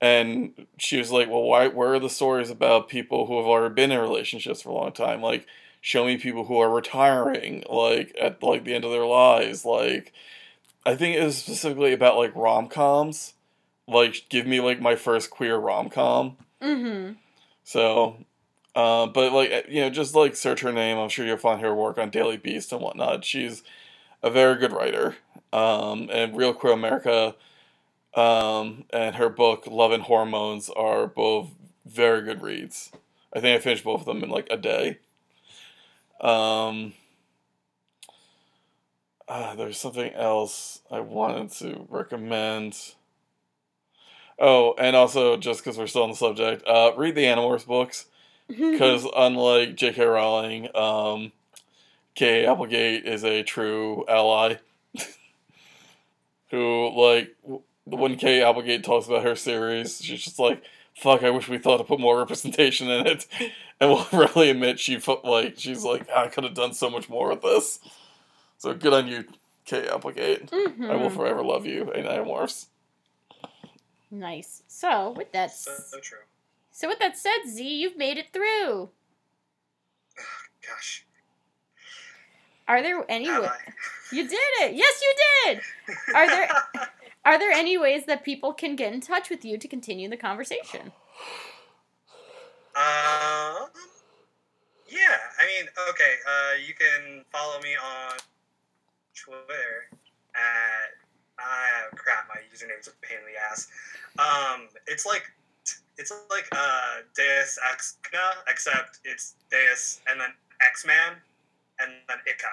[0.00, 1.68] And she was like, "Well, why?
[1.68, 4.92] Where are the stories about people who have already been in relationships for a long
[4.92, 5.20] time?
[5.20, 5.46] Like,
[5.82, 9.66] show me people who are retiring, like at like the end of their lives.
[9.66, 10.14] Like,
[10.86, 13.34] I think it was specifically about like rom coms.
[13.86, 16.38] Like, give me like my first queer rom com.
[16.62, 17.14] Mm-hmm.
[17.64, 18.24] So,
[18.74, 20.96] uh, but like you know, just like search her name.
[20.96, 23.24] I'm sure you'll find her work on Daily Beast and whatnot.
[23.24, 23.62] She's
[24.22, 25.16] a very good writer.
[25.52, 27.34] Um, and Real Queer America,
[28.14, 31.48] um, and her book Love and Hormones are both
[31.84, 32.92] very good reads.
[33.34, 34.98] I think I finished both of them in like a day.
[36.20, 36.92] Um,
[39.28, 42.76] ah, there's something else I wanted to recommend.
[44.38, 48.06] Oh, and also just because we're still on the subject, uh, read the Animorphs books
[48.48, 50.04] because unlike J.K.
[50.04, 51.32] Rowling, um,
[52.14, 54.56] Kay Applegate is a true ally.
[56.50, 60.62] Who like w- when Kay Applegate talks about her series, she's just like,
[60.96, 63.26] "Fuck, I wish we thought to put more representation in it,"
[63.80, 67.08] and will really admit she felt like she's like, "I could have done so much
[67.08, 67.78] more with this."
[68.58, 69.24] So good on you,
[69.64, 70.50] Kay Applegate.
[70.52, 70.56] I
[70.96, 71.14] will Mhm.
[71.14, 72.66] forever love you, and Animorphs.
[74.10, 74.64] Nice.
[74.66, 76.18] So, with that So, so true.
[76.72, 78.90] so with that said, Z, you've made it through.
[80.66, 81.06] Gosh.
[82.70, 83.72] Are there any Have wa- I?
[84.12, 84.76] You did it.
[84.76, 85.14] Yes, you
[85.44, 85.60] did.
[86.14, 86.48] Are there
[87.24, 90.16] are there any ways that people can get in touch with you to continue the
[90.16, 90.92] conversation?
[92.76, 93.66] Um,
[94.86, 98.16] yeah, I mean, okay, uh, you can follow me on
[99.16, 99.90] Twitter
[100.36, 100.94] at,
[101.40, 103.66] ah, crap, my username's a pain in the ass.
[104.20, 105.24] Um, it's like,
[105.98, 107.98] it's like, uh, Deus Ex
[108.48, 110.30] except it's Deus and then
[110.64, 111.16] X-Man
[111.82, 112.46] and then Ika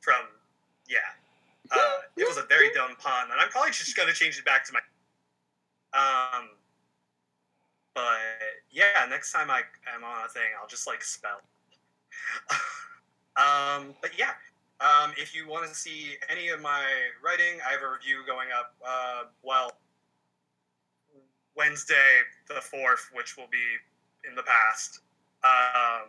[0.00, 0.26] from,
[0.88, 0.98] yeah.
[1.70, 4.64] Uh, it was a very dumb pun, and I'm probably just gonna change it back
[4.66, 4.80] to my,
[5.92, 6.50] um,
[7.94, 8.18] but
[8.70, 9.62] yeah, next time I
[9.94, 11.40] am on a thing, I'll just like spell.
[13.36, 14.32] um, but yeah,
[14.80, 16.82] um, if you want to see any of my
[17.22, 18.74] writing, I have a review going up.
[18.86, 19.72] Uh, well,
[21.56, 23.58] Wednesday the fourth, which will be
[24.28, 25.00] in the past.
[25.44, 26.08] Um,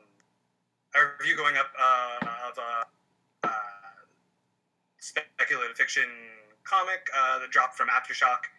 [0.96, 3.52] a review going up uh, of a uh,
[5.00, 6.04] speculative fiction
[6.64, 8.50] comic uh, that dropped from Aftershock.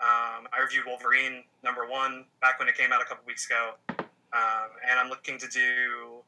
[0.00, 3.74] Um, I reviewed Wolverine number one back when it came out a couple weeks ago,
[3.98, 6.22] um, and I'm looking to do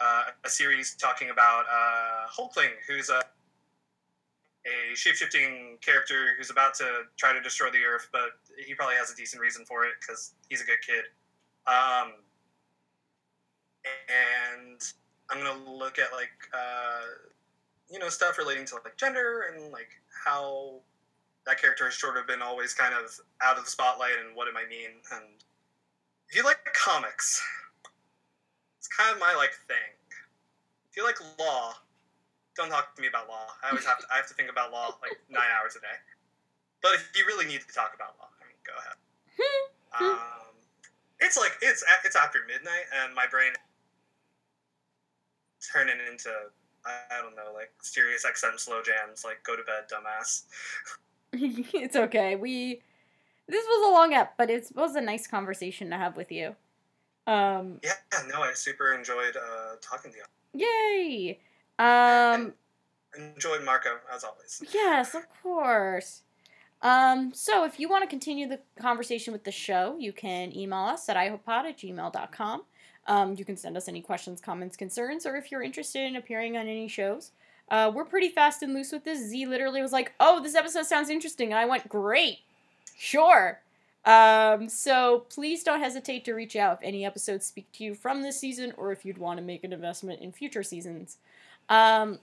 [0.00, 3.22] uh, a series talking about uh, Hulkling, who's a
[4.66, 8.30] a shapeshifting character who's about to try to destroy the Earth, but
[8.66, 11.04] he probably has a decent reason for it because he's a good kid.
[11.68, 12.14] Um,
[14.08, 14.80] and
[15.30, 17.02] I'm gonna look at like uh,
[17.90, 19.90] you know stuff relating to like gender and like
[20.24, 20.80] how
[21.46, 23.08] that character has sort of been always kind of
[23.40, 24.98] out of the spotlight and what it might mean.
[25.12, 25.24] And
[26.28, 27.40] if you like comics,
[28.78, 29.94] it's kind of my like thing.
[30.90, 31.74] If you like law,
[32.56, 33.46] don't talk to me about law.
[33.62, 35.96] I always have to I have to think about law like nine hours a day.
[36.82, 38.98] But if you really need to talk about law, I mean, go ahead.
[39.96, 40.52] Um,
[41.20, 43.52] it's like it's it's after midnight, and my brain
[45.72, 46.30] turning into
[46.84, 49.24] I don't know like Sirius XM slow jams.
[49.24, 50.42] Like go to bed, dumbass.
[51.32, 52.36] it's okay.
[52.36, 52.82] We
[53.48, 56.54] this was a long ep, but it was a nice conversation to have with you.
[57.26, 57.92] Um, Yeah,
[58.28, 60.24] no, I super enjoyed uh, talking to you.
[60.66, 61.38] yay.
[61.78, 62.54] Um,
[63.16, 64.62] Enjoyed Marco as always.
[64.72, 66.22] yes, of course.
[66.82, 70.80] Um, so if you want to continue the conversation with the show, you can email
[70.80, 72.62] us at ihopod at gmail.com.
[73.06, 76.56] Um, you can send us any questions, comments, concerns, or if you're interested in appearing
[76.56, 77.30] on any shows,
[77.68, 79.18] Uh, we're pretty fast and loose with this.
[79.18, 82.38] Z literally was like, "Oh, this episode sounds interesting," and I went, "Great,
[82.96, 83.60] sure."
[84.04, 88.22] Um, so please don't hesitate to reach out if any episodes speak to you from
[88.22, 91.18] this season, or if you'd want to make an investment in future seasons.
[91.68, 92.20] Um,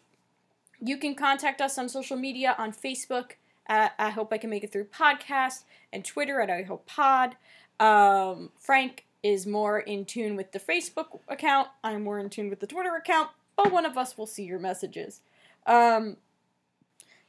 [0.79, 3.31] you can contact us on social media on Facebook
[3.67, 7.35] at I Hope I Can Make It Through Podcast and Twitter at I Hope Pod.
[7.81, 11.69] Um, Frank is more in tune with the Facebook account.
[11.83, 14.59] I'm more in tune with the Twitter account, but one of us will see your
[14.59, 15.21] messages.
[15.65, 16.17] Um,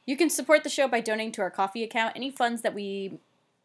[0.05, 2.13] you can support the show by donating to our Ko-fi account.
[2.15, 3.17] Any funds that we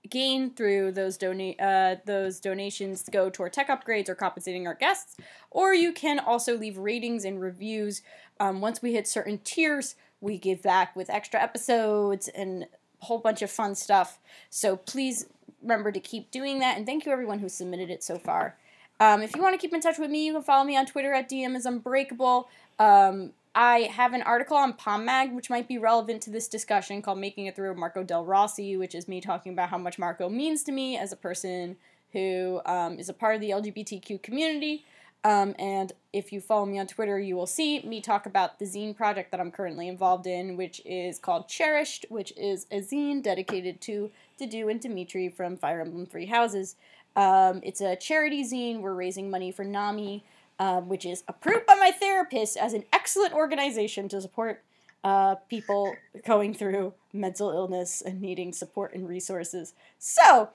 [0.08, 5.16] gain through those donate uh, those donations go toward tech upgrades or compensating our guests.
[5.50, 8.02] Or you can also leave ratings and reviews.
[8.38, 12.66] Um, once we hit certain tiers, we give back with extra episodes and
[13.02, 14.18] a whole bunch of fun stuff.
[14.48, 15.26] So please
[15.62, 16.76] remember to keep doing that.
[16.76, 18.56] And thank you everyone who submitted it so far.
[18.98, 20.86] Um, if you want to keep in touch with me, you can follow me on
[20.86, 22.48] Twitter at DM is Unbreakable.
[22.78, 27.02] Um, I have an article on Palm Mag, which might be relevant to this discussion,
[27.02, 30.28] called Making It Through Marco Del Rossi, which is me talking about how much Marco
[30.28, 31.76] means to me as a person
[32.12, 34.84] who um, is a part of the LGBTQ community.
[35.22, 38.64] Um, and if you follow me on Twitter, you will see me talk about the
[38.64, 43.22] zine project that I'm currently involved in, which is called Cherished, which is a zine
[43.22, 44.10] dedicated to
[44.40, 46.76] Dedue and Dimitri from Fire Emblem Three Houses.
[47.16, 48.80] Um, it's a charity zine.
[48.80, 50.24] We're raising money for NAMI,
[50.58, 54.62] um, which is approved by my therapist as an excellent organization to support
[55.04, 55.94] uh, people
[56.26, 59.74] going through mental illness and needing support and resources.
[59.98, 60.50] So,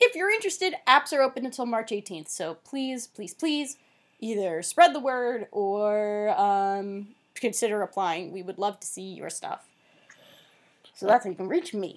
[0.00, 2.28] if you're interested, apps are open until March 18th.
[2.28, 3.76] So please, please, please
[4.20, 8.32] either spread the word or um, consider applying.
[8.32, 9.68] We would love to see your stuff.
[10.94, 11.96] So that's how you can reach me.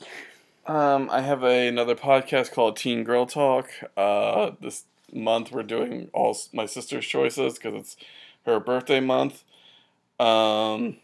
[0.67, 3.69] Um, I have a, another podcast called Teen Girl Talk.
[3.97, 7.97] Uh, this month we're doing all my sister's choices because it's
[8.45, 9.43] her birthday month.
[10.19, 10.97] Um,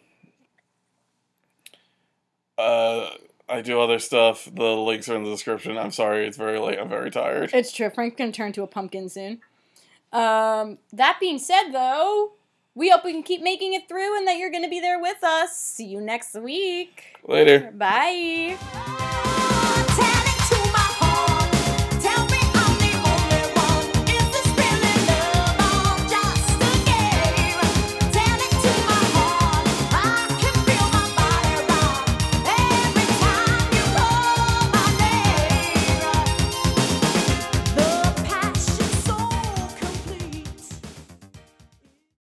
[2.58, 3.10] uh,
[3.50, 4.48] I do other stuff.
[4.54, 5.78] The links are in the description.
[5.78, 6.78] I'm sorry, it's very late.
[6.80, 7.52] I'm very tired.
[7.54, 7.90] It's true.
[7.90, 9.42] Frank's gonna turn to a pumpkin soon.
[10.12, 12.34] Um, that being said, though,
[12.76, 15.24] we hope we can keep making it through and that you're gonna be there with
[15.24, 15.58] us.
[15.58, 17.18] See you next week.
[17.28, 17.72] Later.
[17.76, 18.58] Bye.